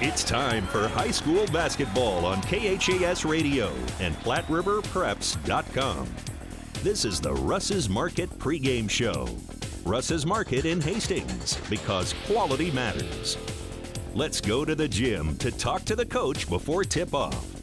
[0.00, 6.08] It's time for high school basketball on KHAS Radio and PlatteRiverPreps.com.
[6.82, 9.28] This is the Russ's Market pregame show.
[9.84, 13.38] Russ's Market in Hastings because quality matters.
[14.14, 17.53] Let's go to the gym to talk to the coach before tip off.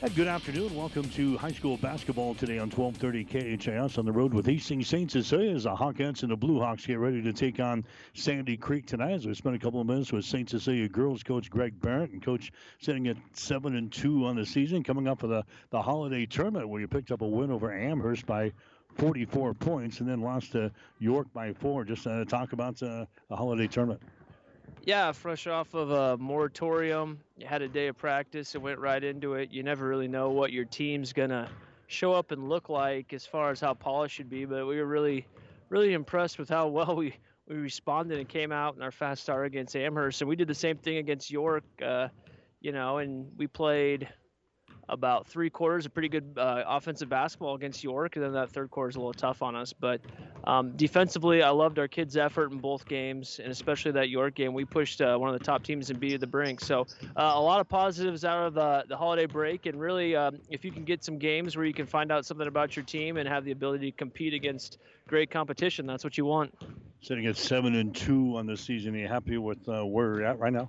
[0.00, 0.74] Good afternoon.
[0.74, 5.10] Welcome to high school basketball today on 1230 KHAS on the road with Hastings St.
[5.10, 7.84] Cecilia as the Hawkettes and the Blue Hawks get ready to take on
[8.14, 10.48] Sandy Creek tonight as we spend a couple of minutes with St.
[10.48, 14.82] Cecilia girls coach Greg Barrett and coach sitting at 7 and 2 on the season
[14.82, 18.24] coming up for the, the holiday tournament where you picked up a win over Amherst
[18.24, 18.50] by
[18.96, 21.84] 44 points and then lost to York by 4.
[21.84, 24.00] Just uh, talk about uh, the holiday tournament.
[24.84, 29.02] Yeah, fresh off of a moratorium, you had a day of practice and went right
[29.02, 29.50] into it.
[29.50, 31.50] You never really know what your team's gonna
[31.86, 34.86] show up and look like as far as how polished should be, but we were
[34.86, 35.26] really,
[35.68, 37.14] really impressed with how well we
[37.46, 40.54] we responded and came out in our fast start against Amherst, and we did the
[40.54, 41.64] same thing against York.
[41.84, 42.08] Uh,
[42.60, 44.08] you know, and we played
[44.90, 48.70] about three quarters of pretty good uh, offensive basketball against York, and then that third
[48.70, 49.72] quarter is a little tough on us.
[49.72, 50.00] But
[50.44, 54.52] um, defensively, I loved our kids' effort in both games, and especially that York game.
[54.52, 56.60] We pushed uh, one of the top teams and beat the brink.
[56.60, 60.38] So uh, a lot of positives out of the, the holiday break, and really, um,
[60.50, 63.16] if you can get some games where you can find out something about your team
[63.16, 66.52] and have the ability to compete against great competition, that's what you want.
[67.00, 70.26] Sitting at seven and two on the season, are you happy with uh, where you're
[70.26, 70.68] at right now?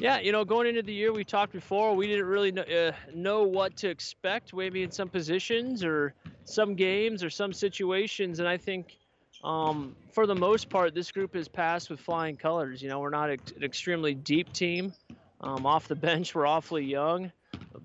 [0.00, 2.92] Yeah, you know, going into the year, we talked before, we didn't really know, uh,
[3.14, 6.14] know, what to expect, maybe in some positions or
[6.46, 8.38] some games or some situations.
[8.38, 8.96] And I think
[9.44, 12.80] um, for the most part, this group has passed with flying colors.
[12.80, 14.94] You know, we're not an extremely deep team.
[15.42, 17.30] Um, off the bench, we're awfully young.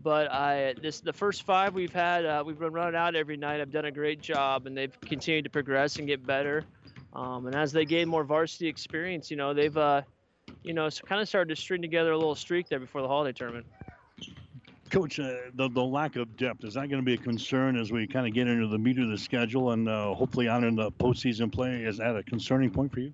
[0.01, 3.59] But I, this the first five we've had, uh, we've been running out every night.
[3.59, 6.63] I've done a great job, and they've continued to progress and get better.
[7.11, 10.03] Um, and as they gain more varsity experience, you know, they've uh,
[10.63, 13.07] you know, so kind of started to string together a little streak there before the
[13.07, 13.65] holiday tournament.
[14.89, 17.91] Coach, uh, the, the lack of depth, is that going to be a concern as
[17.91, 20.75] we kind of get into the meat of the schedule and uh, hopefully on in
[20.75, 21.83] the postseason play?
[21.83, 23.11] Is that a concerning point for you?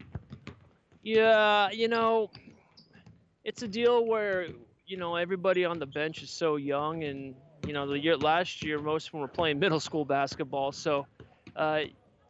[1.01, 2.29] Yeah, you know,
[3.43, 4.47] it's a deal where,
[4.85, 7.33] you know, everybody on the bench is so young and,
[7.65, 10.71] you know, the year last year, most of them were playing middle school basketball.
[10.71, 11.07] So,
[11.55, 11.81] uh,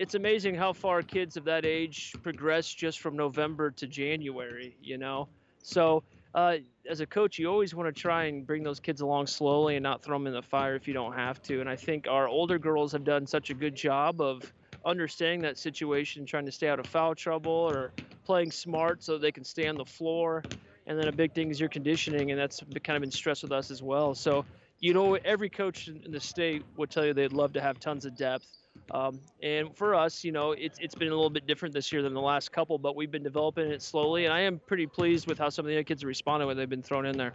[0.02, 4.98] it's amazing how far kids of that age progress just from November to January, you
[4.98, 5.30] know?
[5.62, 6.04] So,
[6.34, 6.58] uh,
[6.90, 9.84] as a coach, you always want to try and bring those kids along slowly and
[9.84, 11.62] not throw them in the fire if you don't have to.
[11.62, 14.52] And I think our older girls have done such a good job of
[14.86, 17.94] understanding that situation, trying to stay out of foul trouble or
[18.26, 20.48] playing smart so they can stay on the floor.
[20.88, 23.52] And then a big thing is your conditioning, and that's kind of been stressed with
[23.52, 24.16] us as well.
[24.16, 24.48] So,
[24.80, 28.06] you know, every coach in the state would tell you they'd love to have tons
[28.06, 28.61] of depth.
[28.90, 32.02] Um, and for us, you know, it's, it's been a little bit different this year
[32.02, 34.26] than the last couple, but we've been developing it slowly.
[34.26, 36.58] And I am pretty pleased with how some of the other kids are responding when
[36.58, 37.34] they've been thrown in there.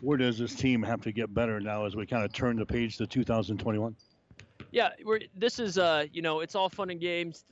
[0.00, 2.66] Where does this team have to get better now as we kind of turn the
[2.66, 3.96] page to 2021?
[4.70, 7.44] Yeah, we're, this is, uh, you know, it's all fun and games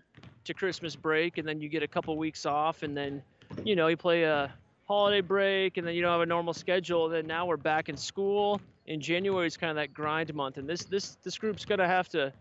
[0.45, 3.23] to Christmas break, and then you get a couple weeks off, and then,
[3.65, 4.53] you know, you play a
[4.87, 7.07] holiday break, and then you don't have a normal schedule.
[7.07, 8.61] And then now we're back in school.
[8.87, 12.09] In January is kind of that grind month, and this this this group's gonna have
[12.11, 12.33] to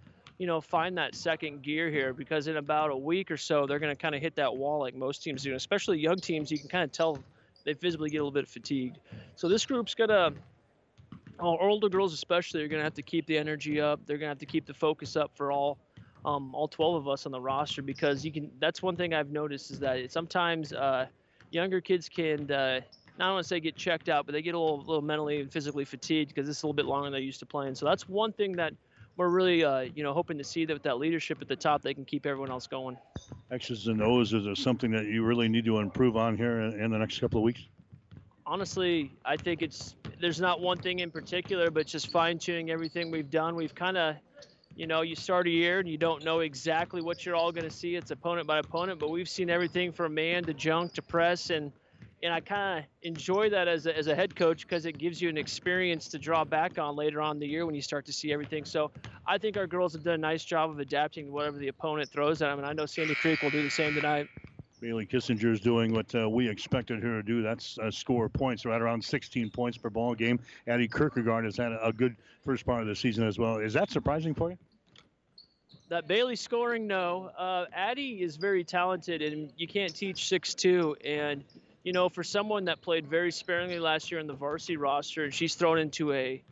[0.41, 3.77] you know, find that second gear here because in about a week or so, they're
[3.77, 5.53] going to kind of hit that wall like most teams do.
[5.53, 7.19] Especially young teams, you can kind of tell
[7.63, 8.97] they visibly get a little bit fatigued.
[9.35, 10.33] So this group's going to,
[11.39, 13.99] older girls especially, are going to have to keep the energy up.
[14.07, 15.77] They're going to have to keep the focus up for all.
[16.25, 18.49] Um, all 12 of us on the roster because you can.
[18.59, 21.05] That's one thing I've noticed is that sometimes uh,
[21.51, 22.81] younger kids can uh,
[23.19, 25.85] not to say get checked out, but they get a little, little mentally and physically
[25.85, 27.75] fatigued because it's a little bit longer than they're used to playing.
[27.75, 28.73] So that's one thing that
[29.17, 31.81] we're really, uh, you know, hoping to see that with that leadership at the top,
[31.81, 32.97] they can keep everyone else going.
[33.51, 36.79] X's and O's is there something that you really need to improve on here in,
[36.79, 37.61] in the next couple of weeks?
[38.45, 43.11] Honestly, I think it's there's not one thing in particular, but just fine tuning everything
[43.11, 43.55] we've done.
[43.55, 44.15] We've kind of,
[44.75, 47.67] you know, you start a year and you don't know exactly what you're all going
[47.67, 47.95] to see.
[47.95, 51.71] It's opponent by opponent, but we've seen everything from man to junk to press and
[52.23, 55.21] and I kind of enjoy that as a, as a head coach because it gives
[55.21, 58.05] you an experience to draw back on later on in the year when you start
[58.05, 58.65] to see everything.
[58.65, 58.91] So
[59.25, 62.09] I think our girls have done a nice job of adapting to whatever the opponent
[62.09, 64.27] throws at them, and I know Sandy Creek will do the same tonight.
[64.79, 67.43] Bailey Kissinger is doing what uh, we expected her to do.
[67.43, 70.39] That's uh, score points, right around 16 points per ball game.
[70.67, 73.57] Addie Kierkegaard has had a, a good first part of the season as well.
[73.57, 74.57] Is that surprising for you?
[75.89, 77.29] That Bailey scoring, no.
[77.37, 80.95] Uh, Addie is very talented, and you can't teach six-two.
[81.05, 81.43] And
[81.83, 85.33] you know, for someone that played very sparingly last year in the varsity roster, and
[85.33, 86.43] she's thrown into a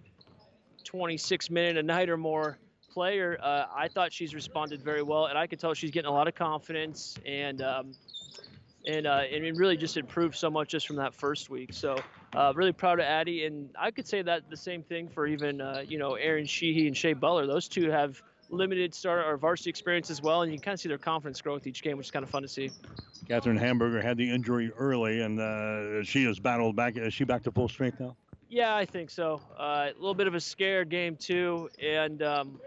[0.84, 2.58] 26 minute a night or more
[2.92, 6.14] player, uh, I thought she's responded very well, and I could tell she's getting a
[6.14, 7.96] lot of confidence and um,
[8.88, 11.74] and uh, and really just improved so much just from that first week.
[11.74, 11.98] So
[12.34, 15.62] uh, really proud of Addie, and I could say that the same thing for even
[15.62, 17.46] uh, you know Erin Sheehy and Shea Butler.
[17.46, 20.80] Those two have limited start or varsity experience as well, and you can kind of
[20.80, 22.72] see their confidence grow with each game, which is kind of fun to see.
[23.28, 26.98] Catherine Hamburger had the injury early, and uh, she has battled back.
[26.98, 28.16] Is she back to full strength now?
[28.50, 29.42] Yeah, I think so.
[29.58, 32.60] Uh, a little bit of a scare game too, and um,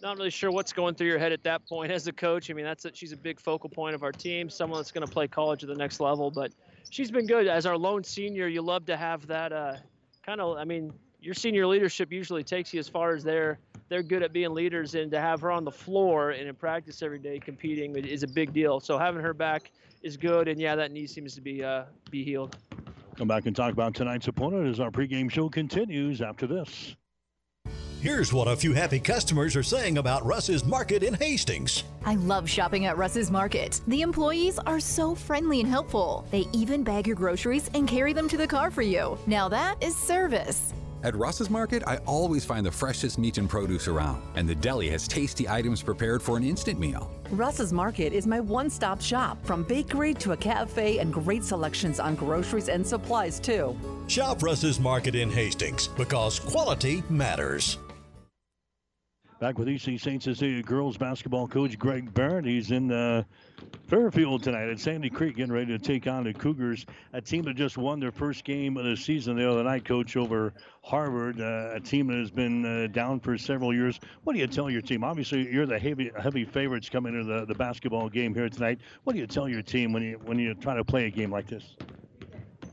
[0.00, 2.50] not really sure what's going through your head at that point as a coach.
[2.50, 5.06] I mean, that's a, she's a big focal point of our team, someone that's going
[5.06, 6.30] to play college at the next level.
[6.30, 6.52] But
[6.90, 8.46] she's been good as our lone senior.
[8.46, 9.76] You love to have that uh,
[10.24, 10.56] kind of.
[10.56, 13.58] I mean, your senior leadership usually takes you as far as they're
[13.88, 17.02] they're good at being leaders, and to have her on the floor and in practice
[17.02, 18.80] every day competing is a big deal.
[18.80, 19.70] So having her back
[20.02, 22.56] is good, and yeah, that knee seems to be uh, be healed.
[23.16, 26.94] Come back and talk about tonight's opponent as our pregame show continues after this.
[28.00, 31.82] Here's what a few happy customers are saying about Russ's Market in Hastings.
[32.06, 33.80] I love shopping at Russ's Market.
[33.88, 36.24] The employees are so friendly and helpful.
[36.30, 39.18] They even bag your groceries and carry them to the car for you.
[39.26, 40.72] Now that is service.
[41.04, 44.90] At Russ's Market, I always find the freshest meat and produce around, and the deli
[44.90, 47.08] has tasty items prepared for an instant meal.
[47.30, 52.00] Russ's Market is my one stop shop, from bakery to a cafe and great selections
[52.00, 53.78] on groceries and supplies, too.
[54.08, 57.78] Shop Russ's Market in Hastings because quality matters.
[59.40, 60.20] Back with EC St.
[60.20, 62.44] Cecilia girls basketball coach Greg Barrett.
[62.44, 63.22] He's in uh,
[63.88, 67.56] Fairfield tonight at Sandy Creek, getting ready to take on the Cougars, a team that
[67.56, 70.52] just won their first game of the season the other night, coach, over
[70.82, 73.98] Harvard, uh, a team that has been uh, down for several years.
[74.24, 75.02] What do you tell your team?
[75.02, 78.78] Obviously, you're the heavy heavy favorites coming into the, the basketball game here tonight.
[79.04, 81.30] What do you tell your team when you when you try to play a game
[81.30, 81.74] like this?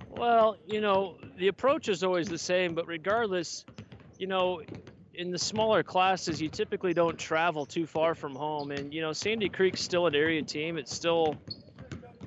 [0.10, 3.64] Well, you know, the approach is always the same, but regardless,
[4.20, 4.62] you know,
[5.18, 8.72] in the smaller classes, you typically don't travel too far from home.
[8.72, 10.78] And, you know, Sandy Creek's still an area team.
[10.78, 11.36] It's still,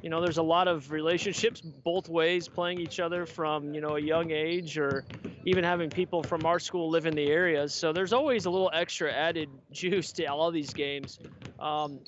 [0.03, 3.97] you know, there's a lot of relationships both ways playing each other from, you know,
[3.97, 5.05] a young age or
[5.45, 7.69] even having people from our school live in the area.
[7.69, 11.19] So there's always a little extra added juice to all these games.
[11.59, 12.00] Um,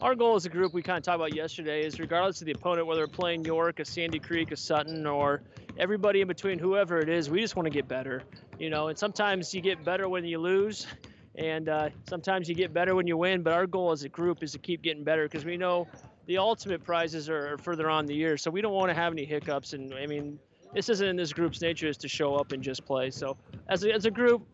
[0.00, 2.52] our goal as a group, we kind of talked about yesterday, is regardless of the
[2.52, 5.42] opponent, whether we're playing York, a Sandy Creek, a Sutton, or
[5.78, 8.22] everybody in between, whoever it is, we just want to get better
[8.58, 10.86] you know, and sometimes you get better when you lose,
[11.34, 13.42] and uh, sometimes you get better when you win.
[13.42, 15.86] But our goal as a group is to keep getting better because we know
[16.26, 18.36] the ultimate prizes are further on the year.
[18.36, 19.72] So we don't want to have any hiccups.
[19.72, 20.38] And I mean,
[20.74, 23.10] this isn't in this group's nature is to show up and just play.
[23.10, 23.36] So
[23.68, 24.44] as a, as a group,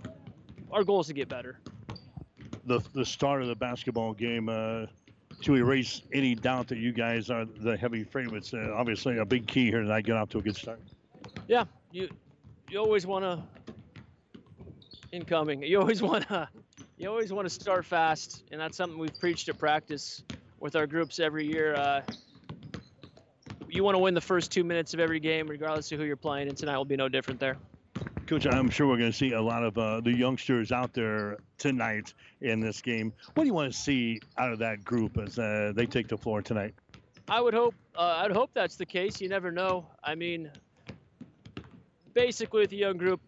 [0.71, 1.59] our goal is to get better.
[2.65, 4.49] The the start of the basketball game.
[4.49, 4.87] Uh,
[5.41, 9.45] to erase any doubt that you guys are the heavy favorites, uh, obviously a big
[9.49, 10.05] key here tonight.
[10.05, 10.79] Get off to a good start.
[11.49, 12.09] Yeah, you
[12.71, 13.43] you always want to
[15.11, 15.65] incoming.
[15.65, 16.49] You always want to
[16.97, 20.23] you always want to start fast, and that's something we've preached at practice
[20.63, 21.75] with our groups every year.
[21.75, 22.01] Uh,
[23.69, 26.17] you want to win the first two minutes of every game, regardless of who you're
[26.17, 27.57] playing, and tonight will be no different there.
[28.27, 31.39] Coach, I'm sure we're going to see a lot of uh, the youngsters out there
[31.59, 33.13] tonight in this game.
[33.35, 36.17] What do you want to see out of that group as uh, they take the
[36.17, 36.75] floor tonight?
[37.29, 37.75] I would hope.
[37.97, 39.21] Uh, I'd hope that's the case.
[39.21, 39.87] You never know.
[40.05, 40.51] I mean,
[42.15, 43.21] basically, with the young group,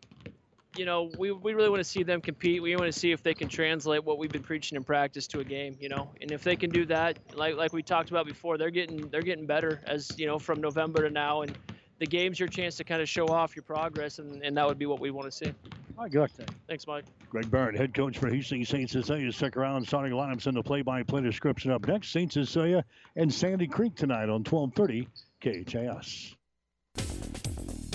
[0.76, 2.62] you know, we, we really want to see them compete.
[2.62, 5.40] We want to see if they can translate what we've been preaching in practice to
[5.40, 6.10] a game, you know.
[6.20, 9.22] And if they can do that, like like we talked about before, they're getting they're
[9.22, 11.56] getting better as you know from November to now, and
[11.98, 14.78] the game's your chance to kind of show off your progress, and, and that would
[14.78, 15.52] be what we want to see.
[15.96, 16.30] All right, good luck.
[16.66, 17.04] Thanks, Mike.
[17.30, 18.90] Greg Barrett, head coach for Hastings St.
[18.90, 19.30] Cecilia.
[19.30, 19.86] Stick around.
[19.86, 22.10] Starting lineups in the play-by-play description up next.
[22.10, 22.32] St.
[22.32, 22.84] Cecilia
[23.14, 25.08] and Sandy Creek tonight on 1230
[25.40, 26.34] KHAS.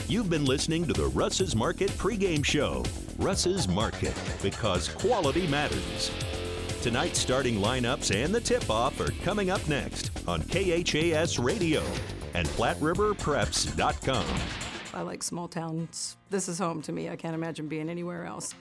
[0.09, 2.83] You've been listening to the Russ's Market pregame show.
[3.19, 6.09] Russ's Market, because quality matters.
[6.81, 11.83] Tonight's starting lineups and the tip off are coming up next on KHAS Radio
[12.33, 14.25] and PlatteRiverPreps.com.
[14.95, 16.17] I like small towns.
[16.31, 17.09] This is home to me.
[17.09, 18.55] I can't imagine being anywhere else.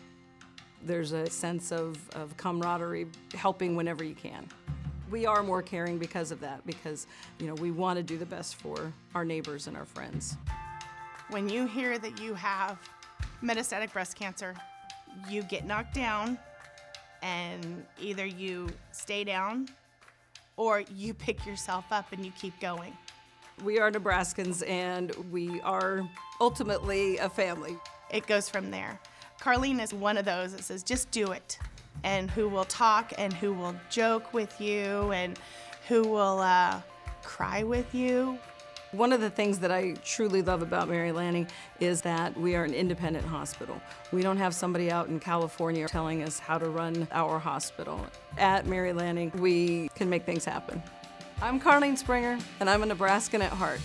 [0.83, 4.47] There's a sense of, of camaraderie, helping whenever you can.
[5.11, 7.07] We are more caring because of that, because
[7.38, 10.37] you know we want to do the best for our neighbors and our friends.
[11.30, 12.78] When you hear that you have
[13.42, 14.54] metastatic breast cancer,
[15.28, 16.38] you get knocked down
[17.23, 19.68] and either you stay down
[20.56, 22.97] or you pick yourself up and you keep going.
[23.62, 26.08] We are Nebraskans and we are
[26.40, 27.76] ultimately a family.
[28.11, 28.99] It goes from there.
[29.38, 31.58] Carlene is one of those that says, just do it,
[32.04, 35.38] and who will talk and who will joke with you and
[35.88, 36.80] who will uh,
[37.23, 38.38] cry with you
[38.92, 41.47] one of the things that I truly love about Mary Lanning
[41.80, 43.80] is that we are an independent hospital.
[44.12, 48.07] We don't have somebody out in California telling us how to run our hospital.
[48.38, 50.83] At Mary Lanning, we can make things happen.
[51.42, 53.80] I'm Carlene Springer, and I'm a Nebraskan at heart.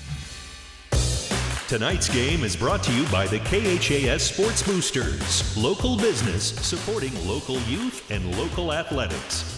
[1.67, 7.59] Tonight's game is brought to you by the KHAS Sports Boosters, local business supporting local
[7.61, 9.52] youth and local athletics.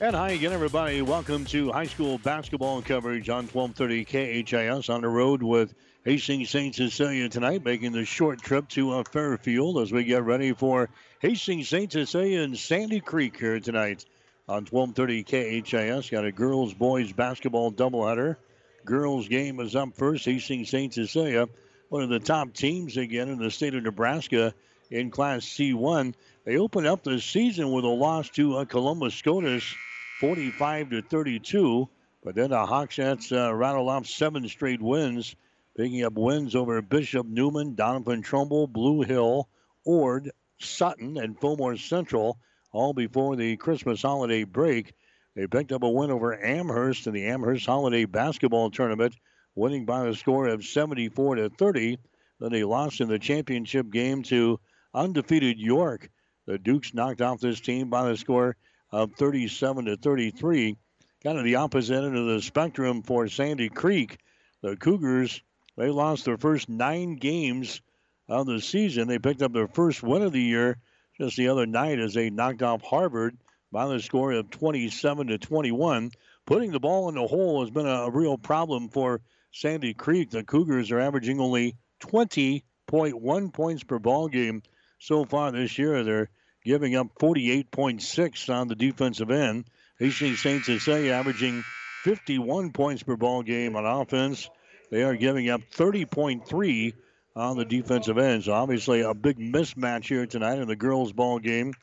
[0.00, 1.02] And hi again, everybody.
[1.02, 5.74] Welcome to high school basketball coverage on 1230 KHAS on the road with
[6.04, 6.72] Hastings St.
[6.72, 10.88] Cecilia tonight, making the short trip to uh, Fairfield as we get ready for
[11.18, 11.90] Hastings St.
[11.90, 14.04] Cecilia and Sandy Creek here tonight
[14.48, 16.10] on 1230 KHAS.
[16.10, 18.36] Got a girls boys basketball doubleheader.
[18.84, 20.24] Girls game is up first.
[20.24, 20.94] Hastings St.
[20.94, 21.48] Cecilia,
[21.88, 24.54] one of the top teams again in the state of Nebraska
[24.90, 26.14] in Class C1.
[26.44, 29.74] They opened up the season with a loss to uh, Columbus SCOTUS,
[30.20, 31.88] 45 to 32.
[32.24, 35.36] But then the Hawkettes uh, rattle off seven straight wins,
[35.76, 39.48] picking up wins over Bishop Neumann, Doniphan Trumbull, Blue Hill,
[39.84, 42.38] Ord, Sutton, and Fillmore Central
[42.72, 44.92] all before the Christmas holiday break.
[45.34, 49.14] They picked up a win over Amherst in the Amherst Holiday Basketball Tournament,
[49.54, 51.98] winning by a score of 74 to 30.
[52.40, 54.60] Then they lost in the championship game to
[54.94, 56.10] undefeated York.
[56.46, 58.56] The Dukes knocked off this team by the score
[58.90, 60.76] of 37 to 33.
[61.22, 64.18] Kind of the opposite end of the spectrum for Sandy Creek.
[64.62, 65.42] The Cougars,
[65.76, 67.80] they lost their first nine games
[68.28, 69.08] of the season.
[69.08, 70.78] They picked up their first win of the year
[71.18, 73.36] just the other night as they knocked off Harvard
[73.70, 76.12] by the score of 27 to 21.
[76.46, 79.20] Putting the ball in the hole has been a, real problem for
[79.52, 80.30] Sandy Creek.
[80.30, 84.62] The Cougars are averaging only 20.1 points per ball game
[84.98, 86.04] so far this year.
[86.04, 86.30] They're
[86.64, 89.64] giving up 48.6 on the defensive end.
[89.98, 90.64] Hastings St.
[90.64, 91.64] Cecilia averaging
[92.04, 94.48] 51 points per ball game on offense.
[94.90, 96.94] They are giving up 30.3
[97.36, 98.44] on the defensive end.
[98.44, 101.74] So obviously a big mismatch here tonight in the girls' ball game.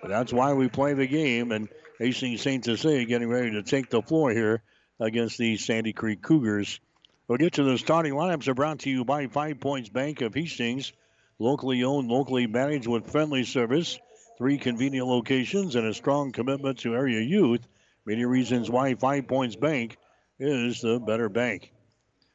[0.00, 1.52] But that's why we play the game.
[1.52, 2.64] And Hastings St.
[2.64, 4.62] Cecilia getting ready to take the floor here
[4.98, 6.80] against the Sandy Creek Cougars.
[7.28, 8.48] We'll get to the starting lineups.
[8.48, 10.92] Are brought to you by Five Points Bank of Hastings,
[11.40, 13.98] locally owned, locally managed with friendly service,
[14.38, 17.66] three convenient locations, and a strong commitment to area youth.
[18.06, 19.96] Many reasons why Five Points Bank
[20.38, 21.72] is the better bank.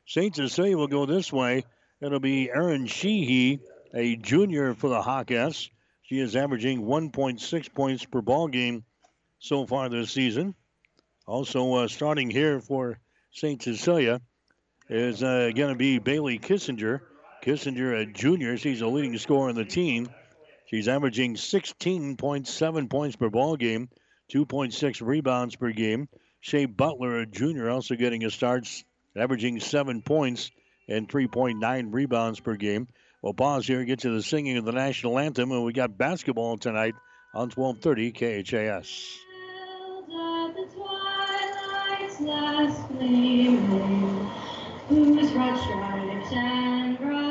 [0.08, 0.36] St.
[0.36, 1.64] Cecilia will go this way.
[2.02, 3.60] It'll be Erin Sheehy,
[3.94, 5.70] a junior for the Hawkettes.
[6.04, 8.84] She is averaging 1.6 points per ball game
[9.40, 10.54] so far this season.
[11.26, 13.00] Also uh, starting here for
[13.32, 13.62] St.
[13.62, 14.22] Cecilia
[14.88, 17.02] is uh, going to be Bailey Kissinger.
[17.46, 20.10] Kissinger, a junior, she's a leading scorer on the team.
[20.66, 23.88] She's averaging 16.7 points per ball game,
[24.34, 26.10] 2.6 rebounds per game.
[26.40, 28.68] Shea Butler, a junior, also getting a start,
[29.16, 30.50] averaging seven points
[30.88, 32.88] and 3.9 rebounds per game.
[33.22, 35.96] We'll pause here and get to the singing of the national anthem, and we got
[35.96, 36.96] basketball tonight
[37.36, 38.12] on 1230
[38.44, 39.20] KHAS.
[44.90, 45.62] Whose stripes
[46.32, 47.25] and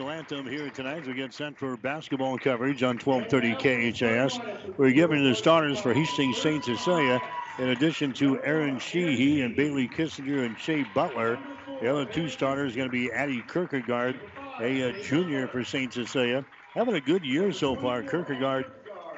[0.00, 4.40] national anthem here tonight as we get set for basketball coverage on 1230 KHAS.
[4.78, 6.64] We're giving the starters for Hastings St.
[6.64, 7.20] Cecilia.
[7.58, 11.38] In addition to Erin Sheehy and Bailey Kissinger and Shea Butler,
[11.82, 14.18] the other two starters going to be Addie Kierkegaard,
[14.58, 15.92] a, a junior for St.
[15.92, 16.46] Cecilia.
[16.72, 18.02] Having a good year so far.
[18.02, 18.64] Kierkegaard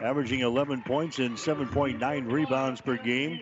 [0.01, 3.41] averaging 11 points and 7.9 rebounds per game.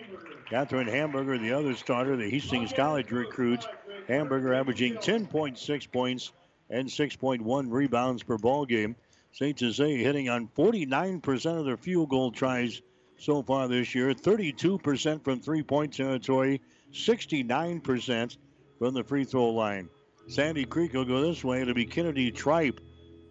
[0.51, 3.67] Catherine Hamburger, the other starter, the Hastings College recruits.
[4.09, 6.33] Hamburger averaging 10.6 points
[6.71, 8.97] and 6.1 rebounds per ball game.
[9.33, 9.59] St.
[9.59, 12.81] Cecilia hitting on 49% of their field goal tries
[13.19, 16.61] so far this year, 32% from three point territory,
[16.93, 18.37] 69%
[18.79, 19.89] from the free throw line.
[20.29, 21.61] Sandy Creek will go this way.
[21.61, 22.81] It'll be Kennedy Tripe,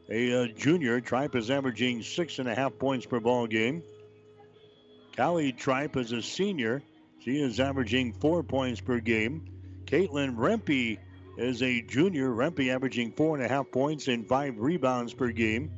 [0.10, 1.02] a uh, junior.
[1.02, 3.82] Tripe is averaging six and a half points per ball game.
[5.16, 6.84] Callie Tripe is a senior.
[7.20, 9.46] She is averaging four points per game.
[9.86, 11.00] Caitlin Rempe
[11.40, 12.30] is a junior.
[12.30, 15.72] Rempe averaging four and a half points and five rebounds per game.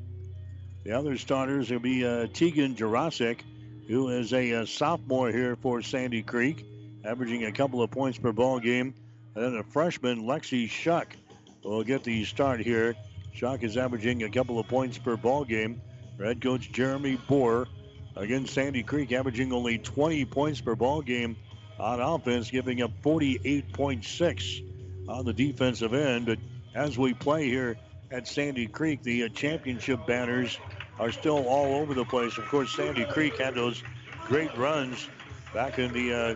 [0.83, 3.41] The other starters will be uh, Tegan Jurasic,
[3.87, 6.65] who is a, a, sophomore here for Sandy Creek,
[7.05, 8.95] averaging a couple of points per ball game.
[9.35, 11.15] And then a freshman, Lexi Shuck,
[11.63, 12.95] will get the start here.
[13.33, 15.81] Shuck is averaging a couple of points per ball game.
[16.17, 17.67] Red coach Jeremy Bohr
[18.15, 21.37] against Sandy Creek, averaging only 20 points per ball game
[21.79, 24.70] on offense, giving up 48.6
[25.11, 26.25] on the defensive end.
[26.25, 26.39] But
[26.73, 27.77] as we play here
[28.11, 30.59] at Sandy Creek, the uh, championship banners
[30.99, 32.37] are still all over the place.
[32.37, 33.83] Of course, Sandy Creek had those
[34.25, 35.09] great runs
[35.53, 36.35] back in the uh,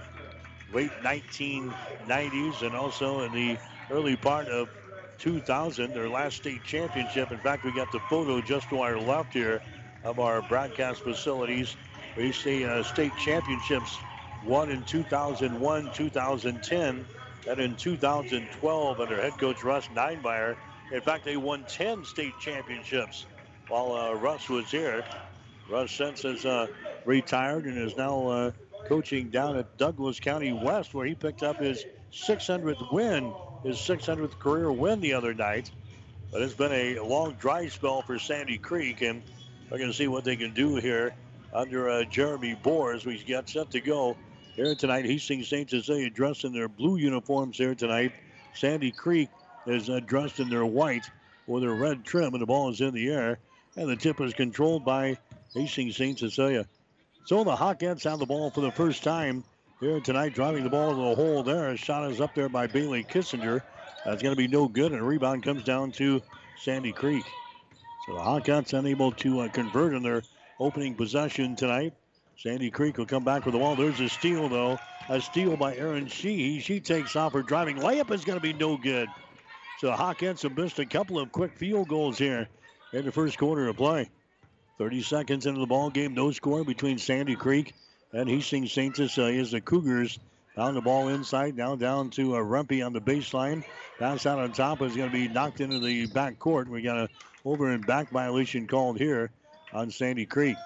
[0.73, 3.57] late 1990s and also in the
[3.89, 4.69] early part of
[5.19, 7.31] 2000, their last state championship.
[7.31, 9.61] In fact, we got the photo just to our left here
[10.03, 11.75] of our broadcast facilities.
[12.17, 13.97] We see uh, state championships
[14.45, 17.05] won in 2001, 2010,
[17.47, 20.55] and in 2012 under head coach Russ Ninemeyer.
[20.91, 23.25] In fact, they won 10 state championships
[23.67, 25.03] while uh, Russ was here.
[25.69, 26.67] Russ since has uh,
[27.05, 28.51] retired and is now uh,
[28.87, 31.83] coaching down at Douglas County West, where he picked up his
[32.13, 33.33] 600th win,
[33.63, 35.71] his 600th career win the other night.
[36.31, 39.23] But it's been a long dry spell for Sandy Creek, and
[39.69, 41.15] we're going to see what they can do here
[41.53, 44.17] under uh, Jeremy Bohr as we get set to go
[44.55, 45.05] here tonight.
[45.05, 45.69] Hastings St.
[45.69, 48.13] Cecilia dressed in their blue uniforms here tonight.
[48.53, 49.29] Sandy Creek
[49.67, 51.09] is uh, dressed in their white
[51.45, 53.37] with a red trim, and the ball is in the air.
[53.75, 55.17] And the tip is controlled by
[55.53, 56.17] Hastings St.
[56.17, 56.65] Cecilia.
[57.25, 59.43] So the Hawkettes have the ball for the first time
[59.81, 61.69] here tonight, driving the ball to the hole there.
[61.69, 63.61] A shot is up there by Bailey Kissinger.
[64.05, 66.21] That's going to be no good, and a rebound comes down to
[66.61, 67.25] Sandy Creek.
[68.07, 70.21] So the Hawkettes unable to uh, convert in their
[70.59, 71.93] opening possession tonight.
[72.37, 73.75] Sandy Creek will come back with the ball.
[73.75, 74.77] There's a steal, though.
[75.07, 76.59] A steal by Erin Sheehy.
[76.59, 77.77] She takes off her driving.
[77.77, 79.07] Layup is going to be no good.
[79.79, 82.47] So Hawkettes have missed a couple of quick field goals here
[82.93, 84.09] in the first quarter of play.
[84.77, 87.73] 30 seconds into the ball game, no score between Sandy Creek
[88.11, 88.95] and Hastings St.
[88.95, 90.19] Cecilia as the Cougars
[90.55, 93.63] found the ball inside, now down to a uh, Rempe on the baseline.
[93.99, 96.69] Pass out on top is going to be knocked into the back court.
[96.69, 97.09] We got a
[97.43, 99.31] over and back violation called here
[99.73, 100.57] on Sandy Creek.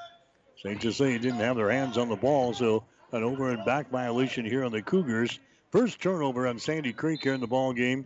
[0.64, 0.82] St.
[0.82, 4.66] Cecilia didn't have their hands on the ball, so an over and back violation here
[4.66, 5.40] on the Cougars.
[5.72, 8.06] First turnover on Sandy Creek here in the ball game.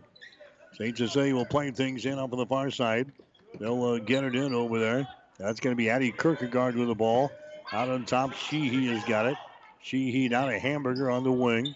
[0.78, 0.96] St.
[0.96, 3.10] Cecilia will play things in up on the far side.
[3.58, 5.08] They'll uh, get it in over there.
[5.38, 7.32] That's going to be Addie Kierkegaard with the ball.
[7.72, 9.36] Out on top, Sheehy has got it.
[9.82, 11.74] Sheehy down a hamburger on the wing.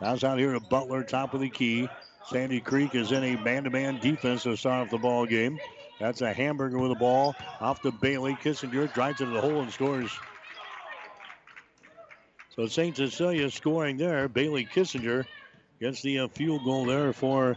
[0.00, 1.88] Pass out here to Butler, top of the key.
[2.26, 5.58] Sandy Creek is in a man-to-man defense to start off the ball game.
[5.98, 8.34] That's a hamburger with the ball off to Bailey.
[8.34, 10.10] Kissinger drives into the hole and scores.
[12.54, 12.96] So St.
[12.96, 14.28] Cecilia scoring there.
[14.28, 15.24] Bailey Kissinger
[15.80, 17.56] gets the uh, field goal there for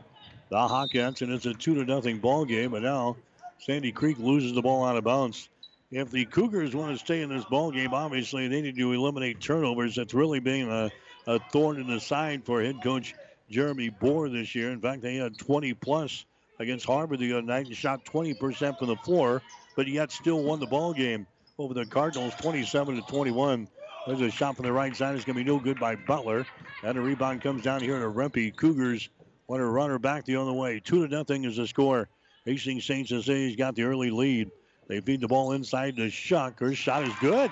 [0.50, 2.72] the Hawkettes, and it's a two to nothing ball game.
[2.72, 3.16] But now
[3.60, 5.50] Sandy Creek loses the ball out of bounds.
[5.92, 9.42] If the Cougars want to stay in this ball game, obviously they need to eliminate
[9.42, 9.96] turnovers.
[9.96, 10.90] That's really been a,
[11.28, 13.14] a thorn in the side for head coach
[13.50, 14.72] Jeremy Bohr this year.
[14.72, 16.26] In fact, they had 20 plus
[16.62, 19.42] against Harvard the other night and shot 20% from the floor,
[19.76, 21.26] but yet still won the ball game
[21.58, 23.68] over the Cardinals 27 to 21.
[24.08, 25.16] There's a shot from the right side.
[25.16, 26.46] It's going to be no good by Butler.
[26.84, 28.56] And a rebound comes down here to Rempe.
[28.56, 29.10] Cougars
[29.48, 30.80] want to run her back the other way.
[30.80, 32.10] Two to nothing is the score.
[32.46, 33.08] Hastings St.
[33.08, 34.50] Cecilia's got the early lead.
[34.88, 36.60] They feed the ball inside to Shuck.
[36.60, 37.52] Her shot is good.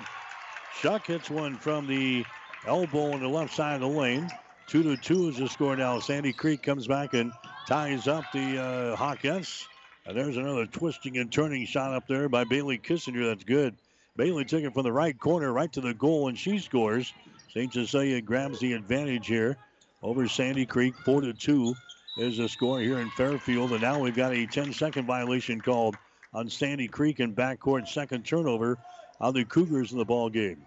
[0.80, 2.26] Shuck hits one from the
[2.66, 4.30] elbow on the left side of the lane.
[4.68, 6.00] Two to two is the score now.
[6.00, 7.32] Sandy Creek comes back and
[7.68, 9.68] ties up the uh, Hawkins.
[10.06, 13.26] And there's another twisting and turning shot up there by Bailey Kissinger.
[13.26, 13.76] That's good.
[14.16, 17.14] Bailey took it from the right corner right to the goal, and she scores.
[17.54, 17.72] St.
[17.72, 19.58] Cecilia grabs the advantage here
[20.02, 20.96] over Sandy Creek.
[21.06, 21.76] Four to two
[22.18, 23.72] is the score here in Fairfield.
[23.72, 25.96] And now we've got a 10 second violation called
[26.34, 27.88] on Sandy Creek in backcourt.
[27.88, 28.78] Second turnover
[29.20, 30.64] on the Cougars in the ball game.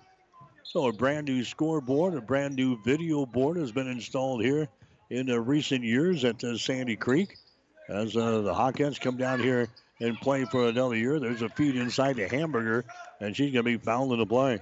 [0.62, 4.68] So a brand new scoreboard, a brand new video board has been installed here
[5.12, 7.36] in uh, recent years at Sandy Creek.
[7.88, 9.68] As uh, the Hawkins come down here
[10.00, 12.86] and play for another year, there's a feed inside the Hamburger,
[13.20, 14.60] and she's going to be fouled in the play.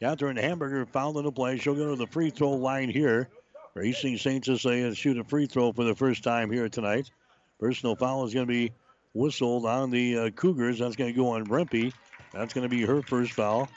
[0.00, 1.56] Catherine Hamburger fouled in the play.
[1.56, 3.30] She'll go to the free throw line here.
[3.72, 4.44] Racing St.
[4.44, 7.10] Cecilia shoot a free throw for the first time here tonight.
[7.58, 8.72] Personal foul is going to be
[9.14, 10.78] whistled on the uh, Cougars.
[10.78, 11.92] That's going to go on Rempe.
[12.34, 13.70] That's going to be her first foul.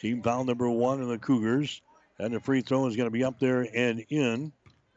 [0.00, 1.82] Team foul number one in the Cougars.
[2.20, 4.52] And the free throw is going to be up there and in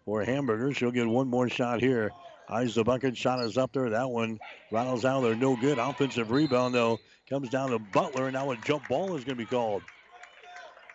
[0.07, 0.73] for Hamburger.
[0.73, 2.11] She'll get one more shot here.
[2.49, 3.17] Eyes the bucket.
[3.17, 3.89] Shot is up there.
[3.89, 4.39] That one
[4.71, 5.35] rattles out there.
[5.35, 5.77] No good.
[5.77, 6.97] Offensive rebound, though,
[7.29, 8.23] comes down to Butler.
[8.23, 9.83] And Now a jump ball is going to be called.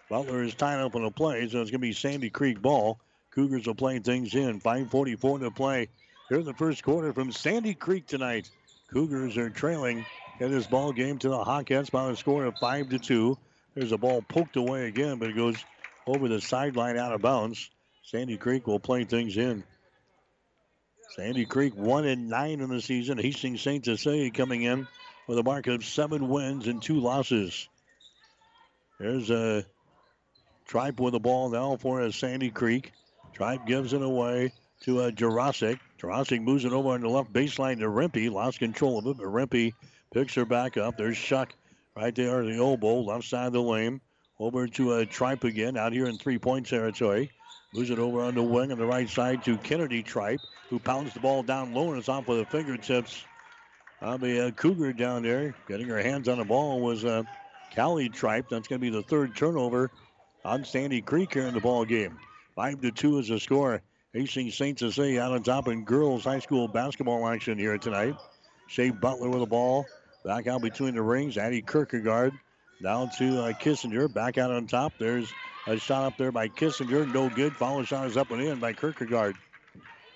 [0.08, 2.98] Butler is tied up on the play, so it's going to be Sandy Creek ball.
[3.30, 4.60] Cougars are playing things in.
[4.60, 5.88] 5.44 to play
[6.30, 8.48] here in the first quarter from Sandy Creek tonight.
[8.90, 10.06] Cougars are trailing
[10.40, 13.38] in this ball game to the Hawkettes by a score of 5 to 2.
[13.74, 15.62] There's a ball poked away again, but it goes
[16.06, 17.70] over the sideline out of bounds.
[18.02, 19.64] Sandy Creek will play things in.
[21.16, 23.18] Sandy Creek one and nine in the season.
[23.18, 23.84] Hastings St.
[23.84, 24.86] Cecilia coming in
[25.26, 27.68] with a mark of seven wins and two losses.
[28.98, 29.64] There's a
[30.66, 32.92] Tripe with the ball now for Sandy Creek.
[33.34, 35.78] Tripe gives it away to a Jurasic.
[36.00, 38.30] Jurasic moves it over on the left baseline to Rempe.
[38.30, 39.74] Lost control of it, but Rempe
[40.14, 40.96] picks her back up.
[40.96, 41.54] There's Shuck
[41.94, 44.00] right there at the elbow, left side of the lane.
[44.38, 47.30] Over to a Tripe again out here in three point territory.
[47.74, 51.14] Moves it over on the wing on the right side to Kennedy Tripe, who pounds
[51.14, 53.24] the ball down low and it's off with the fingertips
[54.02, 55.54] of the uh, Cougar down there.
[55.68, 57.22] Getting her hands on the ball was uh,
[57.74, 58.48] Callie Tripe.
[58.50, 59.90] That's going to be the third turnover
[60.44, 62.18] on Sandy Creek here in the ball game.
[62.54, 63.80] Five to two is the score.
[64.12, 64.78] Hastings St.
[64.78, 68.16] Cecilia out on top in girls high school basketball action here tonight.
[68.66, 69.86] Shea Butler with the ball.
[70.24, 71.38] Back out between the rings.
[71.38, 72.34] Addie Kierkegaard
[72.82, 74.12] down to uh, Kissinger.
[74.12, 74.92] Back out on top.
[74.98, 75.32] There's
[75.66, 77.12] a shot up there by Kissinger.
[77.12, 77.54] No good.
[77.54, 79.36] Follow shot is up and in by Kierkegaard.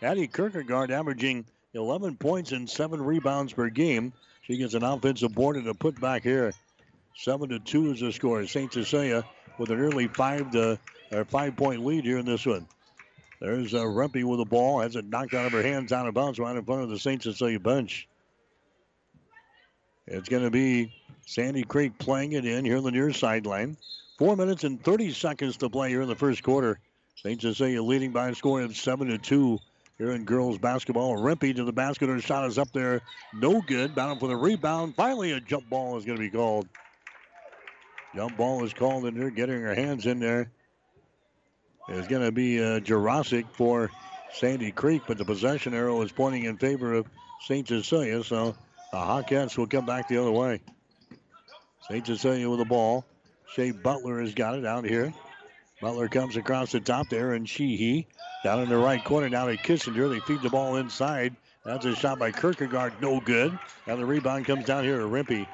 [0.03, 4.13] Addie Kierkegaard averaging 11 points and seven rebounds per game.
[4.43, 6.53] She gets an offensive board and a putback here.
[7.17, 8.47] Seven to two is the score.
[8.47, 8.73] St.
[8.73, 9.25] Cecilia
[9.59, 10.79] with an early five to
[11.13, 12.67] or five point lead here in this one.
[13.41, 14.81] There's uh, Rempe with the ball.
[14.81, 16.99] Has it knocked out of her hands out of bounds right in front of the
[16.99, 17.23] St.
[17.23, 18.09] Cecilia bench.
[20.07, 20.95] It's going to be
[21.27, 23.77] Sandy Creek playing it in here on the near sideline.
[24.19, 26.79] Four minutes and 30 seconds to play here in the first quarter.
[27.17, 27.41] St.
[27.41, 29.59] Cecilia leading by a score of 7 to 2
[29.99, 31.17] here in girls basketball.
[31.17, 32.09] Rempe to the basket.
[32.09, 33.03] Her shot is up there.
[33.35, 33.95] No good.
[33.95, 34.95] Battle for the rebound.
[34.97, 36.67] Finally, a jump ball is going to be called.
[38.15, 39.31] Jump ball is called in there.
[39.31, 40.51] Getting her hands in there.
[41.89, 43.91] It's going to be uh, Jurasic for
[44.33, 47.07] Sandy Creek, but the possession arrow is pointing in favor of
[47.43, 47.69] St.
[47.69, 48.57] Cecilia, so
[48.93, 50.61] the Hawkettes will come back the other way.
[51.89, 52.05] St.
[52.05, 53.05] Cecilia with the ball.
[53.55, 55.13] Shea Butler has got it out here.
[55.81, 58.07] Butler comes across the top there, and Sheehy
[58.43, 59.29] down in the right corner.
[59.29, 60.09] Now to Kissinger.
[60.09, 61.37] They feed the ball inside.
[61.65, 62.95] That's a shot by Kierkegaard.
[63.01, 63.59] No good.
[63.87, 65.47] And the rebound comes down here to Rempe.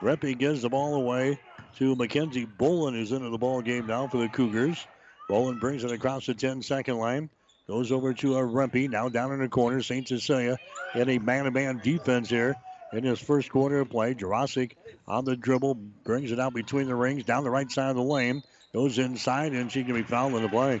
[0.00, 1.38] Rempe gives the ball away
[1.76, 4.86] to Mackenzie Bolin, who's into the ball game now for the Cougars.
[5.28, 7.30] Bolin brings it across the 10 second line.
[7.68, 8.90] Goes over to a Rempe.
[8.90, 9.80] Now down in the corner.
[9.82, 10.06] St.
[10.06, 10.58] Cecilia
[10.94, 12.56] in a man to man defense here
[12.92, 14.14] in his first quarter of play.
[14.14, 14.72] Jurasic
[15.06, 15.74] on the dribble.
[15.74, 17.24] Brings it out between the rings.
[17.24, 18.42] Down the right side of the lane.
[18.72, 20.80] Goes inside and she can be fouled in the play.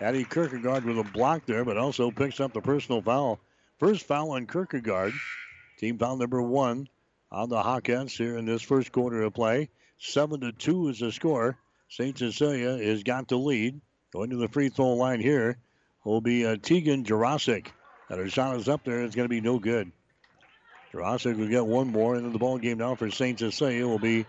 [0.00, 3.40] Addie Kierkegaard with a block there, but also picks up the personal foul.
[3.78, 5.12] First foul on Kierkegaard.
[5.78, 6.88] Team foul number one
[7.30, 9.70] on the Hawkettes here in this first quarter of play.
[9.98, 11.56] Seven to two is the score.
[11.88, 12.18] St.
[12.18, 13.80] Cecilia has got the lead.
[14.12, 15.58] Going to the free throw line here
[16.04, 17.68] will be uh, Tegan Jurasic.
[18.08, 19.02] And her shot is up there.
[19.02, 19.90] It's going to be no good.
[20.96, 22.14] Jurasic will get one more.
[22.14, 23.38] And the ball game now for St.
[23.38, 24.26] Cecilia It will be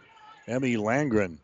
[0.48, 1.38] Emmy Landgren.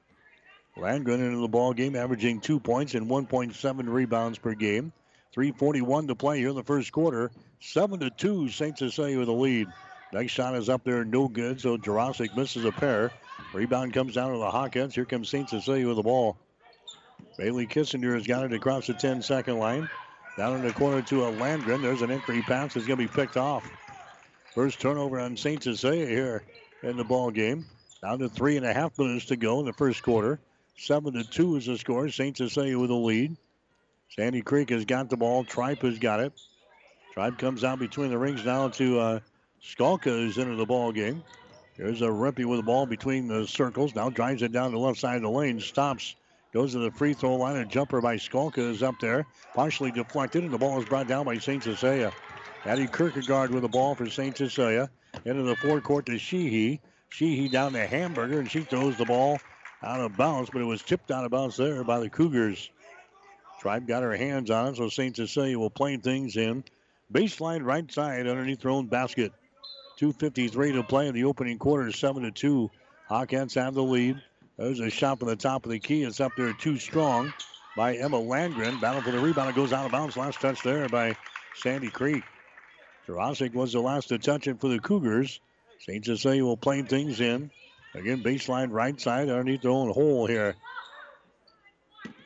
[0.77, 4.91] Landgren into the ball game, averaging two points and 1.7 rebounds per game.
[5.35, 7.31] 3:41 to play here in the first quarter.
[7.59, 8.77] Seven to two, St.
[8.77, 9.67] Cecilia with the lead.
[10.11, 11.61] Next shot is up there, no good.
[11.61, 13.11] So Jurasic misses a pair.
[13.53, 14.93] Rebound comes down to the Hawkins.
[14.93, 15.49] Here comes St.
[15.49, 16.37] Cecilia with the ball.
[17.37, 19.89] Bailey Kissinger has got it across the 10 second line.
[20.37, 21.81] Down in the corner to a Landgren.
[21.81, 22.75] There's an entry pass.
[22.75, 23.69] It's going to be picked off.
[24.53, 25.63] First turnover on St.
[25.63, 26.43] Cecilia here
[26.83, 27.65] in the ball game.
[28.03, 30.39] Down to three and a half minutes to go in the first quarter.
[30.77, 32.07] Seven to two is the score.
[32.09, 32.37] St.
[32.37, 33.35] Cecilia with a lead.
[34.09, 35.43] Sandy Creek has got the ball.
[35.43, 36.33] Tripe has got it.
[37.13, 39.19] Tripe comes out between the rings now to uh,
[39.63, 41.23] Skalka, who's into the ball game.
[41.77, 43.95] There's a Rempe with the ball between the circles.
[43.95, 45.59] Now drives it down the left side of the lane.
[45.59, 46.15] Stops.
[46.53, 47.55] Goes to the free throw line.
[47.55, 49.25] A jumper by Skalka is up there.
[49.55, 51.63] Partially deflected, and the ball is brought down by St.
[51.63, 52.13] Cecilia.
[52.65, 54.37] Addie Kierkegaard with the ball for St.
[54.37, 54.89] Cecilia.
[55.25, 56.79] Into the forecourt to Sheehy.
[57.09, 59.39] Sheehy down to Hamburger, and she throws the ball
[59.83, 62.69] out of bounds, but it was tipped out of bounds there by the Cougars.
[63.59, 65.15] Tripe got her hands on it, so St.
[65.15, 66.63] Cecilia will play things in.
[67.11, 69.33] Baseline right side underneath their own basket.
[69.99, 72.71] 2.53 to play in the opening quarter, 7 to 2.
[73.07, 74.21] Hawkins have the lead.
[74.57, 76.03] There's a shot from the top of the key.
[76.03, 77.33] It's up there too strong
[77.75, 78.81] by Emma Landgren.
[78.81, 79.49] Battle for the rebound.
[79.49, 80.17] It goes out of bounds.
[80.17, 81.15] Last touch there by
[81.55, 82.23] Sandy Creek.
[83.07, 85.39] Jurasic was the last to touch it for the Cougars.
[85.79, 86.05] St.
[86.05, 87.51] Cecilia will play things in.
[87.93, 90.55] Again, baseline right side underneath their own hole here.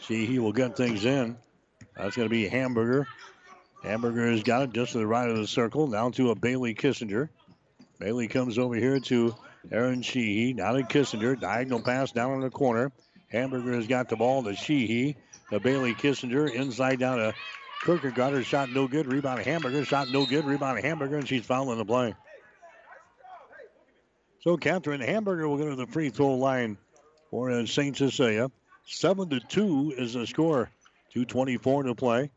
[0.01, 1.37] See, he will get things in.
[1.95, 3.07] That's going to be Hamburger.
[3.83, 5.87] Hamburger has got it just to the right of the circle.
[5.87, 7.29] Down to a Bailey Kissinger.
[7.99, 9.35] Bailey comes over here to
[9.71, 10.53] Erin Sheehy.
[10.53, 11.39] Now to Kissinger.
[11.39, 12.91] Diagonal pass down in the corner.
[13.29, 15.17] Hamburger has got the ball to Sheehy.
[15.49, 16.53] To Bailey Kissinger.
[16.53, 17.33] Inside down to
[17.83, 18.33] Kierkegaard.
[18.33, 19.11] Her shot no good.
[19.11, 19.85] Rebound Hamburger.
[19.85, 20.45] Shot no good.
[20.45, 21.17] Rebound Hamburger.
[21.17, 22.15] And she's fouling the play.
[24.41, 26.77] So Catherine Hamburger will go to the free throw line
[27.31, 27.97] for uh, St.
[27.97, 28.49] Cecilia.
[28.85, 30.69] 7 to 2 is the score.
[31.15, 32.31] 2.24 to play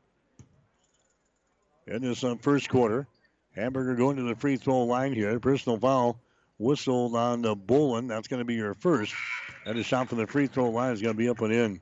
[1.87, 3.07] in this uh, first quarter.
[3.55, 5.39] Hamburger going to the free throw line here.
[5.41, 6.19] Personal foul
[6.59, 8.09] whistled on the Bolin.
[8.09, 9.15] That's going to be your first.
[9.67, 11.81] And a shot from the free throw line is going to be up and in.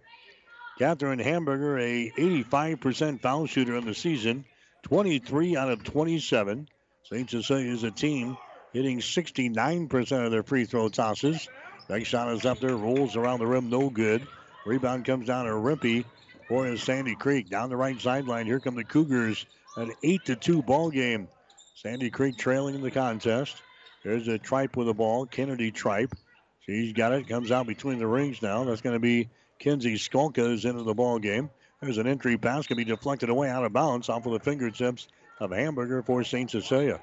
[0.78, 4.44] Catherine Hamburger, a 85% foul shooter in the season,
[4.84, 6.68] 23 out of 27.
[7.02, 7.30] St.
[7.30, 8.36] Cecilia is a team
[8.72, 11.48] hitting 69% of their free throw tosses.
[11.88, 14.26] Next shot is up there, rolls around the rim, no good.
[14.66, 16.04] Rebound comes down to Rempe
[16.46, 17.48] for Sandy Creek.
[17.48, 19.46] Down the right sideline, here come the Cougars.
[19.76, 21.28] An 8 to 2 ball game.
[21.74, 23.62] Sandy Creek trailing in the contest.
[24.04, 25.26] There's a Tripe with the ball.
[25.26, 26.12] Kennedy Tripe.
[26.60, 27.28] She's got it.
[27.28, 28.64] Comes out between the rings now.
[28.64, 31.50] That's going to be Kenzie Skalka is into the ball game.
[31.80, 32.66] There's an entry pass.
[32.66, 35.08] Can be deflected away out of bounds off of the fingertips
[35.40, 36.50] of Hamburger for St.
[36.50, 37.00] Cecilia.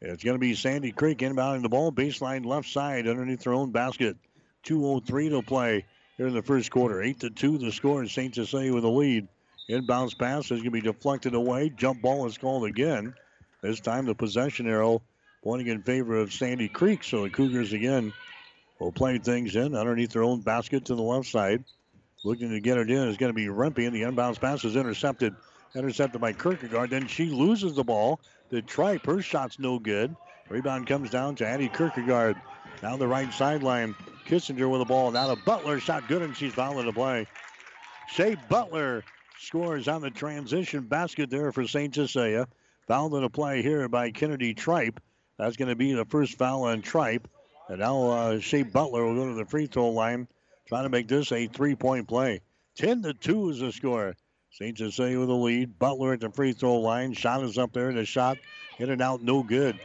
[0.00, 1.92] It's going to be Sandy Creek inbounding the ball.
[1.92, 4.16] Baseline left side underneath their own basket.
[4.64, 5.84] 2.03 to play
[6.16, 7.02] here in the first quarter.
[7.02, 8.02] 8 to 2 the score.
[8.02, 8.34] Is St.
[8.34, 9.28] Cecilia with a lead.
[9.68, 11.70] Inbounds pass is going to be deflected away.
[11.70, 13.14] Jump ball is called again.
[13.62, 15.02] This time the possession arrow
[15.44, 17.04] pointing in favor of Sandy Creek.
[17.04, 18.12] So the Cougars again
[18.80, 21.62] will play things in underneath their own basket to the left side.
[22.24, 24.76] Looking to get it in is going to be Rempe, and the inbounds pass is
[24.76, 25.34] intercepted.
[25.74, 26.90] Intercepted by Kierkegaard.
[26.90, 28.20] Then she loses the ball.
[28.48, 30.16] The Tripe, her shot's no good.
[30.48, 32.36] Rebound comes down to Addie Kierkegaard.
[32.82, 33.94] Down the right sideline.
[34.26, 35.12] Kissinger with the ball.
[35.12, 35.78] Now to Butler.
[35.78, 37.26] Shot good, and she's fouling the play.
[38.08, 39.04] Shea Butler
[39.38, 41.94] scores on the transition basket there for St.
[41.94, 42.48] Cecilia.
[42.88, 45.00] Fouled in the play here by Kennedy Tripe.
[45.38, 47.28] That's going to be the first foul on Tripe.
[47.70, 50.26] And now uh, Shea Butler will go to the free throw line,
[50.66, 52.40] trying to make this a three-point play.
[52.74, 54.16] 10 to 2 is the score.
[54.50, 54.76] St.
[54.76, 55.78] Cecilia with the lead.
[55.78, 57.12] Butler at the free throw line.
[57.12, 57.88] Shot is up there.
[57.88, 58.38] In the shot
[58.80, 59.78] in and out, no good.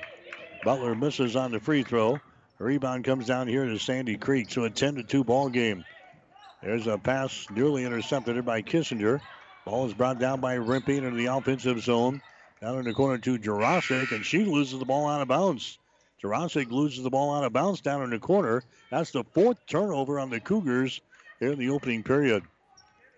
[0.63, 2.17] Butler misses on the free throw.
[2.57, 4.49] Rebound comes down here to Sandy Creek.
[4.49, 5.85] So a 10 to 2 ball game.
[6.63, 9.21] There's a pass nearly intercepted by Kissinger.
[9.63, 12.19] Ball is brought down by Rempe into the offensive zone.
[12.61, 15.77] Down in the corner to Jurasic, and she loses the ball out of bounds.
[16.23, 18.63] Jurasic loses the ball out of bounds down in the corner.
[18.89, 21.01] That's the fourth turnover on the Cougars
[21.39, 22.43] here in the opening period.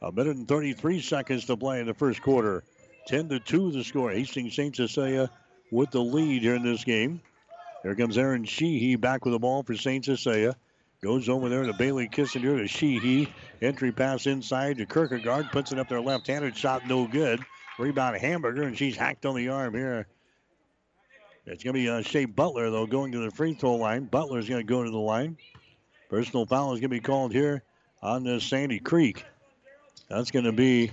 [0.01, 2.63] A minute and 33 seconds to play in the first quarter.
[3.07, 4.11] 10 to 2 the score.
[4.11, 4.75] Hastings St.
[4.75, 5.29] Cecilia
[5.71, 7.21] with the lead here in this game.
[7.83, 10.03] Here comes Erin Sheehy back with the ball for St.
[10.03, 10.55] Cecilia.
[11.01, 13.31] Goes over there to Bailey Kissinger to Sheehy.
[13.61, 15.51] Entry pass inside to Kierkegaard.
[15.51, 16.57] Puts it up there left handed.
[16.57, 17.39] Shot no good.
[17.77, 20.07] Rebound Hamburger, and she's hacked on the arm here.
[21.47, 24.03] It's going to be uh, Shea Butler, though, going to the free throw line.
[24.03, 25.37] Butler's going to go to the line.
[26.09, 27.63] Personal foul is going to be called here
[28.01, 29.23] on this Sandy Creek.
[30.09, 30.91] That's going to be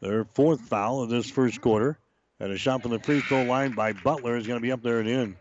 [0.00, 1.96] their fourth foul of this first quarter.
[2.40, 4.82] And a shot from the free throw line by Butler is going to be up
[4.82, 5.36] there and in.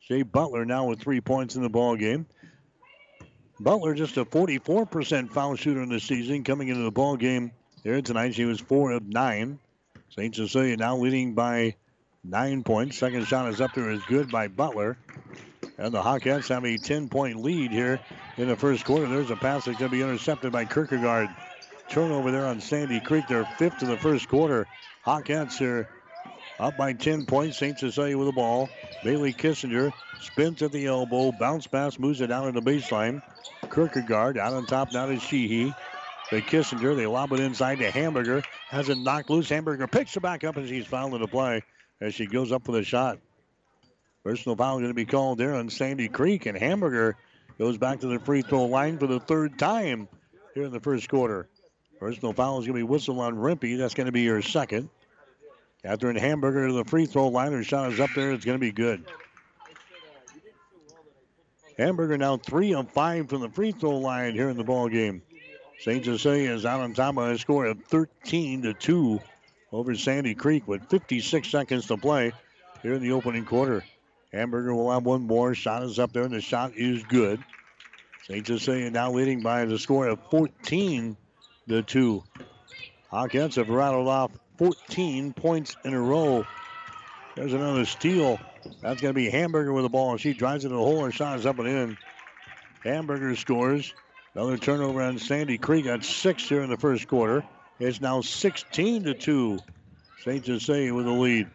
[0.00, 2.26] Shea Butler now with three points in the ball game.
[3.58, 7.52] Butler just a 44% foul shooter in the season coming into the ball game
[7.84, 8.34] here tonight.
[8.34, 9.58] She was four of nine.
[10.10, 10.34] St.
[10.34, 11.74] Cecilia now leading by
[12.28, 12.98] nine points.
[12.98, 14.96] Second shot is up there is good by Butler.
[15.78, 18.00] And the Hawkettes have a 10 point lead here
[18.36, 19.06] in the first quarter.
[19.06, 21.28] There's a pass that's going to be intercepted by Kierkegaard.
[21.88, 23.24] Turnover there on Sandy Creek.
[23.28, 24.66] They're fifth of the first quarter.
[25.06, 25.88] Hawkettes are
[26.58, 27.58] up by 10 points.
[27.58, 27.78] St.
[27.78, 28.68] Cecilia with the ball.
[29.04, 31.32] Bailey Kissinger spins at the elbow.
[31.32, 33.22] Bounce pass moves it down to the baseline.
[33.72, 35.72] Kierkegaard out on top now to Sheehy.
[36.30, 38.42] They Kissinger, they lob it inside to Hamburger.
[38.68, 39.48] Has it knocked loose.
[39.48, 41.62] Hamburger picks it back up as he's fouled the play
[42.00, 43.18] as she goes up for the shot.
[44.24, 47.16] Personal foul is going to be called there on Sandy Creek, and Hamburger
[47.58, 50.08] goes back to the free throw line for the third time
[50.54, 51.48] here in the first quarter.
[51.98, 53.78] Personal foul is going to be whistled on Rempe.
[53.78, 54.88] That's going to be her second.
[55.82, 57.52] Catherine Hamburger to the free throw line.
[57.52, 58.32] Her shot is up there.
[58.32, 59.04] It's going to be good.
[61.78, 65.22] Hamburger now three of five from the free throw line here in the ball game.
[65.80, 66.04] St.
[66.04, 69.20] Cecilia is out on top by a score of 13 to 2
[69.72, 72.32] over Sandy Creek with 56 seconds to play
[72.82, 73.84] here in the opening quarter.
[74.32, 75.54] Hamburger will have one more.
[75.54, 77.42] Shot is up there, and the shot is good.
[78.26, 78.46] St.
[78.46, 81.16] Cecilia now leading by the score of 14
[81.68, 82.24] to 2.
[83.10, 86.46] Hawkettes have rattled off 14 points in a row.
[87.36, 88.38] There's another steal.
[88.82, 90.12] That's going to be Hamburger with the ball.
[90.12, 91.04] And she drives it to the hole.
[91.04, 91.98] Her shot is up and in.
[92.84, 93.94] Hamburger scores.
[94.34, 97.44] Another turnover on Sandy Creek at six here in the first quarter.
[97.78, 99.58] It's now 16 to 2.
[100.24, 100.44] St.
[100.44, 101.48] Cecilia with the lead.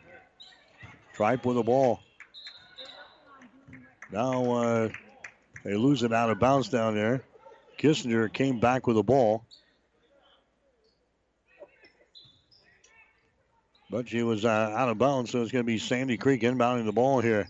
[1.14, 2.00] Tripe with the ball.
[4.12, 4.90] Now uh,
[5.64, 7.24] They lose it out of bounds down there.
[7.78, 9.44] Kissinger came back with the ball.
[13.90, 16.86] But she was uh, out of bounds, so it's going to be Sandy Creek inbounding
[16.86, 17.48] the ball here.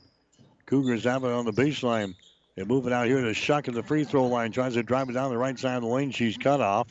[0.66, 2.16] Cougars have it on the baseline.
[2.56, 4.52] They move it out here to Shuck at the free throw line.
[4.52, 6.12] Tries to drive it down the right side of the lane.
[6.12, 6.88] She's cut off.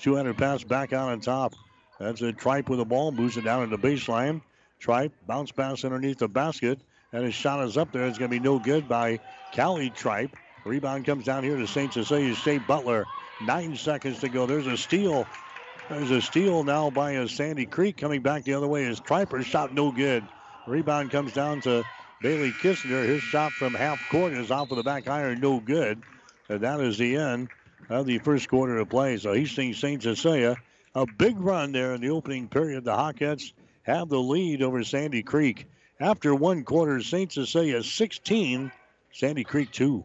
[0.00, 1.54] 200 pass back out on top.
[1.98, 3.12] That's a Tripe with the ball.
[3.12, 4.40] Moves it down to the baseline.
[4.78, 6.80] Tripe bounce pass underneath the basket.
[7.12, 8.06] And his shot is up there.
[8.06, 9.20] It's going to be no good by
[9.54, 10.34] Callie Tripe.
[10.64, 11.92] Rebound comes down here to St.
[11.92, 13.06] Cecilia State Butler.
[13.42, 14.46] Nine seconds to go.
[14.46, 15.26] There's a steal.
[15.88, 18.84] There's a steal now by a Sandy Creek coming back the other way.
[18.84, 20.24] Is Triper shot no good.
[20.66, 21.84] Rebound comes down to
[22.22, 23.04] Bailey Kissinger.
[23.06, 26.02] His shot from half court is off of the back iron, no good.
[26.48, 27.48] And that is the end
[27.88, 29.16] of the first quarter of play.
[29.16, 30.02] So Hastings St.
[30.02, 30.56] Cecilia,
[30.94, 32.84] a big run there in the opening period.
[32.84, 35.66] The Hawkettes have the lead over Sandy Creek.
[35.98, 37.32] After one quarter, St.
[37.32, 38.72] Cecilia 16,
[39.12, 40.04] Sandy Creek 2.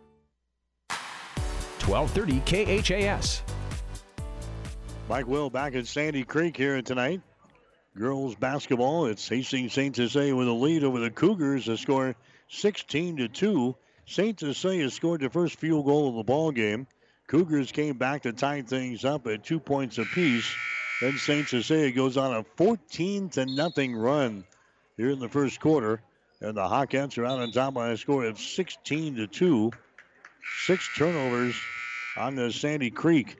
[1.87, 3.43] 1230 KHAS.
[5.09, 7.21] Mike Will back at Sandy Creek here tonight.
[7.97, 9.07] Girls basketball.
[9.07, 9.95] It's Hastings St.
[9.95, 11.65] Cecilia with a lead over the Cougars.
[11.65, 12.15] The score
[12.47, 13.75] 16 to 2.
[14.05, 14.39] St.
[14.39, 16.87] Jose has scored the first field goal of the ball game.
[17.27, 20.49] Cougars came back to tie things up at two points apiece.
[21.01, 21.47] Then St.
[21.47, 24.43] Cecilia goes on a 14 to nothing run
[24.97, 26.01] here in the first quarter.
[26.41, 29.71] And the Hawkettes are out on top by a score of 16 to 2.
[30.65, 31.55] Six turnovers
[32.17, 33.37] on the Sandy Creek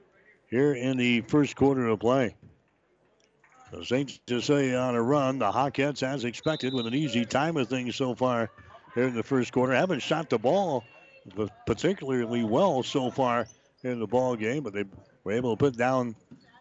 [0.49, 2.35] here in the first quarter of play.
[3.71, 5.39] So to say on a run.
[5.39, 8.49] The Hawkettes, as expected, with an easy time of things so far
[8.93, 9.73] here in the first quarter.
[9.73, 10.83] Haven't shot the ball
[11.65, 13.47] particularly well so far
[13.83, 14.83] in the ball game, but they
[15.23, 16.15] were able to put down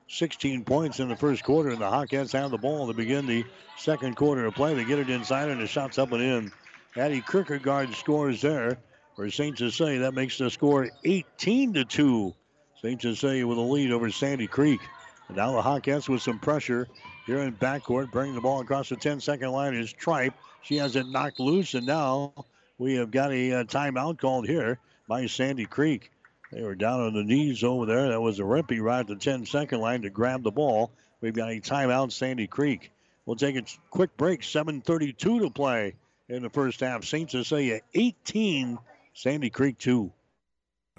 [0.09, 3.45] 16 points in the first quarter, and the Hawkettes have the ball to begin the
[3.77, 4.75] second quarter of play.
[4.75, 6.53] They get it inside, and the shot's up and in.
[6.97, 8.79] Addie Kierkegaard scores there
[9.21, 9.59] for St.
[9.59, 9.99] Cecilia.
[9.99, 12.35] That makes the score 18 to 2.
[12.81, 13.03] St.
[13.03, 14.81] Cecilia with a lead over Sandy Creek.
[15.29, 16.89] And now the Hawkettes with some pressure
[17.27, 20.33] here in backcourt, bringing the ball across the 10 second line is Tripe.
[20.63, 22.33] She has it knocked loose, and now
[22.79, 26.11] we have got a uh, timeout called here by Sandy Creek.
[26.51, 28.09] They were down on the knees over there.
[28.09, 30.93] That was a Rempe right at the 10 second line to grab the ball.
[31.21, 32.91] We've got a timeout, Sandy Creek.
[33.27, 34.41] We'll take a quick break.
[34.41, 35.95] 7.32 to play
[36.31, 37.05] in the first half.
[37.05, 37.31] St.
[37.31, 38.79] Cecilia 18,
[39.23, 40.11] Sandy Creek 2.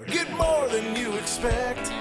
[0.05, 2.00] Get more than you expect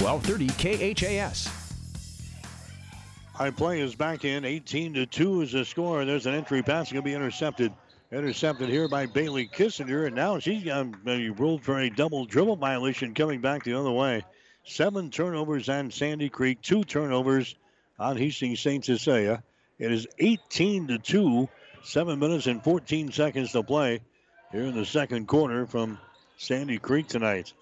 [0.00, 1.50] 1230 KHAS.
[3.34, 4.46] High play is back in.
[4.46, 6.06] 18 to 2 is the score.
[6.06, 7.70] There's an entry pass going to be intercepted.
[8.10, 13.12] Intercepted here by Bailey Kissinger, and now she's um, ruled for a double dribble violation
[13.14, 14.24] coming back the other way.
[14.64, 17.54] Seven turnovers on Sandy Creek, two turnovers
[17.98, 18.84] on Hastings St.
[18.84, 19.42] Cecilia.
[19.78, 21.48] It is 18 to 2,
[21.84, 24.00] seven minutes and 14 seconds to play
[24.50, 25.98] here in the second quarter from
[26.38, 27.52] Sandy Creek tonight.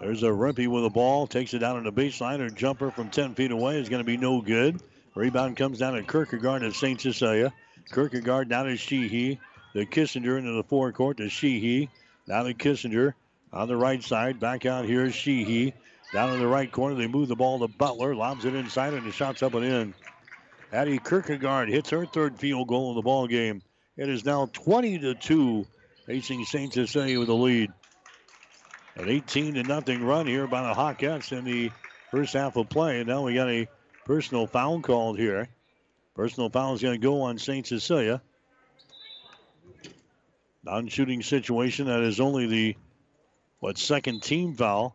[0.00, 2.38] There's a Rempe with the ball, takes it down on the baseline.
[2.38, 4.80] Her jumper from 10 feet away is going to be no good.
[5.14, 6.98] Rebound comes down to Kierkegaard at St.
[6.98, 7.52] Cecilia.
[7.92, 9.38] Kierkegaard down to Sheehy.
[9.74, 11.90] The Kissinger into the forecourt to Sheehy.
[12.26, 13.12] Down to Kissinger
[13.52, 14.40] on the right side.
[14.40, 15.74] Back out here is Sheehy.
[16.14, 18.14] Down in the right corner, they move the ball to Butler.
[18.14, 19.94] Lobs it inside, and the shot's up and in.
[20.72, 23.60] Addie Kierkegaard hits her third field goal in the ball game.
[23.96, 25.66] It is now 20 to 2.
[26.06, 26.72] Hastings St.
[26.72, 27.70] Cecilia with the lead.
[29.00, 31.70] An 18 to nothing run here by the Hawkettes in the
[32.10, 32.98] first half of play.
[32.98, 33.66] And now we got a
[34.04, 35.48] personal foul called here.
[36.14, 37.66] Personal foul is going to go on St.
[37.66, 38.20] Cecilia.
[40.64, 41.86] Non-shooting situation.
[41.86, 42.76] That is only the
[43.60, 44.94] what second team foul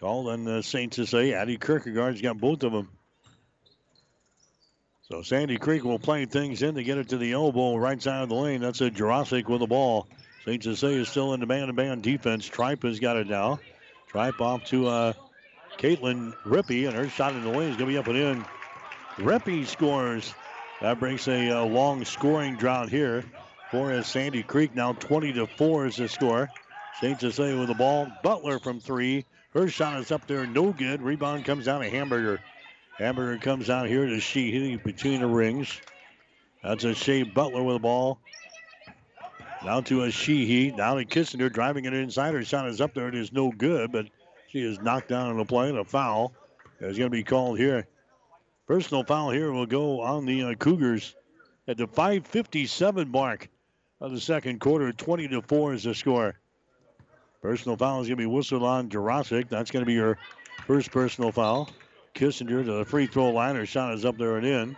[0.00, 0.94] called on uh, St.
[0.94, 1.36] Cecilia.
[1.36, 2.88] Addie Kierkegaard's got both of them.
[5.10, 8.22] So Sandy Creek will play things in to get it to the elbow right side
[8.22, 8.62] of the lane.
[8.62, 10.08] That's a Jurasic with the ball.
[10.46, 10.62] St.
[10.62, 12.46] Cecilia is still in the man-to-man defense.
[12.46, 13.58] Tripe has got it now.
[14.06, 15.12] Tripe off to uh,
[15.76, 18.44] Caitlin Rempe, and her shot in the lane is going to be up and in.
[19.16, 20.32] Rempe scores.
[20.80, 23.24] That brings a uh, long scoring drought here
[23.72, 24.72] for Sandy Creek.
[24.72, 26.48] Now 20 to 4 is the score.
[27.00, 27.18] St.
[27.18, 28.06] Cecilia with the ball.
[28.22, 29.24] Butler from three.
[29.50, 31.02] Her shot is up there, no good.
[31.02, 32.40] Rebound comes down to Hamburger.
[32.98, 35.80] Hamburger comes out here to Sheehy between the rings.
[36.62, 38.20] That's a Shea Butler with the ball.
[39.64, 40.72] Now to a Sheehy.
[40.72, 42.34] Now to Kissinger driving it inside.
[42.34, 43.08] Her shot is up there.
[43.08, 44.06] It is no good, but
[44.48, 46.32] she is knocked down on the play and a foul
[46.80, 47.86] is going to be called here.
[48.66, 51.14] Personal foul here will go on the uh, Cougars
[51.68, 53.48] at the 5:57 mark
[54.00, 54.92] of the second quarter.
[54.92, 56.38] 20 to four is the score.
[57.42, 59.48] Personal foul is going to be whistled on Jurasic.
[59.48, 60.18] That's going to be your
[60.66, 61.70] first personal foul.
[62.14, 63.56] Kissinger to the free throw line.
[63.56, 64.76] Her shot is up there and in.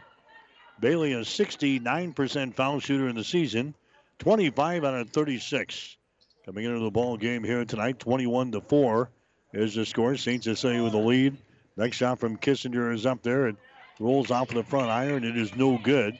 [0.80, 3.74] Bailey, a 69% foul shooter in the season,
[4.18, 5.96] 25 out of 36.
[6.44, 9.10] Coming into the ball game here tonight, 21 to 4
[9.52, 10.16] is the score.
[10.16, 10.42] St.
[10.42, 11.36] Cecilia with the lead.
[11.76, 13.46] Next shot from Kissinger is up there.
[13.46, 13.56] It
[14.00, 15.24] rolls off of the front iron.
[15.24, 16.18] It is no good.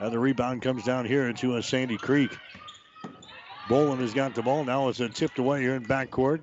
[0.00, 2.36] And the rebound comes down here to a Sandy Creek.
[3.68, 4.64] Bolin has got the ball.
[4.64, 6.40] Now it's a tipped away here in backcourt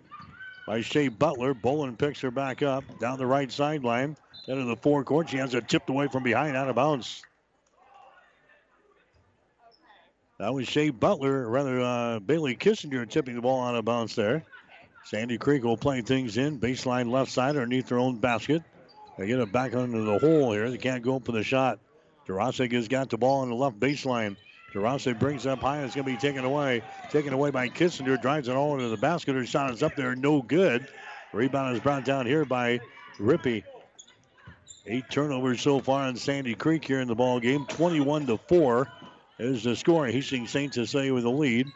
[0.65, 1.53] by Shea Butler.
[1.53, 4.15] Bolin picks her back up down the right sideline.
[4.47, 5.29] Into the forecourt.
[5.29, 7.21] She has it tipped away from behind out of bounds.
[10.39, 14.45] That was Shea Butler, rather uh, Bailey Kissinger tipping the ball out of bounds there.
[15.03, 16.59] Sandy Creek will play things in.
[16.59, 18.63] Baseline left side underneath their own basket.
[19.17, 20.71] They get it back under the hole here.
[20.71, 21.79] They can't go up for the shot.
[22.25, 24.37] Jurasic has got the ball on the left baseline.
[24.73, 25.83] Jurasic brings it up high.
[25.83, 26.83] It's going to be taken away.
[27.09, 28.21] Taken away by Kissinger.
[28.21, 29.35] Drives it all into the basket.
[29.35, 30.15] Her shot is up there.
[30.15, 30.87] No good.
[31.33, 32.79] Rebound is brought down here by
[33.17, 33.63] Rempe.
[34.85, 37.65] Eight turnovers so far in Sandy Creek here in the ball game.
[37.65, 38.87] 21 to 4
[39.39, 40.05] is the score.
[40.07, 40.73] Hastings St.
[40.73, 41.67] Cecilia with the lead.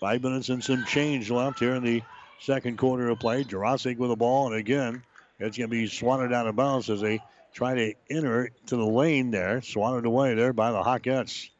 [0.00, 2.02] Five minutes and some change left here in the
[2.40, 3.44] second quarter of play.
[3.44, 5.02] Jurasic with the ball, and again,
[5.40, 7.20] it's going to be swatted out of bounds as they
[7.52, 9.60] try to enter to the lane there.
[9.60, 11.50] Swatted away there by the Hawkettes.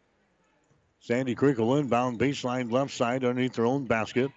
[1.00, 4.30] Sandy Creek will inbound baseline left side underneath their own basket.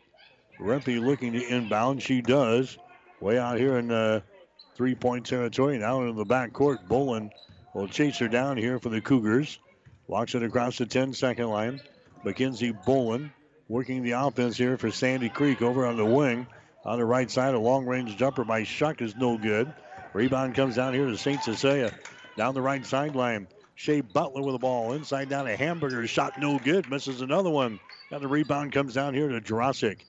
[0.59, 2.01] Rempe looking to inbound.
[2.01, 2.77] She does.
[3.19, 4.23] Way out here in uh, the
[4.75, 5.77] three point territory.
[5.77, 6.87] Now in the back court.
[6.87, 7.29] Bolin
[7.73, 9.59] will chase her down here for the Cougars.
[10.11, 11.79] Walks it across the 10 second line.
[12.25, 13.31] Mackenzie Bolin
[13.69, 16.47] working the offense here for Sandy Creek over on the wing.
[16.83, 19.73] On the right side, a long range jumper by Shuck is no good.
[20.11, 21.41] Rebound comes down here to St.
[21.41, 21.93] Cecilia.
[22.35, 23.47] Down the right sideline.
[23.75, 24.91] Shea Butler with the ball.
[24.91, 26.05] Inside down to Hamburger.
[26.07, 26.89] Shot no good.
[26.89, 27.79] Misses another one.
[28.11, 30.01] And the rebound comes down here to Jurasic.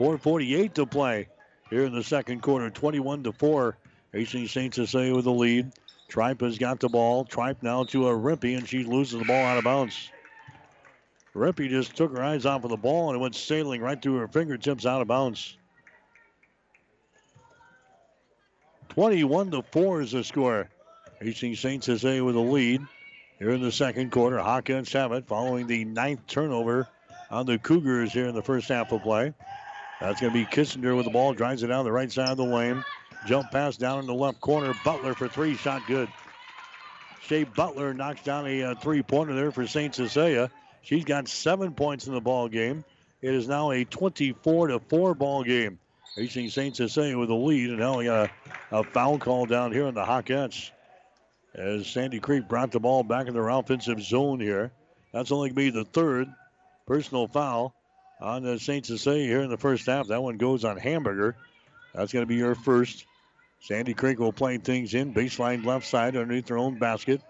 [0.00, 1.28] 4.48 to play
[1.70, 2.68] here in the second quarter.
[2.68, 3.78] 21 to 4.
[4.12, 4.74] Hastings St.
[4.74, 5.70] Cecilia with the lead.
[6.08, 7.24] Tripe has got the ball.
[7.24, 10.10] Tripe now to a Rempe, and she loses the ball out of bounds.
[11.34, 14.16] Rempe just took her eyes off of the ball and it went sailing right through
[14.16, 15.56] her fingertips out of bounds.
[18.88, 20.68] 21 to 4 is the score.
[21.20, 21.84] Hastings St.
[21.84, 22.80] Cecilia with a lead
[23.38, 24.38] here in the second quarter.
[24.38, 26.88] Hawkins have it following the ninth turnover
[27.30, 29.34] on the Cougars here in the first half of play.
[30.00, 32.36] That's going to be Kissinger with the ball, drives it down the right side of
[32.36, 32.84] the lane.
[33.26, 34.72] Jump pass down in the left corner.
[34.84, 36.08] Butler for three, shot good.
[37.22, 39.94] Shea Butler knocks down a uh, three pointer there for St.
[39.94, 40.50] Cecilia.
[40.82, 42.84] She's got seven points in the ball game.
[43.20, 45.80] It is now a 24 to 4 ball game.
[46.16, 46.74] Hastings St.
[46.74, 48.30] Cecilia with a lead, and now we got
[48.70, 50.70] a, a foul call down here in the Hawkettes.
[51.54, 54.70] As Sandy Creek brought the ball back in their offensive zone here.
[55.12, 56.28] That's only going to be the third
[56.86, 57.74] personal foul
[58.20, 58.84] on the St.
[58.84, 60.08] Cecilia here in the first half.
[60.08, 61.36] That one goes on Hamburger.
[61.94, 63.06] That's going to be your first.
[63.60, 65.12] Sandy Creek will play things in.
[65.12, 67.20] Baseline left side underneath their own basket.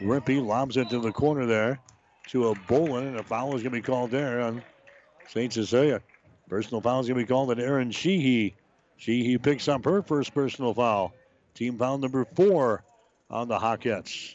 [0.00, 1.78] Rempe lobs it to the corner there
[2.28, 4.62] to a Bolin, and a foul is going to be called there on
[5.28, 5.52] St.
[5.52, 6.02] Cecilia.
[6.48, 8.54] Personal foul is going to be called on Erin Sheehy.
[8.96, 11.12] Sheehy picks up her first personal foul.
[11.54, 12.82] Team foul number four
[13.30, 14.34] on the Hawkettes.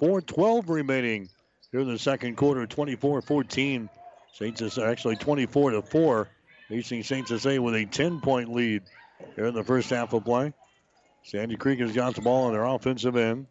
[0.00, 1.28] 4-12 remaining
[1.72, 3.88] here in the second quarter, 24-14.
[4.38, 4.58] St.
[4.58, 6.28] Cecilia, actually 24 to 4.
[6.68, 7.26] Hastings St.
[7.26, 8.82] Cecilia with a 10-point lead
[9.34, 10.52] here in the first half of play.
[11.22, 13.46] Sandy Creek has got the ball on their offensive end.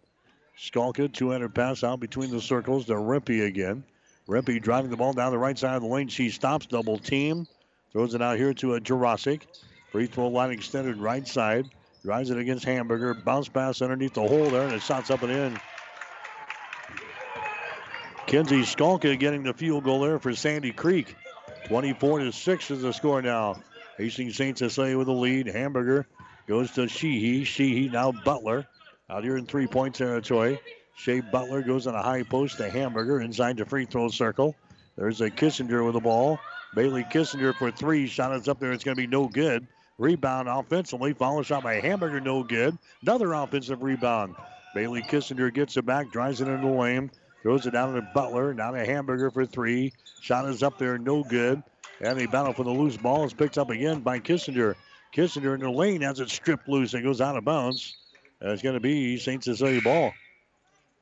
[0.60, 3.84] Skalka, 200 pass out between the circles to Rempe again.
[4.30, 6.08] Rempe driving the ball down the right side of the lane.
[6.08, 7.48] She stops, double team.
[7.92, 9.42] Throws it out here to a Jurasic.
[9.92, 11.66] Free throw line extended right side.
[12.04, 13.16] Drives it against Hamburger.
[13.16, 15.60] Bounce pass underneath the hole there, and it shots up and in.
[18.28, 21.16] Kenzie Skalka getting the field goal there for Sandy Creek.
[21.68, 23.62] 24 to 6 is the score now.
[23.98, 24.58] Hastings St.
[24.58, 25.48] Cecilia with the lead.
[25.48, 26.08] Hamburger
[26.48, 27.44] goes to Sheehy.
[27.44, 28.66] Sheehy now Butler.
[29.10, 30.60] Out here in three point territory.
[30.96, 34.56] Shea Butler goes on a high post to Hamburger inside the free throw circle.
[34.98, 36.40] There's a Kissinger with the ball.
[36.74, 38.08] Bailey Kissinger for three.
[38.08, 38.72] Shot is up there.
[38.72, 39.68] It's going to be no good.
[39.98, 41.14] Rebound offensively.
[41.14, 42.20] Follow shot by Hamburger.
[42.20, 42.78] No good.
[43.02, 44.36] Another offensive rebound.
[44.74, 46.12] Bailey Kissinger gets it back.
[46.12, 47.12] Drives it into the lane.
[47.46, 48.56] Throws it down to Butler.
[48.56, 49.94] Now to Hamburger for three.
[50.20, 50.98] Shot is up there.
[50.98, 51.62] No good.
[52.02, 54.74] And the battle for the loose ball is picked up again by Kissinger.
[55.16, 56.96] Kissinger in the lane has it stripped loose.
[56.96, 57.98] It goes out of bounds.
[58.42, 59.44] It's going to be St.
[59.44, 60.12] Cecilia ball.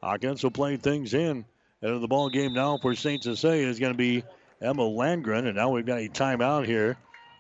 [0.01, 1.45] Hawkins will play things in.
[1.81, 3.23] And the ball game now for St.
[3.23, 4.25] Cecilia is going to be
[4.61, 5.47] Emma Landgren.
[5.47, 6.97] And now we've got a timeout here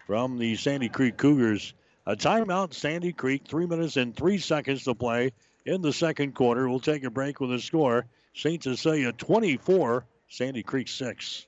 [0.07, 1.73] from the Sandy Creek Cougars.
[2.05, 5.33] A timeout, Sandy Creek, three minutes and three seconds to play
[5.65, 6.69] in the second quarter.
[6.69, 8.63] We'll take a break with the score St.
[8.63, 11.47] Cecilia 24, Sandy Creek 6.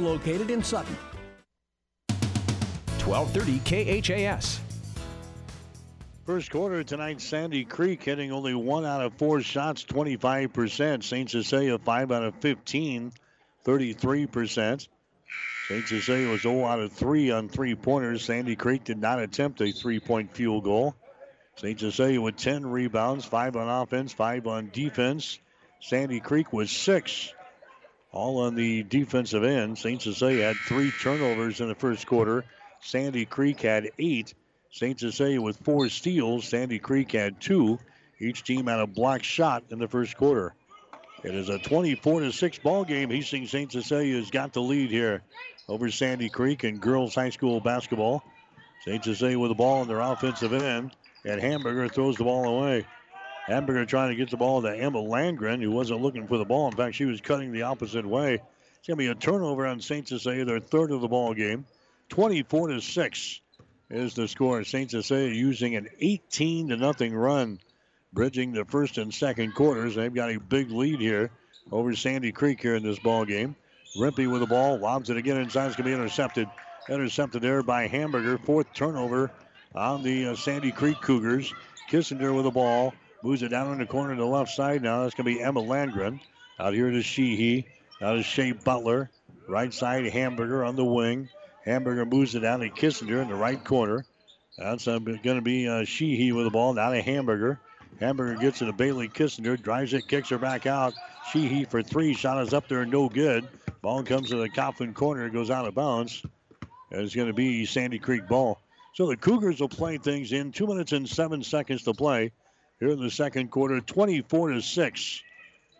[0.00, 0.96] located in Sutton.
[3.04, 4.60] 1230 KHAS.
[6.26, 11.02] First quarter tonight, Sandy Creek hitting only one out of four shots, 25%.
[11.02, 11.30] St.
[11.30, 13.12] Cecilia, five out of 15,
[13.64, 14.88] 33%.
[15.68, 15.88] St.
[15.88, 18.24] Cecilia was 0 out of 3 on three pointers.
[18.24, 20.94] Sandy Creek did not attempt a three point field goal.
[21.56, 21.78] St.
[21.80, 25.38] Cecilia with 10 rebounds, 5 on offense, 5 on defense.
[25.80, 27.32] Sandy Creek was 6
[28.12, 29.78] all on the defensive end.
[29.78, 30.00] St.
[30.02, 32.44] Cecilia had three turnovers in the first quarter.
[32.80, 34.34] Sandy Creek had eight.
[34.72, 34.98] St.
[34.98, 36.46] Cecilia with four steals.
[36.46, 37.78] Sandy Creek had two.
[38.18, 40.54] Each team had a block shot in the first quarter.
[41.22, 43.10] It is a 24 to 6 ball game.
[43.10, 43.70] Hastings St.
[43.70, 45.22] Cecilia has got the lead here
[45.68, 48.22] over Sandy Creek in girls high school basketball.
[48.84, 49.04] St.
[49.04, 52.86] Cecilia with the ball in their offensive end, and Hamburger throws the ball away.
[53.50, 56.68] Hamburger trying to get the ball to Emma Landgren, who wasn't looking for the ball.
[56.68, 58.34] In fact, she was cutting the opposite way.
[58.34, 60.06] It's going to be a turnover on St.
[60.06, 61.66] Cecilia, their third of the ball game.
[62.10, 63.40] 24 to 6
[63.90, 64.62] is the score.
[64.62, 64.92] St.
[64.92, 67.58] Cecilia using an 18 to nothing run,
[68.12, 69.96] bridging the first and second quarters.
[69.96, 71.32] They've got a big lead here
[71.72, 73.56] over Sandy Creek here in this ball game.
[73.98, 75.66] Rempe with the ball, lobs it again inside.
[75.66, 76.48] It's going to be intercepted.
[76.88, 78.38] Intercepted there by Hamburger.
[78.38, 79.32] Fourth turnover
[79.74, 81.52] on the uh, Sandy Creek Cougars.
[81.90, 82.94] Kissinger with the ball.
[83.22, 85.02] Moves it down in the corner to the left side now.
[85.02, 86.20] That's going to be Emma Landgren.
[86.58, 87.66] Out here to Sheehy.
[88.00, 89.10] Out to Shea Butler.
[89.46, 91.28] Right side, Hamburger on the wing.
[91.64, 94.06] Hamburger moves it down to Kissinger in the right corner.
[94.56, 96.72] That's uh, going to be uh, Sheehy with the ball.
[96.72, 97.60] Now to Hamburger.
[97.98, 99.60] Hamburger gets it to Bailey Kissinger.
[99.60, 100.94] Drives it, kicks her back out.
[101.30, 102.14] Sheehy for three.
[102.14, 103.46] Shot is up there, no good.
[103.82, 105.28] Ball comes to the Coughlin corner.
[105.28, 106.22] Goes out of bounds.
[106.90, 108.60] And it's going to be Sandy Creek ball.
[108.94, 110.52] So the Cougars will play things in.
[110.52, 112.32] Two minutes and seven seconds to play
[112.80, 113.80] here in the second quarter.
[113.80, 115.22] 24 to 6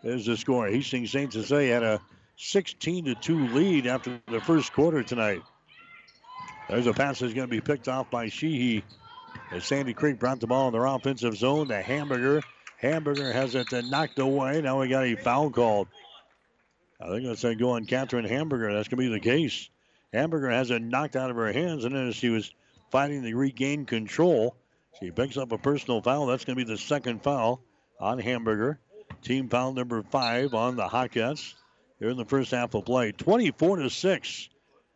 [0.03, 0.67] is the score.
[0.67, 1.33] Hastings St.
[1.33, 2.01] Cecilia had a
[2.37, 5.41] 16 to 2 lead after the first quarter tonight.
[6.69, 8.83] There's a pass that's going to be picked off by Sheehy.
[9.51, 12.41] As Sandy Creek brought the ball in their offensive zone, the Hamburger.
[12.77, 14.61] Hamburger has it knocked away.
[14.61, 15.87] Now we got a foul called.
[17.01, 18.73] I think that's going to go on Catherine Hamburger.
[18.73, 19.69] That's going to be the case.
[20.13, 22.53] Hamburger has it knocked out of her hands, and then as she was
[22.91, 24.55] fighting to regain control,
[25.01, 26.27] she picks up a personal foul.
[26.27, 27.61] That's going to be the second foul
[27.99, 28.79] on Hamburger.
[29.23, 31.53] Team foul number five on the Hawkettes
[31.99, 33.11] here in the first half of play.
[33.11, 34.49] 24 to 6.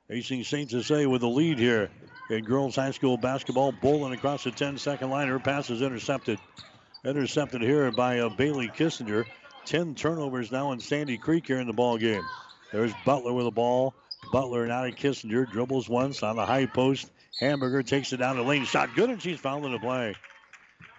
[0.07, 0.69] Hastings St.
[0.69, 1.89] Cecilia with the lead here
[2.29, 3.73] in girls high school basketball.
[3.73, 5.27] Bolin across the 10 second line.
[5.27, 6.39] Her pass is intercepted.
[7.03, 9.25] Intercepted here by uh, Bailey Kissinger.
[9.65, 12.23] 10 turnovers now in Sandy Creek here in the ball game.
[12.71, 13.95] There's Butler with the ball.
[14.31, 15.49] Butler now to Kissinger.
[15.51, 17.11] Dribbles once on the high post.
[17.39, 18.65] Hamburger takes it down the lane.
[18.65, 20.15] Shot good, and she's fouled in the play.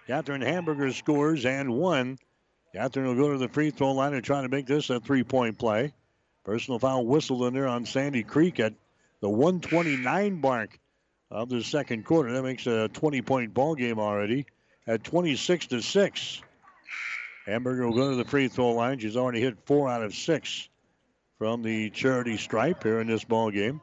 [0.05, 2.17] Catherine Hamburger scores and one.
[2.73, 5.23] Catherine will go to the free throw line and try to make this a three
[5.23, 5.93] point play.
[6.43, 8.73] Personal foul whistled in there on Sandy Creek at
[9.19, 10.79] the 129 mark
[11.31, 12.31] of the second quarter.
[12.31, 14.45] That makes a 20 point ball game already
[14.85, 16.41] at 26 to 6.
[17.45, 18.99] Hamburger will go to the free throw line.
[18.99, 20.69] She's already hit four out of six
[21.37, 23.81] from the charity stripe here in this ball game.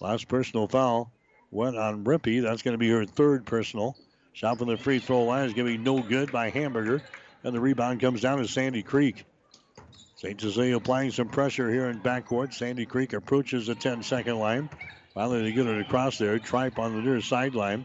[0.00, 1.12] Last personal foul
[1.52, 2.42] went on Rempe.
[2.42, 3.96] That's going to be her third personal.
[4.32, 7.02] Shot from the free throw line is going to be no good by Hamburger.
[7.44, 9.24] And the rebound comes down to Sandy Creek.
[10.16, 10.40] St.
[10.40, 12.54] Cecilia applying some pressure here in backcourt.
[12.54, 14.70] Sandy Creek approaches the 10 second line.
[15.14, 16.38] Finally, they get it across there.
[16.38, 17.84] Tripe on the near sideline.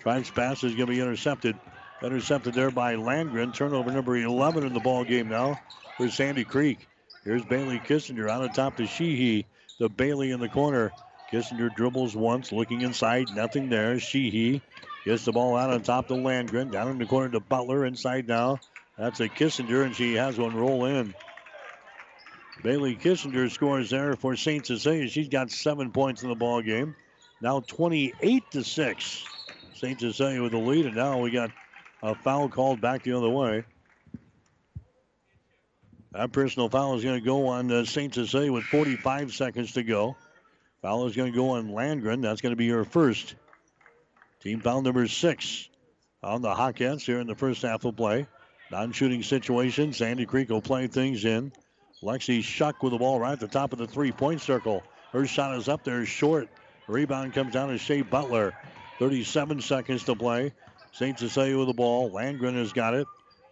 [0.00, 1.56] Tripe's pass is going to be intercepted.
[2.02, 3.54] Intercepted there by Landgren.
[3.54, 5.60] Turnover number 11 in the ball game now
[5.96, 6.88] for Sandy Creek.
[7.22, 9.46] Here's Bailey Kissinger out on top to Sheehy.
[9.78, 10.92] The Bailey in the corner.
[11.34, 13.98] Kissinger dribbles once, looking inside, nothing there.
[13.98, 14.62] Sheehy
[15.04, 18.28] gets the ball out on top to Landgren, down in the corner to Butler, inside
[18.28, 18.60] now.
[18.96, 21.12] That's a Kissinger, and she has one roll in.
[22.62, 24.64] Bailey Kissinger scores there for St.
[24.64, 25.08] Cecilia.
[25.08, 26.94] She's got seven points in the ball game.
[27.40, 29.24] Now 28 to six.
[29.74, 29.98] St.
[29.98, 31.50] Cecilia with the lead, and now we got
[32.00, 33.64] a foul called back the other way.
[36.12, 38.14] That personal foul is going to go on uh, St.
[38.14, 40.16] Cecilia with 45 seconds to go.
[40.84, 42.20] Foul is going to go on Landgren.
[42.20, 43.36] That's going to be her first.
[44.42, 45.70] Team foul number six
[46.22, 48.26] on the Hawkettes here in the first half of play.
[48.70, 49.94] Non-shooting situation.
[49.94, 51.52] Sandy Creek will play things in.
[52.02, 54.82] Lexi Shuck with the ball right at the top of the three-point circle.
[55.10, 56.50] Her shot is up there short.
[56.86, 58.52] Rebound comes down to Shea Butler.
[58.98, 60.52] 37 seconds to play.
[60.92, 61.18] St.
[61.18, 62.10] Cecilia with the ball.
[62.10, 63.06] Landgren has got it.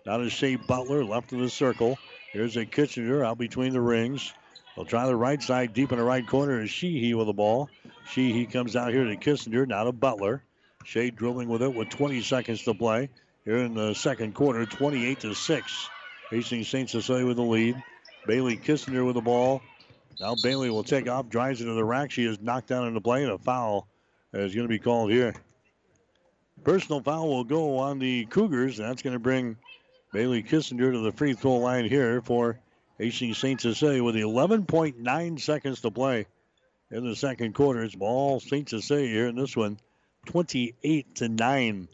[0.05, 1.97] Now to Shea Butler, left of the circle.
[2.31, 4.35] Here's a Kitchener out between the rings.
[4.75, 7.69] They'll try the right side, deep in the right corner is Sheehy with the ball.
[8.11, 10.43] Sheehy comes out here to Kissinger, now to Butler.
[10.85, 13.09] Shea dribbling with it with 20 seconds to play.
[13.45, 15.89] Here in the second quarter, 28 to 6.
[16.31, 16.89] Hastings St.
[16.89, 17.83] Cecilia with the lead.
[18.27, 19.61] Bailey Kissinger with the ball.
[20.21, 22.11] Now Bailey will take off, drives into the rack.
[22.11, 23.89] She is knocked down into play, and a foul
[24.33, 25.35] is going to be called here.
[26.65, 29.57] Personal foul will go on the Cougars, and that's going to bring
[30.13, 32.59] Bailey Kissinger to the free throw line here for
[33.03, 33.61] Hastings St.
[33.61, 36.25] Cecilia with 11.9 seconds to play
[36.89, 37.83] in the second quarter.
[37.83, 38.69] It's ball St.
[38.69, 39.81] Cecilia here in this one,
[40.27, 41.89] 28 to 9.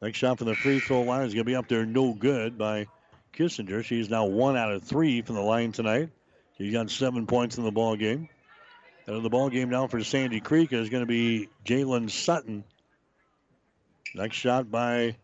[0.00, 2.56] Next shot from the free throw line is going to be up there, no good
[2.56, 2.86] by
[3.32, 3.82] Kissinger.
[3.84, 6.10] She's now one out of three from the line tonight.
[6.58, 8.28] She's got seven points in the ball game.
[9.08, 12.62] And the ball game now for Sandy Creek is going to be Jalen Sutton.
[14.14, 15.16] Next shot by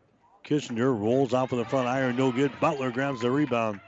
[0.45, 2.51] Kissinger rolls off of the front iron, no good.
[2.59, 3.79] Butler grabs the rebound.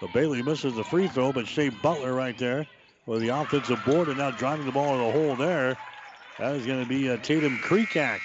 [0.00, 2.66] So Bailey misses the free throw, but Shea Butler right there
[3.06, 5.76] with the offensive board and now driving the ball in the hole there.
[6.38, 8.20] That is going to be uh, Tatum Kreekak.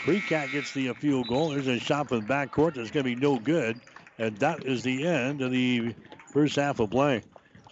[0.00, 1.50] Kreekak gets the field goal.
[1.50, 3.78] There's a shot from the backcourt that's going to be no good.
[4.18, 5.94] And that is the end of the
[6.32, 7.22] first half of play.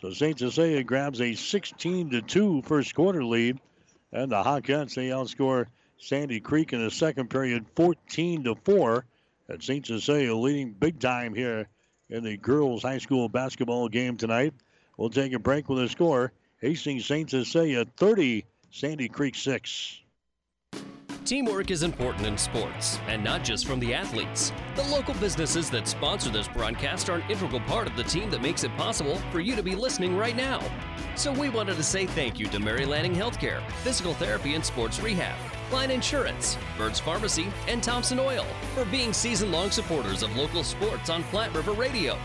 [0.03, 0.39] So St.
[0.39, 3.59] Cecilia grabs a 16 to 2 first quarter lead.
[4.13, 5.67] And the Hawkettes, they outscore
[5.99, 9.05] Sandy Creek in the second period 14 to 4.
[9.49, 9.87] And St.
[9.87, 11.67] Cecilia leading big time here
[12.11, 14.55] in the girls high school basketball game tonight.
[14.97, 16.33] We'll take a break with a score.
[16.61, 17.31] Hastings St.
[17.31, 20.01] Cecilia 30, Sandy Creek 6.
[21.25, 24.51] Teamwork is important in sports, and not just from the athletes.
[24.77, 28.41] The local businesses that sponsor this broadcast are an integral part of the team that
[28.41, 30.63] makes it possible for you to be listening right now.
[31.17, 35.01] So we wanted to say thank you to Mary Lanning Healthcare, Physical Therapy and Sports
[35.01, 35.37] Rehab,
[35.73, 41.23] Line Insurance, Burt's Pharmacy, and Thompson Oil for being season-long supporters of local sports on
[41.25, 42.19] Platte River Radio.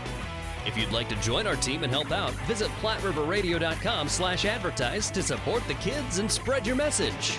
[0.66, 5.22] If you'd like to join our team and help out, visit PlatteRiverRadio.com slash advertise to
[5.22, 7.38] support the kids and spread your message.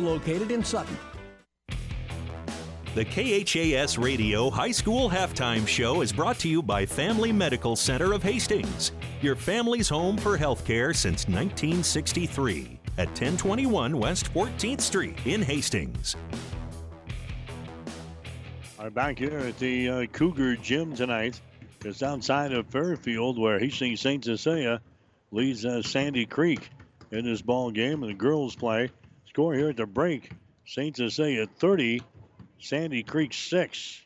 [0.01, 0.97] located in Sutton.
[2.93, 8.11] The KHAS Radio High School Halftime Show is brought to you by Family Medical Center
[8.11, 8.91] of Hastings,
[9.21, 16.17] your family's home for healthcare since 1963 at 1021 West 14th Street in Hastings.
[18.77, 21.39] All right, back here at the uh, Cougar Gym tonight.
[21.85, 24.25] It's outside of Fairfield where Hastings St.
[24.25, 24.81] Cecilia
[25.31, 26.69] leads uh, Sandy Creek
[27.11, 28.89] in this ball game, and the girls play.
[29.31, 30.29] Score here at the break:
[30.65, 30.93] St.
[30.93, 32.01] Cecilia 30,
[32.59, 34.01] Sandy Creek 6.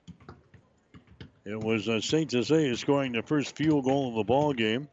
[1.45, 2.29] It was uh, St.
[2.29, 4.87] Cecilia scoring the first field goal of the ball game.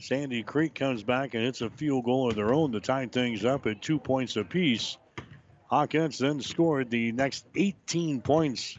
[0.00, 3.44] Sandy Creek comes back and hits a field goal of their own to tie things
[3.44, 4.96] up at two points apiece.
[5.68, 8.76] Hawkins then scored the next 18 points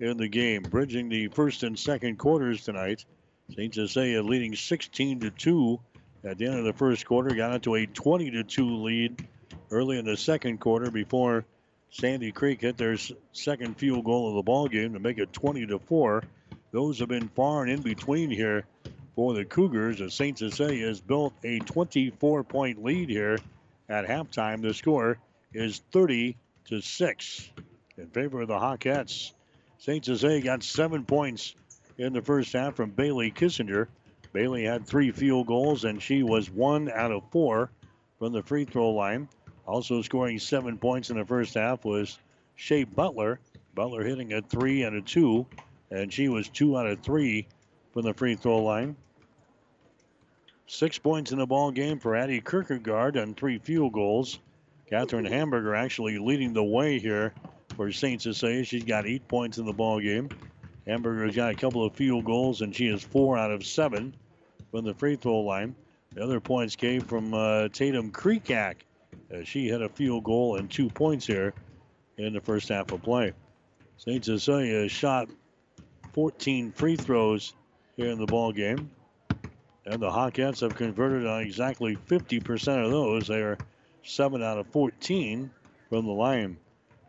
[0.00, 3.04] in the game, bridging the first and second quarters tonight.
[3.50, 3.74] St.
[3.74, 5.78] Cecilia leading 16 to 2
[6.24, 7.34] at the end of the first quarter.
[7.34, 9.28] Got into a 20 to 2 lead
[9.70, 11.44] early in the second quarter before
[11.90, 12.96] Sandy Creek hit their
[13.32, 16.22] second field goal of the ball game to make it 20 to 4.
[16.70, 18.64] Those have been far and in between here
[19.14, 20.38] for the Cougars as St.
[20.38, 23.38] Cecilia has built a 24 point lead here
[23.88, 24.62] at halftime.
[24.62, 25.18] The score
[25.52, 27.50] is 30 to 6
[27.96, 29.32] in favor of the Hawkettes.
[29.78, 30.04] St.
[30.04, 31.54] Cecilia got seven points
[31.96, 33.88] in the first half from Bailey Kissinger.
[34.32, 37.70] Bailey had three field goals, and she was one out of four
[38.18, 39.28] from the free throw line.
[39.68, 42.18] Also scoring seven points in the first half was
[42.56, 43.38] Shea Butler.
[43.74, 45.46] Butler hitting a three and a two,
[45.90, 47.46] and she was two out of three
[47.92, 48.96] from the free throw line.
[50.66, 54.38] Six points in the ball game for Addie Kierkegaard and three field goals.
[54.88, 57.34] Catherine Hamburger actually leading the way here
[57.76, 58.22] for St.
[58.22, 58.64] Cecilia.
[58.64, 60.30] She's got eight points in the ball game.
[60.86, 64.14] Hamburger's got a couple of field goals, and she is four out of seven
[64.70, 65.74] from the free throw line.
[66.14, 68.76] The other points came from uh, Tatum Creekak.
[69.44, 71.52] She had a field goal and two points here
[72.16, 73.32] in the first half of play.
[73.98, 74.24] St.
[74.24, 75.28] Cecilia shot
[76.14, 77.52] 14 free throws
[77.96, 78.90] here in the ball game.
[79.84, 83.26] And the Hawkettes have converted on exactly 50% of those.
[83.26, 83.58] They are
[84.02, 85.50] 7 out of 14
[85.88, 86.58] from the line.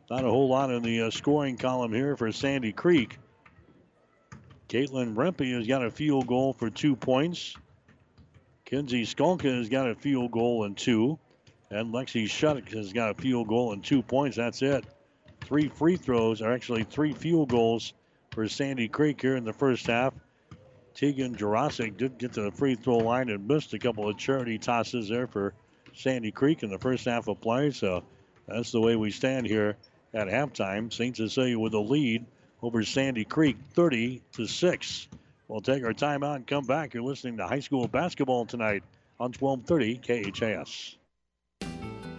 [0.09, 3.17] Not a whole lot in the uh, scoring column here for Sandy Creek.
[4.67, 7.55] Caitlin Rempe has got a field goal for two points.
[8.65, 11.20] Kenzie Skalka has got a field goal and two.
[11.72, 14.38] And Lexi Shutt has got a field goal and two points.
[14.38, 14.86] That's it.
[15.41, 17.93] Three free throws, or actually three field goals
[18.32, 20.13] for Sandy Creek here in the first half.
[20.95, 24.57] Tegan Jurasic did get to the free throw line and missed a couple of charity
[24.57, 25.53] tosses there for
[25.93, 27.72] Sandy Creek in the first half of play.
[27.72, 28.03] So
[28.47, 29.78] that's the way we stand here
[30.13, 30.91] at halftime.
[30.91, 31.15] St.
[31.15, 32.26] Cecilia with a lead
[32.61, 35.07] over Sandy Creek, 30 to 6.
[35.47, 36.93] We'll take our timeout and come back.
[36.93, 38.84] You're listening to high school basketball tonight
[39.20, 40.99] on 1230 KHAS.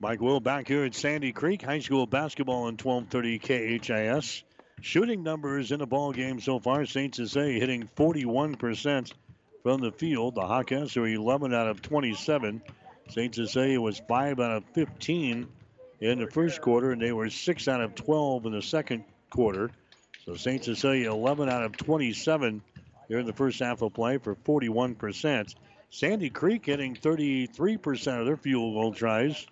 [0.00, 4.44] Mike Will back here at Sandy Creek High School basketball on 1230 KHAS.
[4.80, 7.12] Shooting numbers in the ball game so far, St.
[7.12, 9.12] Cecilia hitting 41%
[9.64, 10.36] from the field.
[10.36, 12.62] The Hawkeyes are 11 out of 27.
[13.08, 13.34] St.
[13.34, 15.48] Cecilia was 5 out of 15
[15.98, 19.68] in the first quarter, and they were 6 out of 12 in the second quarter.
[20.26, 20.62] So St.
[20.62, 22.62] Cecilia 11 out of 27
[23.08, 25.56] here in the first half of play for 41%.
[25.90, 29.44] Sandy Creek hitting 33% of their field goal tries.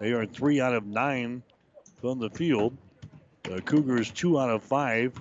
[0.00, 1.42] They are 3 out of 9
[2.00, 2.76] from the field.
[3.44, 5.20] The Cougars 2 out of 5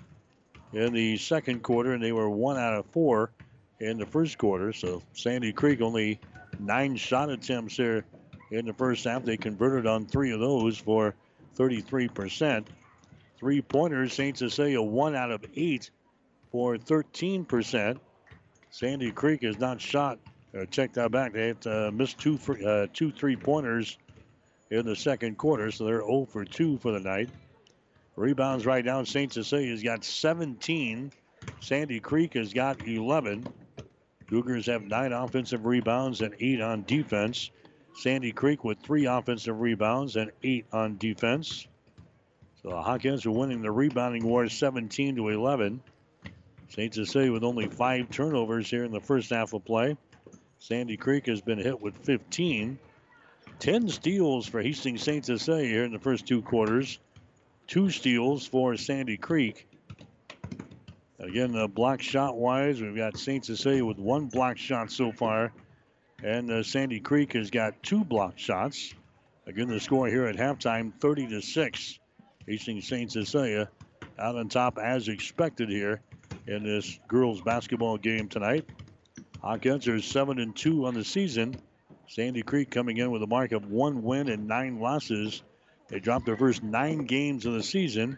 [0.73, 3.31] in the second quarter, and they were 1 out of 4
[3.79, 4.73] in the first quarter.
[4.73, 6.19] So Sandy Creek only
[6.59, 8.05] nine shot attempts there
[8.51, 9.23] in the first half.
[9.23, 11.15] They converted on three of those for
[11.57, 12.65] 33%.
[13.37, 14.37] Three pointers, St.
[14.37, 15.91] Cecilia one out of eight
[16.51, 17.99] for 13%.
[18.69, 20.17] Sandy Creek has not shot.
[20.57, 21.33] Uh, check that back.
[21.33, 23.97] They have uh, missed two, uh, two three pointers
[24.79, 27.29] in the second quarter, so they're 0 for 2 for the night.
[28.15, 29.03] Rebounds right now.
[29.03, 29.31] St.
[29.31, 31.11] Cecilia's got 17.
[31.59, 33.47] Sandy Creek has got 11.
[34.27, 37.51] Cougars have nine offensive rebounds and eight on defense.
[37.95, 41.67] Sandy Creek with three offensive rebounds and eight on defense.
[42.61, 45.81] So the Hawkins are winning the rebounding war 17 to 11.
[46.69, 46.93] St.
[46.93, 49.97] Cecilia with only five turnovers here in the first half of play.
[50.57, 52.79] Sandy Creek has been hit with 15.
[53.63, 55.25] 10 steals for Hastings St.
[55.25, 56.99] Cecilia here in the first two quarters.
[57.65, 59.69] Two steals for Sandy Creek.
[61.17, 63.45] Again, uh, block shot wise, we've got St.
[63.45, 65.53] Cecilia with one block shot so far,
[66.21, 68.93] and uh, Sandy Creek has got two block shots.
[69.47, 71.99] Again, the score here at halftime 30 to 6.
[72.45, 73.09] Hastings St.
[73.13, 73.69] Cecilia
[74.19, 76.01] out on top as expected here
[76.47, 78.67] in this girls basketball game tonight.
[79.41, 81.55] Hawkins are 7 and 2 on the season.
[82.07, 85.41] Sandy Creek coming in with a mark of one win and nine losses.
[85.87, 88.17] They dropped their first nine games of the season,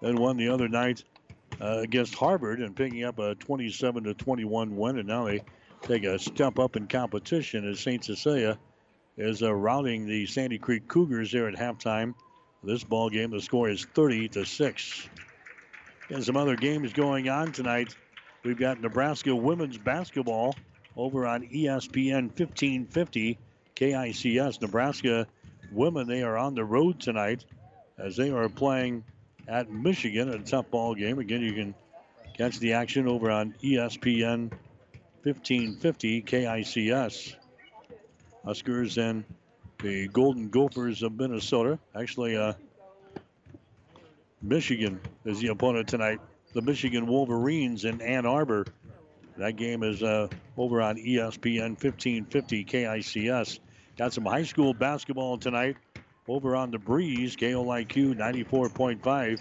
[0.00, 1.02] then won the other night
[1.60, 4.98] uh, against Harvard and picking up a 27 to 21 win.
[4.98, 5.42] And now they
[5.82, 8.04] take a step up in competition as St.
[8.04, 8.58] Cecilia
[9.16, 12.14] is uh, routing the Sandy Creek Cougars there at halftime.
[12.64, 15.08] This ball game, the score is 30 to 6.
[16.10, 17.94] And some other games going on tonight.
[18.44, 20.54] We've got Nebraska women's basketball
[20.96, 23.38] over on ESPN 1550
[23.76, 24.60] KICS.
[24.60, 25.26] Nebraska
[25.70, 27.44] women, they are on the road tonight
[27.98, 29.04] as they are playing
[29.48, 31.18] at Michigan at a tough ball game.
[31.18, 31.74] Again, you can
[32.36, 34.50] catch the action over on ESPN
[35.22, 37.36] 1550 KICS.
[38.44, 39.24] Huskers and
[39.82, 41.78] the Golden Gophers of Minnesota.
[41.94, 42.54] Actually, uh,
[44.40, 46.18] Michigan is the opponent tonight.
[46.54, 48.66] The Michigan Wolverines in Ann Arbor.
[49.36, 53.60] That game is uh, over on ESPN 1550 KICS.
[53.96, 55.76] Got some high school basketball tonight
[56.28, 57.36] over on the breeze.
[57.36, 59.40] KOIQ 94.5.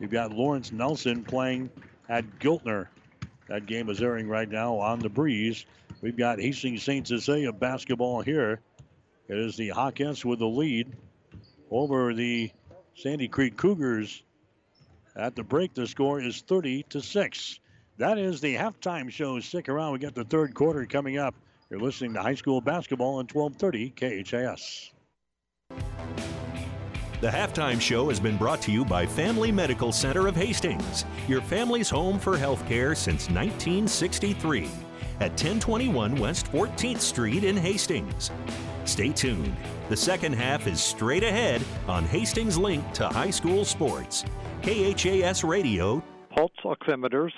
[0.00, 1.70] You've got Lawrence Nelson playing
[2.08, 2.88] at Giltner.
[3.48, 5.64] That game is airing right now on the breeze.
[6.00, 7.06] We've got Hastings St.
[7.06, 8.60] Cecilia basketball here.
[9.28, 10.96] It is the Hawkins with the lead
[11.70, 12.50] over the
[12.94, 14.22] Sandy Creek Cougars.
[15.16, 17.60] At the break, the score is 30 to 6.
[17.98, 19.40] That is the halftime show.
[19.40, 19.92] Stick around.
[19.92, 21.34] We got the third quarter coming up.
[21.68, 23.90] You're listening to high school basketball on 1230
[24.24, 24.92] KHAS.
[27.20, 31.40] The halftime show has been brought to you by Family Medical Center of Hastings, your
[31.40, 34.70] family's home for healthcare since 1963
[35.18, 38.30] at 1021 West 14th Street in Hastings.
[38.84, 39.56] Stay tuned.
[39.88, 44.24] The second half is straight ahead on Hastings Link to High School Sports.
[44.62, 46.00] KHAS Radio.
[46.30, 47.32] Pulse oximeters,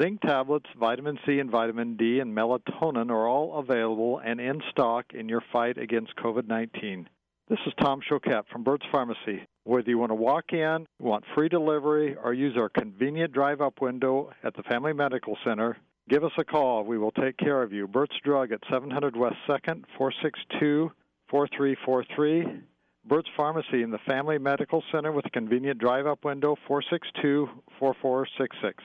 [0.00, 5.06] zinc tablets, vitamin C and vitamin D, and melatonin are all available and in stock
[5.14, 7.08] in your fight against COVID 19.
[7.48, 9.46] This is Tom Choquette from Burt's Pharmacy.
[9.64, 13.80] Whether you want to walk in, want free delivery, or use our convenient drive up
[13.80, 15.76] window at the Family Medical Center,
[16.08, 16.84] give us a call.
[16.84, 17.86] We will take care of you.
[17.86, 20.92] Burt's Drug at 700 West 2nd, 462
[21.28, 22.62] 4343.
[23.04, 28.84] Burt's Pharmacy in the Family Medical Center with a convenient drive up window, 462 4466.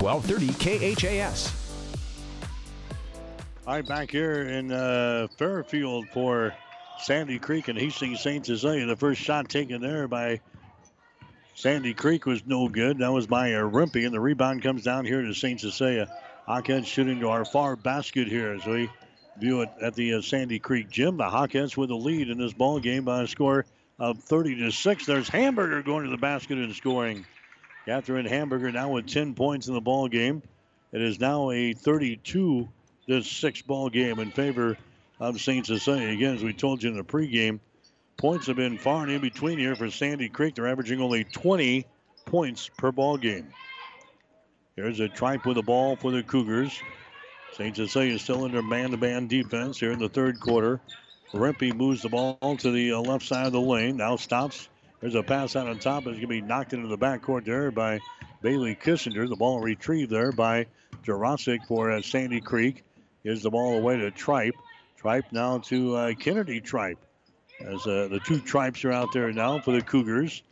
[0.00, 1.52] 1230 KHAS.
[3.66, 6.54] All right, back here in uh, Fairfield for
[7.00, 8.46] Sandy Creek and Hastings St.
[8.46, 8.86] Cecilia.
[8.86, 10.40] The first shot taken there by
[11.54, 12.98] Sandy Creek was no good.
[12.98, 15.60] That was by uh, Rempe, and the rebound comes down here to St.
[15.60, 16.08] Cecilia.
[16.46, 18.90] Hawkettes shooting to our far basket here as we
[19.38, 21.16] view it at the uh, Sandy Creek gym.
[21.16, 23.64] The Hawkettes with a lead in this ball game by a score
[23.98, 25.06] of 30 to 6.
[25.06, 27.26] There's Hamburger going to the basket and scoring.
[27.86, 30.42] Catherine Hamburger now with 10 points in the ball game.
[30.92, 32.68] It is now a 32
[33.08, 34.76] to 6 ball game in favor
[35.20, 35.64] of St.
[35.64, 36.08] Cecilia.
[36.08, 37.60] Again, as we told you in the pregame,
[38.16, 40.56] points have been far and in between here for Sandy Creek.
[40.56, 41.86] They're averaging only 20
[42.24, 43.46] points per ball game.
[44.74, 46.76] There's a tripe with the ball for the Cougars.
[47.52, 47.76] St.
[47.76, 50.80] Cecilia is still under man-to-man defense here in the third quarter.
[51.32, 53.96] Rempe moves the ball to the uh, left side of the lane.
[53.96, 54.68] Now stops.
[55.00, 56.06] There's a pass out on top.
[56.06, 58.00] It's going to be knocked into the backcourt there by
[58.40, 59.28] Bailey Kissinger.
[59.28, 60.66] The ball retrieved there by
[61.04, 62.82] Jurasic for uh, Sandy Creek.
[63.22, 64.54] Gives the ball away to Tripe.
[64.96, 66.98] Tripe now to uh, Kennedy Tripe.
[67.60, 70.42] As uh, the two Tripes are out there now for the Cougars.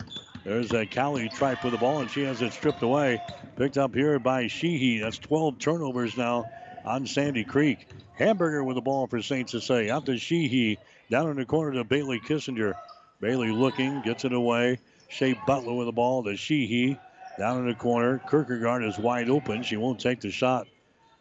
[0.43, 3.19] There's a Callie Tripe with the ball, and she has it stripped away.
[3.55, 4.99] Picked up here by Sheehy.
[4.99, 6.45] That's 12 turnovers now
[6.85, 7.87] on Sandy Creek.
[8.13, 9.49] Hamburger with the ball for St.
[9.49, 9.93] Cecilia.
[9.93, 10.77] Out to Sheehy.
[11.09, 12.75] Down in the corner to Bailey Kissinger.
[13.19, 14.79] Bailey looking, gets it away.
[15.07, 16.99] Shea Butler with the ball to Sheehy.
[17.37, 18.21] Down in the corner.
[18.29, 19.63] Kierkegaard is wide open.
[19.63, 20.67] She won't take the shot.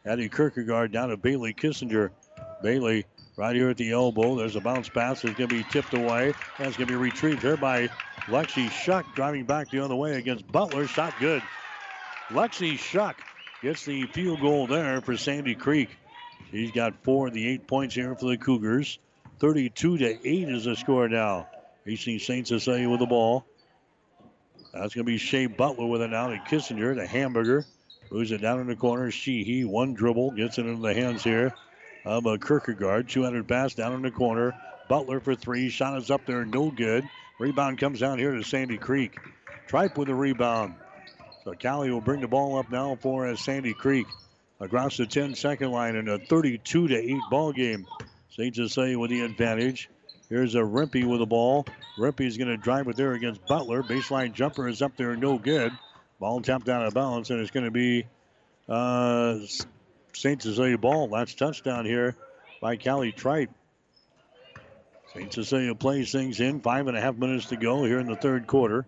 [0.07, 2.11] Addie Kierkegaard down to Bailey Kissinger.
[2.63, 3.05] Bailey
[3.37, 4.37] right here at the elbow.
[4.37, 5.25] There's a bounce pass.
[5.25, 6.35] It's going to be tipped away.
[6.59, 7.89] That's going to be retrieved here by
[8.27, 10.87] Lexi Shuck driving back the other way against Butler.
[10.87, 11.43] Shot good.
[12.29, 13.17] Lexi Shuck
[13.63, 15.91] gets the field goal there for Sandy Creek.
[16.51, 18.99] He's got four of the eight points here for the Cougars.
[19.41, 21.49] 32 to 8 is the score now.
[21.85, 22.47] Hastings St.
[22.47, 23.45] Cecilia with the ball.
[24.73, 27.65] That's going to be Shea Butler with it now to Kissinger, the hamburger.
[28.11, 29.11] Moves it down in the corner.
[29.11, 31.55] Sheehy, one dribble, gets it into the hands here
[32.05, 33.09] of a Kierkegaard.
[33.09, 34.55] 200 pass down in the corner.
[34.89, 35.69] Butler for three.
[35.69, 37.05] Shot is up there, no good.
[37.39, 39.19] Rebound comes down here to Sandy Creek.
[39.67, 40.75] Tripe with the rebound.
[41.45, 44.07] So Callie will bring the ball up now for Sandy Creek
[44.61, 47.87] across the 10 second line in a 32 to 8 ball game.
[48.31, 48.55] St.
[48.55, 49.89] Cecilia with the advantage.
[50.29, 51.67] Here's a Rempe with the ball.
[51.99, 53.83] Rempe is going to drive it there against Butler.
[53.83, 55.73] Baseline jumper is up there, no good.
[56.19, 58.07] Ball tapped out of bounds, and it's going to be
[58.69, 59.39] uh,
[60.15, 60.41] St.
[60.43, 61.09] Cecilia ball.
[61.09, 62.17] That's touchdown here
[62.61, 63.51] by Callie Tripe.
[65.13, 65.33] St.
[65.33, 66.61] Cecilia plays things in.
[66.61, 68.87] Five and a half minutes to go here in the third quarter.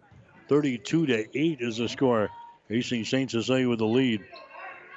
[0.48, 2.30] 32 to 8 is the score.
[2.68, 3.30] Hastings St.
[3.30, 4.24] Cecilia with the lead.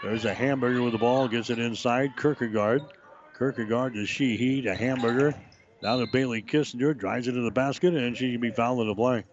[0.02, 2.16] There's a hamburger with the ball, gets it inside.
[2.18, 2.82] Kierkegaard.
[3.38, 5.36] Kierkegaard to Sheehy to hamburger.
[5.82, 8.88] Now to Bailey Kissinger, drives it to the basket, and she can be fouled in
[8.88, 9.24] the play.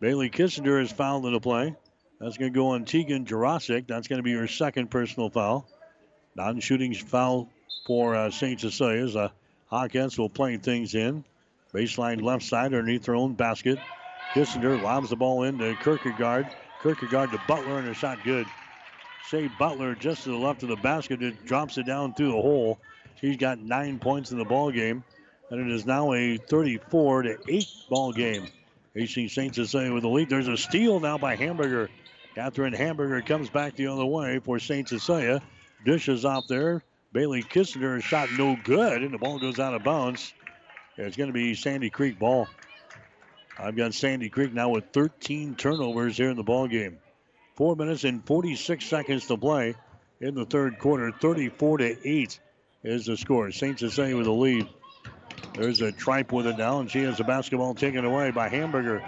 [0.00, 1.76] Bailey Kissinger is fouled in the play.
[2.20, 3.86] That's going to go on Tegan Jurasic.
[3.86, 5.66] That's going to be her second personal foul.
[6.34, 7.48] Non-shooting foul
[7.86, 8.60] for uh, St.
[8.60, 9.16] Cecilia's.
[9.16, 9.28] Uh,
[9.66, 11.24] Hawkins will play things in.
[11.72, 13.78] Baseline left side underneath their own basket.
[14.34, 16.48] Kissinger lobs the ball into Kierkegaard.
[16.82, 18.46] Kierkegaard to Butler, and a shot good.
[19.28, 21.22] Shea Butler just to the left of the basket.
[21.22, 22.80] It drops it down through the hole.
[23.20, 25.04] She's got nine points in the ball game,
[25.50, 28.48] and it is now a 34 to 8 ball game.
[28.96, 29.54] AC St.
[29.54, 30.28] Cecilia with the lead.
[30.28, 31.90] There's a steal now by Hamburger.
[32.34, 34.88] Catherine Hamburger comes back the other way for St.
[34.88, 35.42] Cecilia.
[35.84, 36.82] Dishes off there.
[37.12, 40.32] Bailey Kissinger shot no good, and the ball goes out of bounds.
[40.96, 42.48] It's going to be Sandy Creek ball.
[43.58, 46.98] I've got Sandy Creek now with 13 turnovers here in the ball game.
[47.56, 49.74] Four minutes and 46 seconds to play
[50.20, 51.12] in the third quarter.
[51.12, 52.40] 34 to 8
[52.82, 53.50] is the score.
[53.50, 53.78] St.
[53.78, 54.68] Cecilia with the lead.
[55.54, 59.02] There's a tripe with it now, and she has the basketball taken away by Hamburger.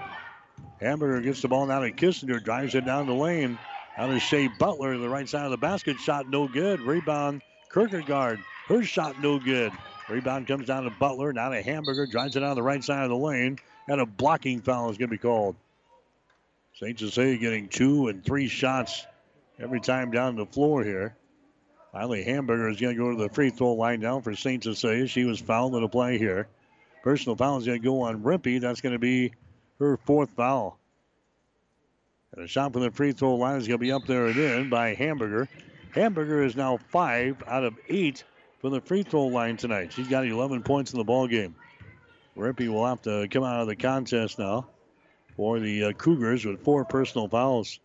[0.81, 3.59] Hamburger gets the ball now to Kissinger, drives it down the lane.
[3.97, 6.81] Out of Shea Butler, the right side of the basket, shot no good.
[6.81, 7.43] Rebound,
[7.73, 8.41] Kierkegaard.
[8.69, 9.73] Her shot no good.
[10.09, 13.11] Rebound comes down to Butler, now to Hamburger, drives it on the right side of
[13.11, 13.59] the lane,
[13.89, 15.57] and a blocking foul is going to be called.
[16.75, 16.99] St.
[16.99, 19.07] Cecilia getting two and three shots
[19.59, 21.15] every time down the floor here.
[21.93, 24.65] Finally, Hamburger is going to go to the free throw line now for St.
[24.65, 25.07] Cecilia.
[25.07, 26.49] She was fouled in the play here.
[27.03, 28.61] Personal foul is going to go on Rempe.
[28.61, 29.33] That's going to be
[29.79, 30.79] her fourth foul.
[32.33, 34.37] And a shot from the free throw line is going to be up there and
[34.39, 35.49] in by Hamburger.
[35.91, 38.25] Hamburger is now five out of eight
[38.61, 39.93] from the free throw line tonight.
[39.93, 41.55] She's got 11 points in the ball game.
[42.39, 44.67] Rempe will have to come out of the contest now
[45.37, 47.81] for the uh, Cougars with four personal fouls.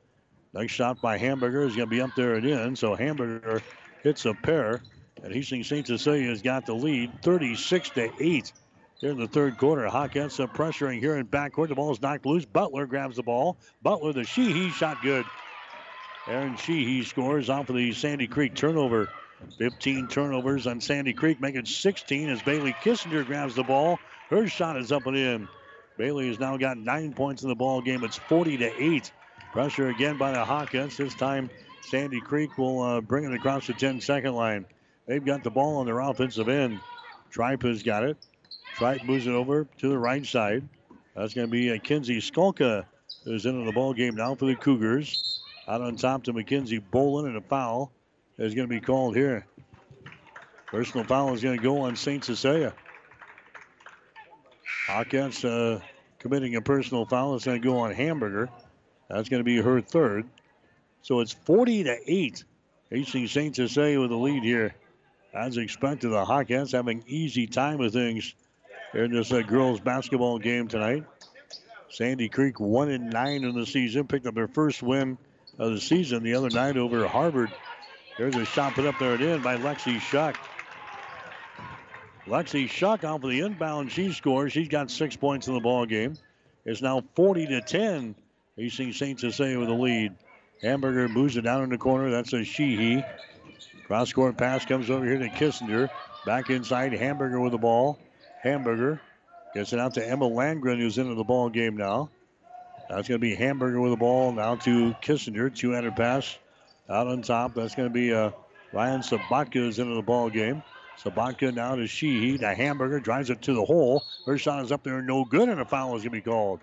[0.53, 2.75] Next shot by Hamburger is going to be up there and in.
[2.77, 3.61] So Hamburger
[4.07, 4.81] hits a pair,
[5.21, 5.85] and Hastings St.
[5.85, 8.53] Cecilia has got the lead 36 to 8
[9.01, 9.85] here in the third quarter.
[9.85, 11.67] Hawkins up pressuring here in backcourt.
[11.67, 12.45] The ball is knocked loose.
[12.45, 13.57] Butler grabs the ball.
[13.81, 15.25] Butler, the Sheehy shot good.
[16.25, 19.09] Erin Sheehy scores off of the Sandy Creek turnover.
[19.57, 23.99] 15 turnovers on Sandy Creek, making 16 as Bailey Kissinger grabs the ball.
[24.29, 25.49] Her shot is up and in.
[25.97, 28.05] Bailey has now got nine points in the ball game.
[28.05, 29.11] It's 40 to 8.
[29.51, 30.95] Pressure again by the Hawkins.
[30.95, 31.49] This time
[31.89, 34.65] Sandy Creek will uh, bring it across the 10 second line.
[35.05, 36.79] They've got the ball on their offensive end.
[37.29, 38.17] Tripe has got it.
[38.75, 40.67] Tripe moves it over to the right side.
[41.15, 42.85] That's going to be uh, Kinsey Skalka
[43.23, 45.41] who's into the ball game now for the Cougars.
[45.67, 47.91] Out on top to Mackenzie Bolin, and a foul
[48.37, 49.45] is going to be called here.
[50.67, 52.23] Personal foul is going to go on St.
[52.23, 52.73] Cecilia.
[54.87, 55.81] Hawkins uh,
[56.19, 57.35] committing a personal foul.
[57.35, 58.49] It's going to go on Hamburger.
[59.09, 60.25] That's going to be her third.
[61.07, 62.43] So it's 40 to 8.
[62.89, 63.55] Hastings St.
[63.55, 64.75] Cecilia with the lead here.
[65.33, 68.35] As expected, the Hawkins having easy time with things
[68.93, 71.05] in this uh, girls basketball game tonight.
[71.89, 75.17] Sandy Creek one and nine in the season, picked up their first win
[75.57, 77.53] of the season the other night over Harvard.
[78.17, 80.37] There's a shot put up there and in by Lexi Shuck.
[82.27, 84.51] Lexi Shuck off of the inbound, she scores.
[84.51, 86.17] She's got six points in the ball game.
[86.65, 88.13] It's now 40 to 10.
[88.57, 89.17] Hastings St.
[89.17, 90.13] Cecilia with the lead.
[90.61, 92.09] Hamburger moves it down in the corner.
[92.09, 93.03] That's a Sheehy.
[93.85, 95.89] Cross court pass comes over here to Kissinger.
[96.25, 97.99] Back inside, Hamburger with the ball.
[98.41, 98.99] Hamburger
[99.53, 102.09] gets it out to Emma Landgren, who's into the ball game now.
[102.89, 105.53] That's going to be Hamburger with the ball now to Kissinger.
[105.53, 106.37] Two-handed pass
[106.89, 107.53] out on top.
[107.53, 108.31] That's going to be uh,
[108.73, 110.63] Ryan Sabatka is into the ball game.
[111.01, 112.37] Sabatka now to Sheehy.
[112.37, 114.03] The Hamburger drives it to the hole.
[114.25, 116.59] Her shot is up there, no good, and a foul is going to be called.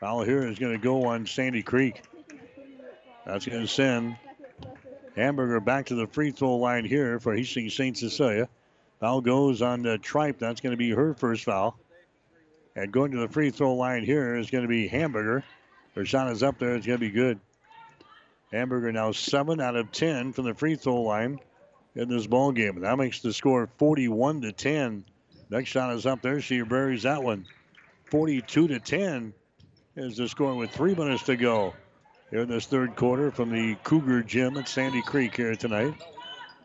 [0.00, 2.02] Foul here is going to go on Sandy Creek.
[3.28, 4.16] That's going to send
[5.14, 7.94] Hamburger back to the free throw line here for Hastings St.
[7.94, 8.48] Cecilia.
[9.00, 10.38] Foul goes on the Tripe.
[10.38, 11.78] That's going to be her first foul.
[12.74, 15.44] And going to the free throw line here is going to be Hamburger.
[15.94, 16.74] Her shot is up there.
[16.74, 17.38] It's going to be good.
[18.50, 21.38] Hamburger now 7 out of 10 from the free throw line
[21.96, 22.76] in this ball game.
[22.76, 25.04] And that makes the score 41 to 10.
[25.50, 26.40] Next shot is up there.
[26.40, 27.44] She buries that one.
[28.06, 29.34] 42 to 10
[29.96, 31.74] is the score with three minutes to go
[32.30, 35.94] here in this third quarter from the Cougar Gym at Sandy Creek here tonight.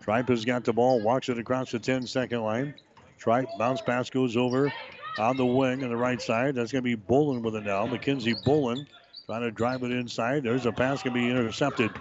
[0.02, 2.74] Tripe has got the ball, walks it across the 10 second line.
[3.18, 4.72] Tripe bounce pass goes over
[5.18, 6.56] on the wing on the right side.
[6.56, 7.86] That's going to be Bolin with it now.
[7.86, 8.86] Mackenzie Bolin
[9.26, 10.44] trying to drive it inside.
[10.44, 11.92] There's a pass going to be intercepted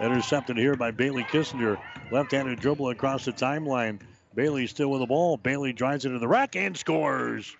[0.00, 1.78] Intercepted here by Bailey Kissinger.
[2.10, 3.98] Left-handed dribble across the timeline.
[4.34, 5.38] Bailey still with the ball.
[5.38, 7.56] Bailey drives it into the rack and scores.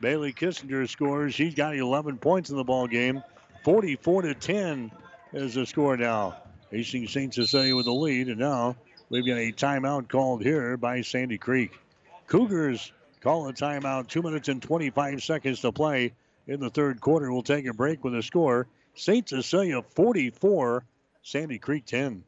[0.00, 1.34] Bailey Kissinger scores.
[1.34, 3.22] She's got 11 points in the ball game.
[3.64, 4.90] 44 to 10
[5.32, 6.36] is the score now.
[6.70, 7.32] Hastings St.
[7.32, 8.76] Cecilia with the lead, and now
[9.08, 11.72] we've got a timeout called here by Sandy Creek.
[12.26, 14.08] Cougars call a timeout.
[14.08, 16.12] Two minutes and 25 seconds to play
[16.46, 17.32] in the third quarter.
[17.32, 18.66] We'll take a break with a score.
[18.94, 19.28] St.
[19.28, 20.84] Cecilia 44,
[21.22, 22.24] Sandy Creek 10.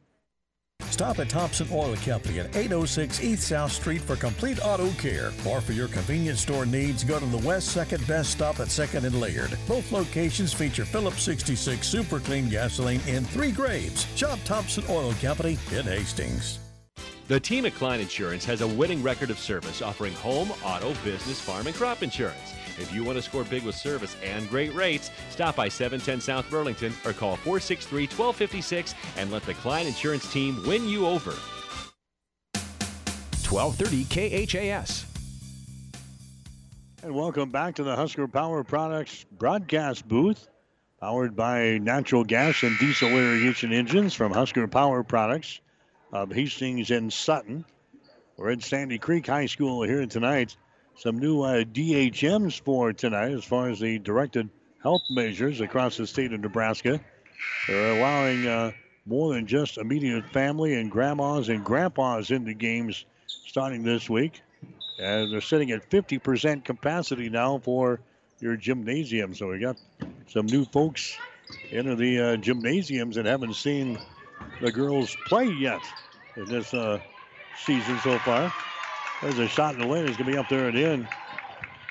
[0.91, 5.31] Stop at Thompson Oil Company at 806 East South Street for complete auto care.
[5.47, 9.05] Or for your convenience store needs, go to the West Second Best Stop at 2nd
[9.05, 9.57] and Laird.
[9.67, 14.05] Both locations feature Phillips 66 Super Clean gasoline in three grades.
[14.15, 16.59] Shop Thompson Oil Company in Hastings.
[17.29, 21.39] The team at Klein Insurance has a winning record of service offering home, auto, business,
[21.39, 22.55] farm, and crop insurance.
[22.79, 26.49] If you want to score big with service and great rates, stop by 710 South
[26.49, 31.33] Burlington or call 463 1256 and let the Klein Insurance team win you over.
[33.49, 34.05] 1230
[34.45, 35.05] KHAS.
[37.01, 40.47] And welcome back to the Husker Power Products broadcast booth,
[40.99, 45.61] powered by natural gas and diesel irrigation engines from Husker Power Products
[46.11, 47.65] of Hastings and Sutton.
[48.37, 50.55] We're at Sandy Creek High School here tonight.
[50.99, 54.49] Some new uh, DHMs for tonight as far as the directed
[54.83, 56.99] health measures across the state of Nebraska.
[57.67, 58.71] They're allowing uh,
[59.05, 63.05] more than just immediate family and grandmas and grandpas into games
[63.45, 64.41] starting this week.
[64.99, 68.01] And they're sitting at 50% capacity now for
[68.41, 69.33] your gymnasium.
[69.33, 69.77] So we got
[70.27, 71.17] some new folks
[71.71, 73.97] into the uh, gymnasiums that haven't seen
[74.59, 75.81] the girls play yet
[76.35, 76.99] in this uh,
[77.63, 78.51] season so far.
[79.21, 80.07] There's a shot in the lane.
[80.07, 81.07] It's going to be up there and in.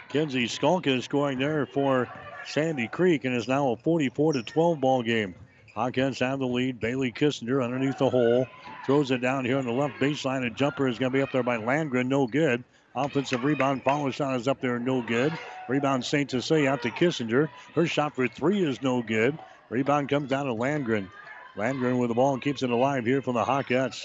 [0.09, 2.09] Kenzie Skalka is scoring there for
[2.47, 5.35] Sandy Creek, and it's now a 44 to 12 ball game.
[5.75, 6.81] Hawkins have the lead.
[6.81, 8.47] Bailey Kissinger underneath the hole.
[8.87, 10.47] Throws it down here on the left baseline.
[10.47, 12.07] A jumper is going to be up there by Landgren.
[12.07, 12.65] No good.
[12.95, 13.83] Offensive rebound.
[13.85, 14.79] Follow shot is up there.
[14.79, 15.33] No good.
[15.69, 16.31] Rebound St.
[16.31, 17.49] Cecilia out to Kissinger.
[17.75, 19.39] Her shot for three is no good.
[19.69, 21.11] Rebound comes down to Landgren.
[21.57, 24.03] Landgren with the ball and keeps it alive here for the Hawkettes.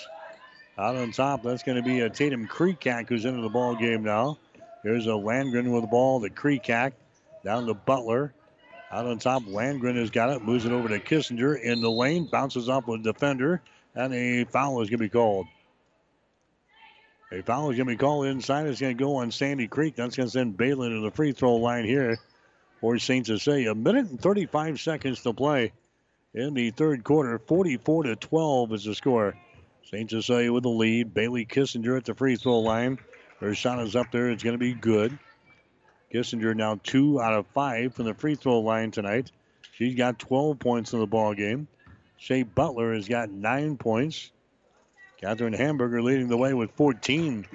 [0.78, 4.03] Out on top, that's going to be a Tatum Creekak who's into the ball game
[4.03, 4.39] now.
[4.82, 6.93] Here's a Landgren with the ball, the Creekak
[7.45, 8.34] down to Butler.
[8.91, 12.28] Out on top, Landgren has got it, moves it over to Kissinger in the lane,
[12.32, 13.61] bounces off with defender,
[13.93, 15.45] and a foul is going to be called.
[17.32, 18.67] A foul is going to be called inside.
[18.67, 19.95] It's going to go on Sandy Creek.
[19.95, 22.17] That's going to send Bailey to the free throw line here
[22.82, 23.26] for St.
[23.26, 23.71] Cecilia.
[23.71, 25.71] A minute and 35 seconds to play
[26.34, 27.39] in the third quarter.
[27.39, 29.36] 44 to 12 is the score.
[29.86, 30.09] St.
[30.09, 31.13] Cecilia with the lead.
[31.13, 32.99] Bailey Kissinger at the free throw line.
[33.39, 34.29] Her shot is up there.
[34.29, 35.17] It's going to be good.
[36.13, 39.31] Kissinger now two out of five from the free throw line tonight.
[39.73, 41.67] She's got 12 points in the ball game.
[42.17, 44.31] Shea Butler has got nine points.
[45.19, 47.45] Catherine Hamburger leading the way with 14.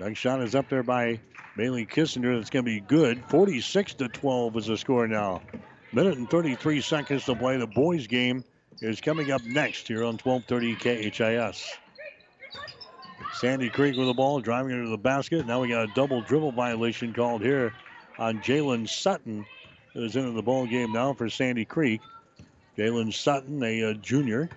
[0.00, 1.20] Next shot is up there by
[1.56, 2.36] Bailey Kissinger.
[2.36, 3.22] That's going to be good.
[3.28, 5.42] 46 to 12 is the score now.
[5.92, 7.56] Minute and 33 seconds to play.
[7.56, 8.44] The boys' game
[8.80, 11.76] is coming up next here on 1230 KHAS.
[13.34, 15.46] Sandy Creek with the ball, driving into the basket.
[15.46, 17.72] Now we got a double dribble violation called here
[18.18, 19.44] on Jalen Sutton,
[19.92, 22.00] who's into the ball game now for Sandy Creek.
[22.76, 24.48] Jalen Sutton, a, a junior,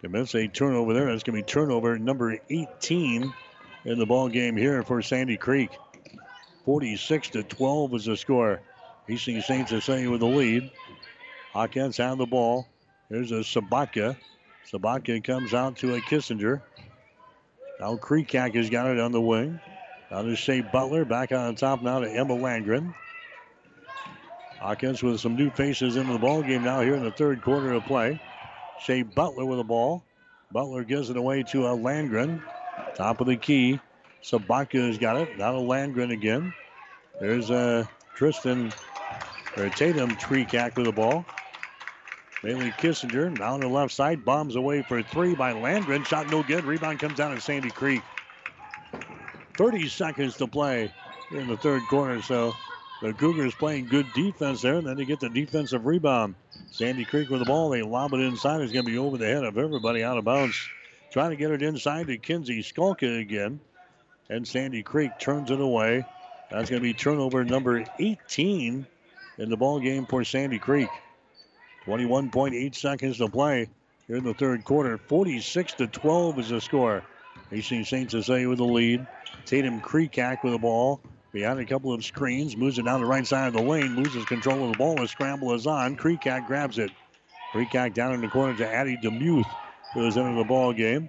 [0.00, 1.06] commits a turnover there.
[1.06, 3.32] That's going to be turnover number 18
[3.84, 5.70] in the ball game here for Sandy Creek.
[6.64, 8.60] 46 to 12 is the score.
[9.08, 9.68] Hastings St.
[9.68, 10.70] Cecilia with the lead.
[11.52, 12.66] Hawkins have the ball.
[13.12, 14.16] There's a Sabatka.
[14.72, 16.62] Sabatka comes out to a Kissinger.
[17.78, 19.60] Now Kreekak has got it on the wing.
[20.10, 21.04] Now to Shea Butler.
[21.04, 22.94] Back on top now to Emma Landgren.
[24.58, 27.74] Hawkins with some new faces into the ball game now here in the third quarter
[27.74, 28.18] of play.
[28.80, 30.02] Shea Butler with the ball.
[30.50, 32.40] Butler gives it away to a Landgren.
[32.94, 33.78] Top of the key.
[34.22, 35.36] Sabatka has got it.
[35.36, 36.54] Now to Landgren again.
[37.20, 37.84] There's a uh,
[38.14, 38.72] Tristan
[39.58, 41.26] or Tatum Treecack with the ball.
[42.42, 44.24] Bailey Kissinger down the left side.
[44.24, 46.04] Bombs away for three by Landgren.
[46.04, 46.64] Shot no good.
[46.64, 48.02] Rebound comes down to Sandy Creek.
[49.56, 50.92] 30 seconds to play
[51.30, 52.20] in the third quarter.
[52.22, 52.52] So
[53.00, 54.74] the Cougars playing good defense there.
[54.74, 56.34] And then they get the defensive rebound.
[56.72, 57.68] Sandy Creek with the ball.
[57.68, 58.60] They lob it inside.
[58.60, 60.68] It's going to be over the head of everybody out of bounds.
[61.12, 63.60] Trying to get it inside to Kinsey Skalka again.
[64.28, 66.04] And Sandy Creek turns it away.
[66.50, 68.86] That's going to be turnover number 18
[69.38, 70.88] in the ball game for Sandy Creek.
[71.86, 73.68] 21.8 seconds to play
[74.06, 74.98] here in the third quarter.
[74.98, 77.02] 46 to 12 is the score.
[77.50, 78.10] Hastings St.
[78.10, 79.06] Cecilia with the lead.
[79.44, 81.00] Tatum Creekak with the ball.
[81.32, 84.24] Behind a couple of screens, moves it down the right side of the lane, loses
[84.26, 85.00] control of the ball.
[85.00, 85.96] A scramble is on.
[85.96, 86.90] Creekak grabs it.
[87.54, 89.46] Creekak down in the corner to Addie DeMuth.
[89.94, 91.08] goes into the ball game.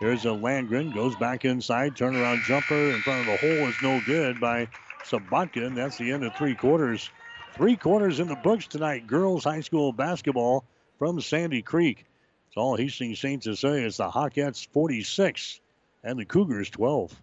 [0.00, 4.00] Here's a Landgren, goes back inside, turnaround jumper in front of the hole is no
[4.06, 4.68] good by
[5.04, 7.10] Sabatka, that's the end of three quarters.
[7.54, 9.06] Three quarters in the books tonight.
[9.06, 10.64] Girls high school basketball
[10.98, 12.04] from Sandy Creek.
[12.48, 13.44] It's all Hastings St.
[13.44, 13.86] Cecilia.
[13.86, 15.60] It's the Hawkettes 46
[16.02, 17.22] and the Cougars 12.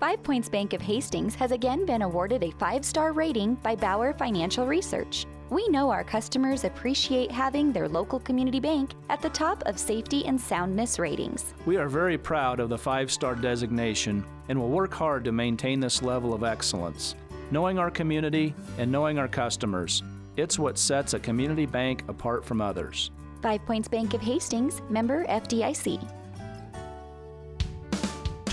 [0.00, 4.12] Five Points Bank of Hastings has again been awarded a five star rating by Bauer
[4.12, 5.24] Financial Research.
[5.48, 10.26] We know our customers appreciate having their local community bank at the top of safety
[10.26, 11.54] and soundness ratings.
[11.64, 15.78] We are very proud of the five star designation and will work hard to maintain
[15.78, 17.14] this level of excellence.
[17.52, 20.04] Knowing our community and knowing our customers,
[20.36, 23.10] it's what sets a community bank apart from others.
[23.42, 26.00] Five Points Bank of Hastings, member FDIC.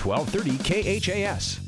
[0.04, 1.60] 1230 KHAS.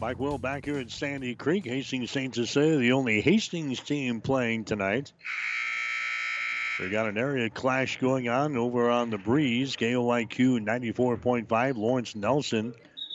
[0.00, 1.64] Mike Will back here at Sandy Creek.
[1.64, 2.34] Hastings St.
[2.34, 5.12] Cecilia, the only Hastings team playing tonight.
[6.80, 9.76] We got an area clash going on over on the breeze.
[9.76, 11.76] KOIQ 94.5.
[11.76, 12.74] Lawrence Nelson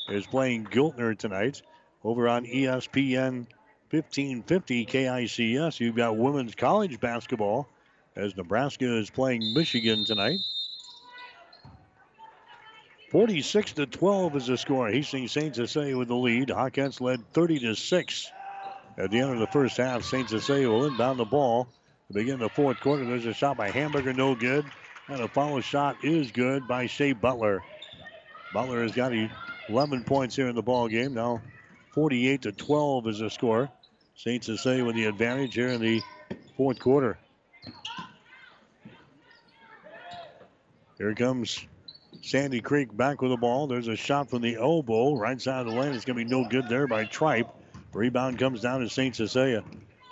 [0.09, 1.61] is playing Giltner tonight.
[2.03, 3.45] Over on ESPN
[3.91, 7.67] 1550 KICS, you've got women's college basketball
[8.15, 10.39] as Nebraska is playing Michigan tonight.
[13.11, 14.87] 46 to 12 is the score.
[14.89, 15.53] Hastings St.
[15.53, 16.49] Cecilia with the lead.
[16.49, 18.31] Hawkins led 30 to 6
[18.97, 20.03] at the end of the first half.
[20.03, 20.29] St.
[20.29, 21.67] Cecilia will inbound the ball
[22.07, 23.05] to begin the fourth quarter.
[23.05, 24.65] There's a shot by Hamburger, no good.
[25.07, 27.61] And a follow shot is good by Shea Butler.
[28.53, 29.11] Butler has got
[29.67, 31.13] 11 points here in the ball game.
[31.13, 31.41] Now
[31.91, 33.69] 48 to 12 is the score.
[34.15, 34.57] Saints St.
[34.57, 36.01] Cecilia with the advantage here in the
[36.55, 37.17] fourth quarter.
[40.97, 41.65] Here comes
[42.21, 43.67] Sandy Creek back with the ball.
[43.67, 45.93] There's a shot from the elbow, right side of the lane.
[45.93, 47.49] It's going to be no good there by Tripe.
[47.93, 49.15] Rebound comes down to St.
[49.15, 49.63] Cecilia.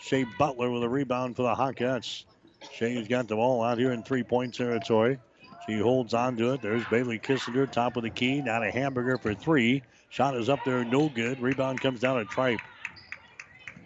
[0.01, 2.25] Shea Butler with a rebound for the Hawkettes.
[2.73, 5.19] Shea's got the ball out here in three point territory.
[5.67, 6.61] She holds on to it.
[6.61, 8.41] There's Bailey Kissinger, top of the key.
[8.41, 9.83] Now a hamburger for three.
[10.09, 11.39] Shot is up there, no good.
[11.39, 12.59] Rebound comes down to Tripe.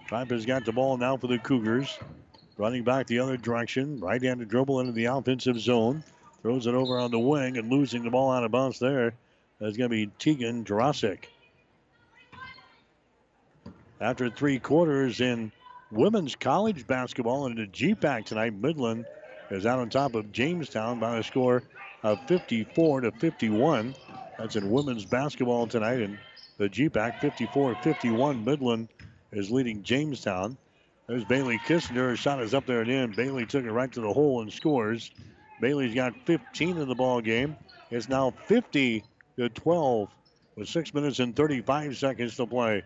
[0.08, 2.00] Tripe has got the ball now for the Cougars.
[2.58, 4.00] Running back the other direction.
[4.00, 6.04] Right handed dribble into the offensive zone.
[6.42, 9.14] Throws it over on the wing and losing the ball out of bounds there.
[9.60, 11.26] That's going to be Tegan Jurasic.
[14.00, 15.52] After three quarters in
[15.92, 19.06] women's college basketball in the GPAC tonight, Midland
[19.50, 21.64] is out on top of Jamestown by a score
[22.04, 23.96] of 54 to 51.
[24.38, 26.18] That's in women's basketball tonight in
[26.58, 28.44] the GPAC 54-51.
[28.44, 28.90] Midland
[29.32, 30.58] is leading Jamestown.
[31.08, 32.18] There's Bailey Kissinger.
[32.18, 33.12] Shot is up there and in.
[33.12, 35.12] Bailey took it right to the hole and scores.
[35.62, 37.56] Bailey's got 15 in the ball game.
[37.92, 39.04] It's now 50
[39.38, 40.10] to 12
[40.56, 42.84] with six minutes and 35 seconds to play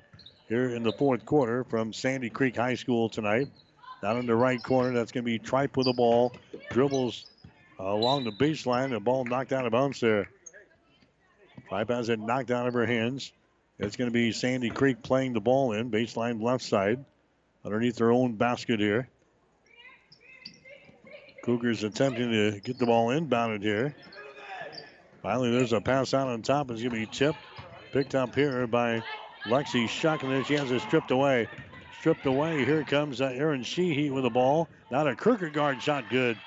[0.50, 3.48] here in the fourth quarter from Sandy Creek High School tonight.
[4.02, 6.34] Down in the right corner, that's going to be Tripe with the ball.
[6.72, 7.26] Dribbles
[7.80, 8.92] uh, along the baseline.
[8.92, 10.30] The ball knocked out of bounds there.
[11.70, 13.32] Tripe has it knocked out of her hands.
[13.80, 17.04] It's going to be Sandy Creek playing the ball in, baseline left side,
[17.64, 19.08] underneath their own basket here.
[21.44, 23.96] Cougars attempting to get the ball inbounded here.
[25.22, 26.72] Finally, there's a pass out on top.
[26.72, 27.40] It's going to be tipped.
[27.92, 29.04] Picked up here by
[29.46, 31.48] Lexi Shuck, and then she has it stripped away.
[32.00, 32.66] Stripped away.
[32.66, 34.68] Here comes uh, Erin Sheehy with the ball.
[34.92, 36.38] Not a Kierkegaard shot good.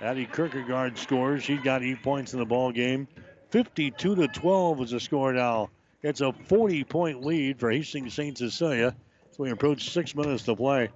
[0.00, 1.42] Addie Kierkegaard scores.
[1.42, 3.08] She got eight points in the ball game.
[3.50, 5.70] 52 to 12 is the score now.
[6.02, 8.38] It's a 40 point lead for Hastings St.
[8.38, 8.94] Cecilia.
[9.32, 10.88] So we approach six minutes to play.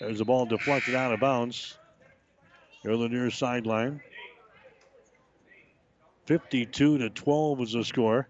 [0.00, 1.78] There's the ball deflected out of bounds.
[2.86, 4.02] On the near sideline.
[6.26, 8.28] 52 to 12 was the score.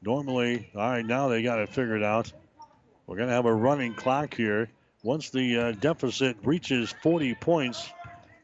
[0.00, 2.32] Normally, all right, now they got it figured out.
[3.06, 4.70] We're going to have a running clock here.
[5.02, 7.90] Once the uh, deficit reaches 40 points,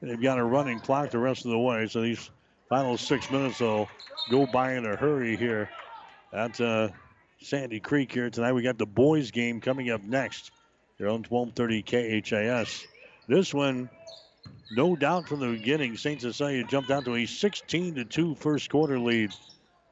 [0.02, 1.86] they've got a running clock the rest of the way.
[1.86, 2.30] So these
[2.68, 3.88] final six minutes will
[4.30, 5.70] go by in a hurry here
[6.32, 6.88] at uh,
[7.40, 8.52] Sandy Creek here tonight.
[8.52, 10.50] We got the boys game coming up next
[10.98, 12.86] here on 1230 KHAS.
[13.26, 13.88] This one,
[14.72, 16.20] no doubt from the beginning, St.
[16.20, 19.32] Cecilia jumped out to a 16 to 2 first quarter lead.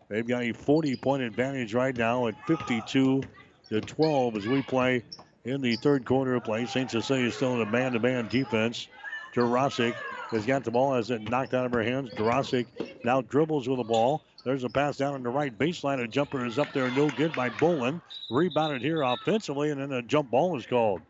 [0.09, 3.23] They've got a 40 point advantage right now at 52
[3.71, 5.03] to 12 as we play
[5.45, 6.67] in the third quarter of play.
[6.67, 6.91] St.
[6.91, 8.89] Cecilia is still in a man to man defense.
[9.35, 9.95] Jurasic
[10.31, 12.11] has got the ball as it knocked out of her hands.
[12.15, 12.67] Jurasic
[13.05, 14.23] now dribbles with the ball.
[14.45, 16.03] There's a pass down on the right baseline.
[16.03, 18.01] A jumper is up there, no good by Bolin.
[18.31, 21.03] Rebounded here offensively, and then a jump ball is called.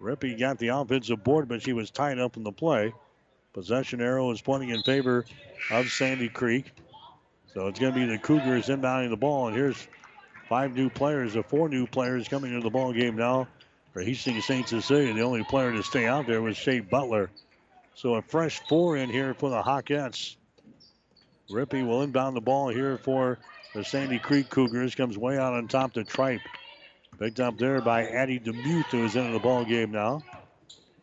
[0.00, 2.92] Rempe got the offensive board, but she was tied up in the play.
[3.52, 5.24] Possession arrow is pointing in favor
[5.70, 6.72] of Sandy Creek.
[7.52, 9.48] So it's going to be the Cougars inbounding the ball.
[9.48, 9.88] And here's
[10.48, 13.48] five new players, or four new players coming into the ball game now
[13.92, 14.68] for Hastings St.
[14.68, 15.12] Cecilia.
[15.14, 17.30] The only player to stay out there was Shea Butler.
[17.98, 20.36] So a fresh four in here for the Hawkettes.
[21.50, 23.40] Rempe will inbound the ball here for
[23.74, 24.94] the Sandy Creek Cougars.
[24.94, 26.42] Comes way out on top to Tripe.
[27.18, 30.22] Picked up there by Addie Demuth, who is into the ball game now.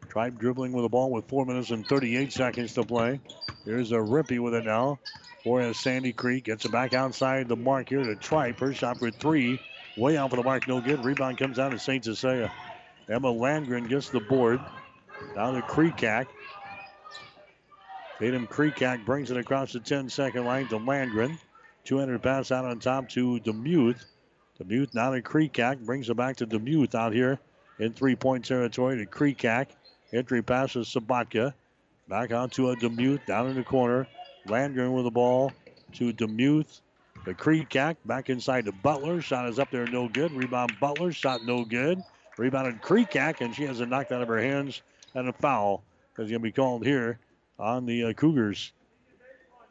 [0.08, 3.20] Tripe dribbling with the ball with 4 minutes and 38 seconds to play.
[3.66, 5.00] Here's a Rempe with it now
[5.44, 6.46] for Sandy Creek.
[6.46, 8.58] Gets it back outside the mark here to Tripe.
[8.62, 9.60] Her shot for three.
[9.98, 11.04] Way out for the mark, no good.
[11.04, 12.06] Rebound comes down to St.
[12.06, 12.54] Cecilia.
[13.10, 14.62] Emma Landgren gets the board.
[15.36, 16.28] Down to Creekak.
[18.20, 21.38] Tatum Creekak brings it across the 10 second line to Landgren.
[21.84, 24.06] 200 pass out on top to Demuth.
[24.58, 25.86] Demuth now to Creekak.
[25.86, 27.40] Brings it back to Demuth out here
[27.78, 29.68] in three point territory to Creekak.
[30.14, 31.54] Entry pass passes Sabatka.
[32.08, 34.08] Back on to a Demuth down in the corner.
[34.48, 35.52] Landgren with the ball
[35.94, 36.80] to Demuth.
[37.26, 39.20] The Creekak back inside to Butler.
[39.20, 40.32] Shot is up there, no good.
[40.32, 41.12] Rebound Butler.
[41.12, 42.02] Shot no good.
[42.38, 44.82] Rebounded Creekak, and she has it knocked out of her hands.
[45.14, 45.84] And a foul
[46.18, 47.20] is going to be called here
[47.60, 48.72] on the uh, Cougars.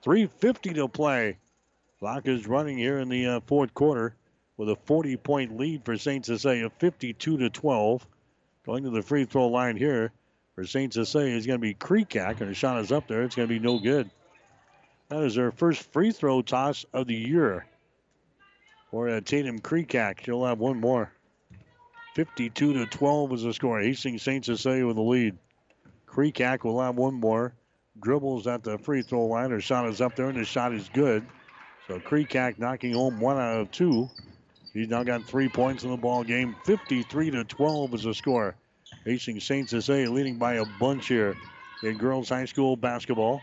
[0.05, 1.39] 3.50 to play.
[1.98, 4.15] Clock is running here in the uh, fourth quarter
[4.56, 6.24] with a 40 point lead for St.
[6.24, 8.06] Cecilia, 52 to 12.
[8.66, 10.12] Going to the free throw line here
[10.55, 10.93] for St.
[10.93, 13.23] Cecilia is going to be Creekak, and the shot is up there.
[13.23, 14.11] It's going to be no good.
[15.09, 17.66] That is their first free throw toss of the year
[18.90, 20.24] for uh, Tatum Creekak.
[20.24, 21.12] She'll have one more.
[22.15, 23.81] 52 to 12 is the score.
[23.81, 24.44] Hastings St.
[24.44, 25.36] Cecilia with the lead.
[26.06, 27.55] Creekak will have one more.
[28.00, 29.50] Dribbles at the free throw line.
[29.50, 31.24] Her shot is up there, and the shot is good.
[31.86, 34.10] So Creekak knocking home one out of two.
[34.72, 36.56] He's now got three points in the ball game.
[36.64, 38.56] 53 to 12 is the score.
[39.04, 39.68] Hastings St.
[39.68, 41.36] Cecilia leading by a bunch here
[41.82, 43.40] in girls high school basketball.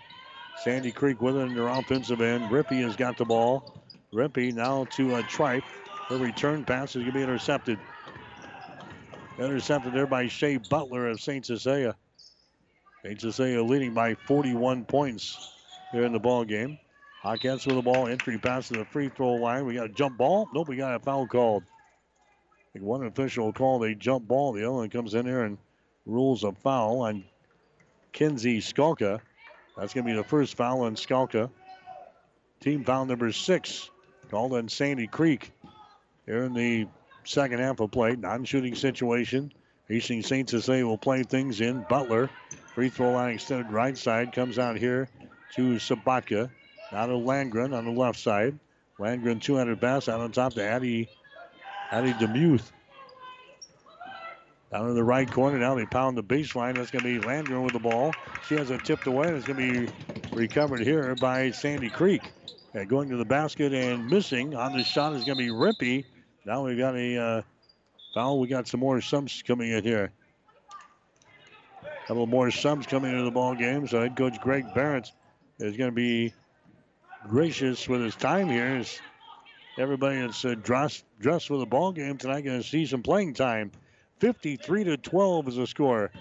[0.63, 2.51] Sandy Creek with it in their offensive end.
[2.51, 3.81] Rempe has got the ball.
[4.13, 5.63] Rempe now to a Tripe.
[6.09, 7.79] Her return pass is going to be intercepted.
[9.39, 11.45] Intercepted there by Shea Butler of St.
[11.45, 11.95] Cecilia.
[13.03, 15.53] Cecilia leading by 41 points
[15.91, 16.77] here in the ball game.
[17.21, 18.07] Hawkins with the ball.
[18.07, 19.65] Entry pass to the free throw line.
[19.65, 20.47] We got a jump ball.
[20.53, 21.63] Nope, we got a foul called.
[22.73, 24.53] One official called a jump ball.
[24.53, 25.57] The other one comes in here and
[26.05, 27.25] rules a foul on
[28.13, 29.19] Kinsey Skalka.
[29.77, 31.49] That's going to be the first foul on Skalka.
[32.59, 33.89] Team foul number six
[34.29, 35.51] called on Sandy Creek.
[36.25, 36.87] Here in the
[37.23, 39.51] second half of play, non-shooting situation.
[39.91, 40.49] Hastings St.
[40.49, 41.85] Cecilia will play things in.
[41.89, 42.29] Butler,
[42.73, 45.09] free throw line extended right side, comes out here
[45.55, 46.49] to Sabatka.
[46.93, 48.57] Now to Landgren on the left side.
[48.99, 51.09] Landgren 200 pass out on top to Addie,
[51.91, 52.71] Addie Demuth.
[54.71, 56.75] Down in the right corner, now they pound the baseline.
[56.75, 58.13] That's going to be Landgren with the ball.
[58.47, 59.93] She has it tipped away, and it's going to be
[60.31, 62.21] recovered here by Sandy Creek.
[62.73, 66.05] And going to the basket and missing on the shot is going to be Rempe.
[66.45, 67.41] Now we've got a uh,
[68.13, 68.39] foul.
[68.39, 70.11] We got some more subs coming in here.
[71.83, 73.87] A couple more subs coming into the ball game.
[73.87, 75.11] So head coach Greg Barrett
[75.59, 76.33] is going to be
[77.27, 78.77] gracious with his time here.
[78.77, 78.99] As
[79.77, 83.33] everybody that's uh, dressed dressed for the ball game tonight going to see some playing
[83.33, 83.71] time.
[84.19, 86.11] 53 to 12 is the score.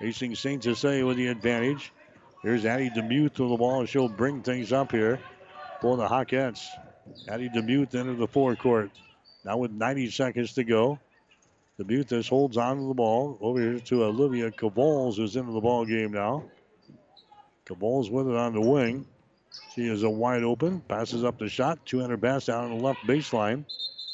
[0.00, 0.62] Hastings St.
[0.62, 1.92] Cecilia with the advantage.
[2.42, 3.84] Here's Addie Demuth with the ball.
[3.84, 5.18] She'll bring things up here
[5.80, 6.64] for the Hawkettes.
[7.26, 8.90] Addie Demuth into the forecourt.
[9.44, 11.00] Now with 90 seconds to go.
[11.78, 13.38] Demuth just holds on to the ball.
[13.40, 16.44] Over here to Olivia Cavols, who's into the ball game now.
[17.66, 19.06] Cavols with it on the wing.
[19.74, 20.80] She is a wide open.
[20.80, 21.78] Passes up the shot.
[21.86, 23.64] 200 pass down on the left baseline.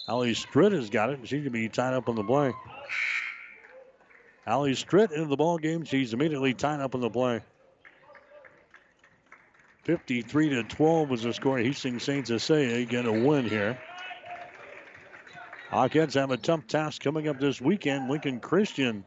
[0.09, 1.21] Allie Stritt has got it.
[1.25, 2.53] She can be tied up on the play.
[4.47, 5.85] Allie Stritt into the ball game.
[5.85, 7.41] She's immediately tied up on the play.
[9.85, 11.59] 53 to 12 was the score.
[11.59, 12.27] Hastings St.
[12.27, 13.79] Cecilia get a win here.
[15.75, 18.09] Hawkins have a tough task coming up this weekend.
[18.09, 19.05] Lincoln Christian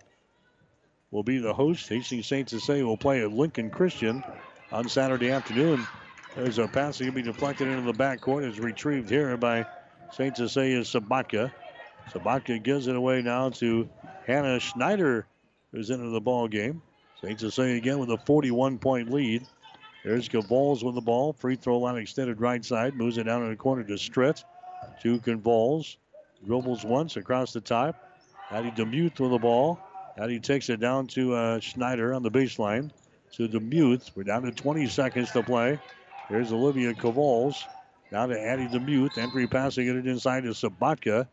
[1.11, 1.87] will be the host.
[1.87, 2.49] Hastings St.
[2.49, 4.21] Cecilia will play at Lincoln Christian
[4.69, 5.87] on Saturday afternoon.
[6.35, 8.43] There's a pass that can be deflected into the backcourt.
[8.43, 9.65] It's retrieved here by
[10.11, 10.35] St.
[10.35, 11.53] Cecilia's Sabatka.
[12.11, 13.87] Sabatka gives it away now to
[14.25, 15.25] Hannah Schneider,
[15.71, 16.81] who's into the ball game.
[17.21, 17.39] St.
[17.39, 19.47] Cecilia again with a 41 point lead.
[20.03, 21.31] There's Cavols with the ball.
[21.31, 22.93] Free throw line extended right side.
[22.93, 24.43] Moves it down in the corner to Stritt.
[25.03, 25.95] To Cavols.
[26.45, 27.95] Dribbles once across the top.
[28.51, 29.79] Addie Demuth with the ball.
[30.17, 32.91] Addie takes it down to uh, Schneider on the baseline.
[33.33, 34.11] To Demuth.
[34.15, 35.79] We're down to 20 seconds to play.
[36.29, 37.63] Here's Olivia Cavols.
[38.11, 39.17] Now to Addie Demuth.
[39.17, 41.27] Entry passing it inside to Sabatka.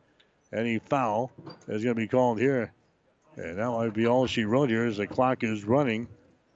[0.53, 1.31] Any foul
[1.69, 2.73] is going to be called here.
[3.37, 6.09] And that might be all she wrote here as the clock is running.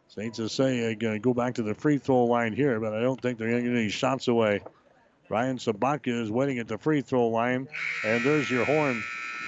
[0.08, 0.34] St.
[0.34, 3.38] Cecilia going to go back to the free throw line here, but I don't think
[3.38, 4.60] they're going to get any shots away.
[5.28, 7.68] Ryan Sabatka is waiting at the free throw line,
[8.04, 9.02] and there's your horn.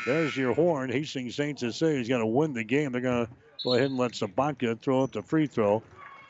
[0.04, 0.90] There's your horn.
[0.90, 1.58] Hastings St.
[1.58, 2.92] Cecilia is going to win the game.
[2.92, 3.32] They're going to
[3.64, 5.82] go ahead and let Sabatka throw up the free throw.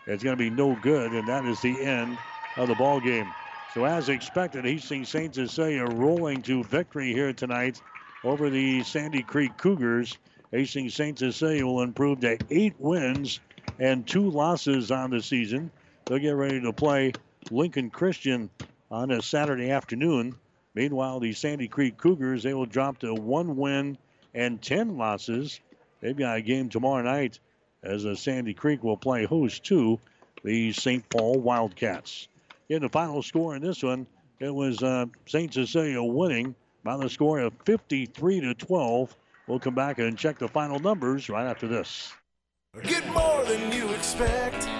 [0.07, 2.19] It's going to be no good, and that is the end
[2.57, 3.27] of the ball game.
[3.75, 5.35] So as expected, Hastings St.
[5.35, 7.81] Cecilia rolling to victory here tonight
[8.25, 10.19] over the Sandy Creek Cougars.
[10.51, 11.19] Hastings St.
[11.19, 13.41] Cecilia will improve to eight wins
[13.79, 15.71] and two losses on the season.
[16.07, 17.13] They'll get ready to play
[17.51, 18.51] Lincoln Christian
[18.91, 20.35] on a Saturday afternoon.
[20.75, 23.99] Meanwhile, the Sandy Creek Cougars, they will drop to one win
[24.35, 25.61] and 10 losses.
[26.01, 27.39] They've got a game tomorrow night
[27.83, 29.99] as the Sandy Creek will play host to
[30.45, 31.09] the St.
[31.09, 32.29] Paul Wildcats.
[32.69, 34.07] In the final score in this one,
[34.39, 35.53] it was uh, St.
[35.53, 36.55] Cecilia winning
[36.85, 39.15] by the score of 53 to 12.
[39.47, 42.13] We'll come back and check the final numbers right after this.
[42.83, 44.80] Get more than you expect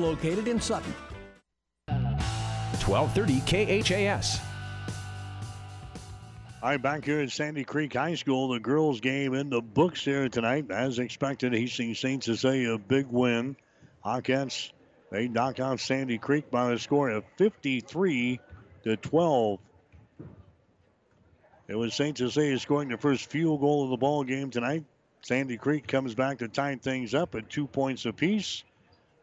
[0.00, 0.94] located in Sutton.
[1.88, 4.40] 1230 KHAS.
[6.62, 10.04] All right, back here at Sandy Creek High School, the girls' game in the books
[10.04, 10.70] here tonight.
[10.70, 12.22] As expected, Hastings St.
[12.22, 13.56] Cecilia a big win.
[14.02, 14.72] Hawkins,
[15.10, 18.40] they knock out Sandy Creek by a score of 53
[18.84, 19.58] to 12.
[21.68, 22.18] It was St.
[22.18, 24.84] Cecilia scoring the first field goal of the ball game tonight.
[25.22, 28.64] Sandy Creek comes back to tie things up at two points apiece.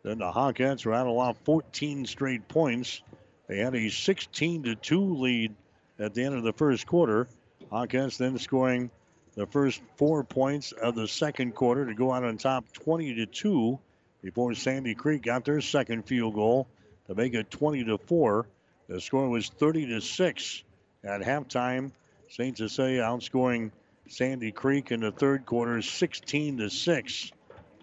[0.07, 3.01] Then the Hawkins rattle off 14 straight points.
[3.47, 5.53] They had a 16 to 2 lead
[5.99, 7.27] at the end of the first quarter.
[7.69, 8.89] Hawkins then scoring
[9.35, 13.25] the first four points of the second quarter to go out on top 20 to
[13.25, 13.77] 2
[14.21, 16.69] before Sandy Creek got their second field goal
[17.07, 18.47] to make it 20 to 4.
[18.87, 20.63] The score was 30 to 6
[21.03, 21.91] at halftime.
[22.29, 22.57] St.
[22.57, 23.71] Cecilia outscoring
[24.07, 27.31] Sandy Creek in the third quarter 16 to 6.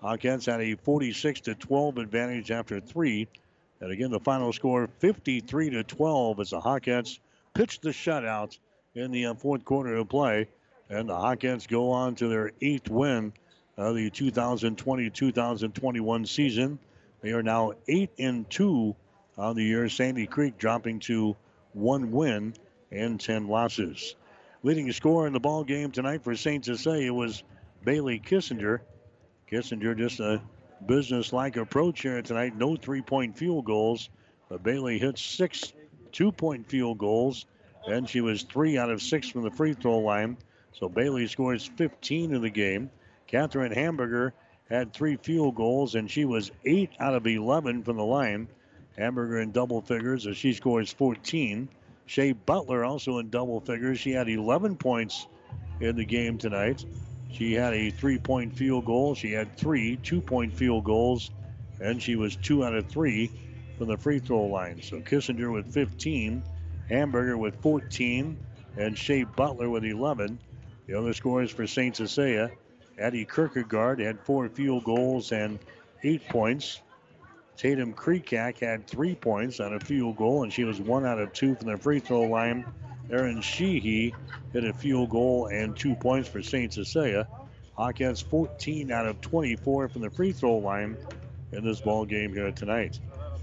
[0.05, 3.27] Hawkins had a 46 to 12 advantage after three.
[3.81, 7.21] And again, the final score 53 to 12 as the Hawkins
[7.55, 8.59] pitched the shutout
[8.95, 10.49] in the uh, fourth quarter of play.
[10.91, 13.33] And the Hawkins go on to their eighth win
[13.79, 16.79] of the 2020 2021 season.
[17.23, 18.95] They are now 8 and 2
[19.39, 19.89] on the year.
[19.89, 21.35] Sandy Creek dropping to
[21.73, 22.53] one win
[22.93, 24.17] and 10 losses.
[24.63, 26.63] Leading scorer in the ball game tonight for St.
[26.63, 27.43] Cecilia was
[27.83, 28.81] Bailey Kissinger.
[29.51, 30.41] Kissinger just a
[30.87, 32.57] business-like approach here tonight.
[32.57, 34.11] No three-point field goals,
[34.49, 35.73] but Bailey hit six
[36.13, 37.47] two-point field goals,
[37.87, 40.37] and she was three out of six from the free throw line.
[40.73, 42.91] So Bailey scores 15 in the game.
[43.27, 44.35] Catherine Hamburger
[44.69, 48.49] had three field goals, and she was eight out of 11 from the line.
[48.97, 51.69] Hamburger in double figures as she scores 14.
[52.07, 53.99] Shea Butler also in double figures.
[53.99, 55.27] She had 11 points
[55.81, 56.85] in the game tonight.
[57.35, 59.15] She had a three point field goal.
[59.17, 61.31] She had three two point field goals,
[61.81, 63.31] and she was two out of three
[63.77, 64.81] from the free throw line.
[64.83, 66.45] So Kissinger with 15,
[66.89, 68.39] Hamburger with 14,
[68.77, 70.39] and Shea Butler with 11.
[70.87, 71.97] The other scores for St.
[71.97, 72.53] Cecilia
[72.99, 75.59] Addie Kierkegaard had four field goals and
[76.05, 76.81] eight points.
[77.57, 81.33] Tatum Kreekak had three points on a field goal, and she was one out of
[81.33, 82.65] two from the free throw line.
[83.11, 84.15] Erin Sheehy
[84.53, 86.73] hit a field goal and two points for St.
[86.73, 87.29] Cecilia.
[87.75, 90.97] Hawkins 14 out of 24 from the free throw line
[91.53, 92.99] in this ball game here tonight.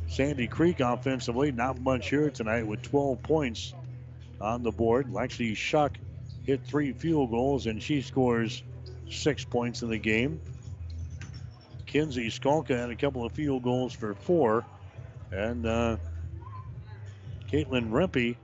[0.08, 3.74] Sandy Creek offensively, not much here tonight with 12 points
[4.40, 5.08] on the board.
[5.08, 5.98] Lexi Shuck
[6.44, 8.64] hit three field goals and she scores
[9.10, 10.42] six points in the game.
[11.86, 14.66] Kinsey Skalka had a couple of field goals for four.
[15.32, 15.98] And uh,
[17.52, 18.36] Caitlin Rempe,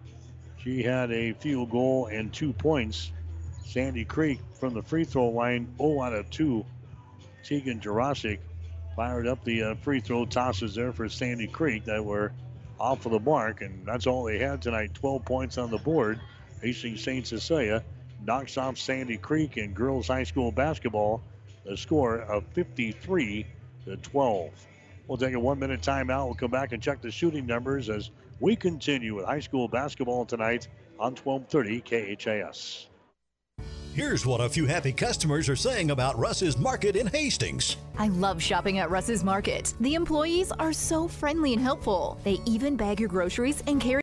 [0.63, 3.11] she had a field goal and two points.
[3.65, 6.65] Sandy Creek from the free throw line, 0 out of 2.
[7.43, 8.39] Tegan Jurasic
[8.95, 12.31] fired up the uh, free throw tosses there for Sandy Creek that were
[12.79, 16.19] off of the mark, and that's all they had tonight 12 points on the board.
[16.61, 17.25] Hastings St.
[17.25, 17.83] Cecilia
[18.25, 21.21] knocks off Sandy Creek in girls high school basketball,
[21.65, 23.45] the score of 53
[23.85, 24.67] to 12.
[25.07, 26.25] We'll take a one minute timeout.
[26.25, 28.09] We'll come back and check the shooting numbers as
[28.39, 30.67] we continue with high school basketball tonight
[30.99, 32.87] on 1230 KHAS.
[33.97, 37.77] Here's what a few happy customers are saying about Russ's Market in Hastings.
[37.97, 39.73] I love shopping at Russ's Market.
[39.79, 42.19] The employees are so friendly and helpful.
[42.23, 43.95] They even bag your groceries and carry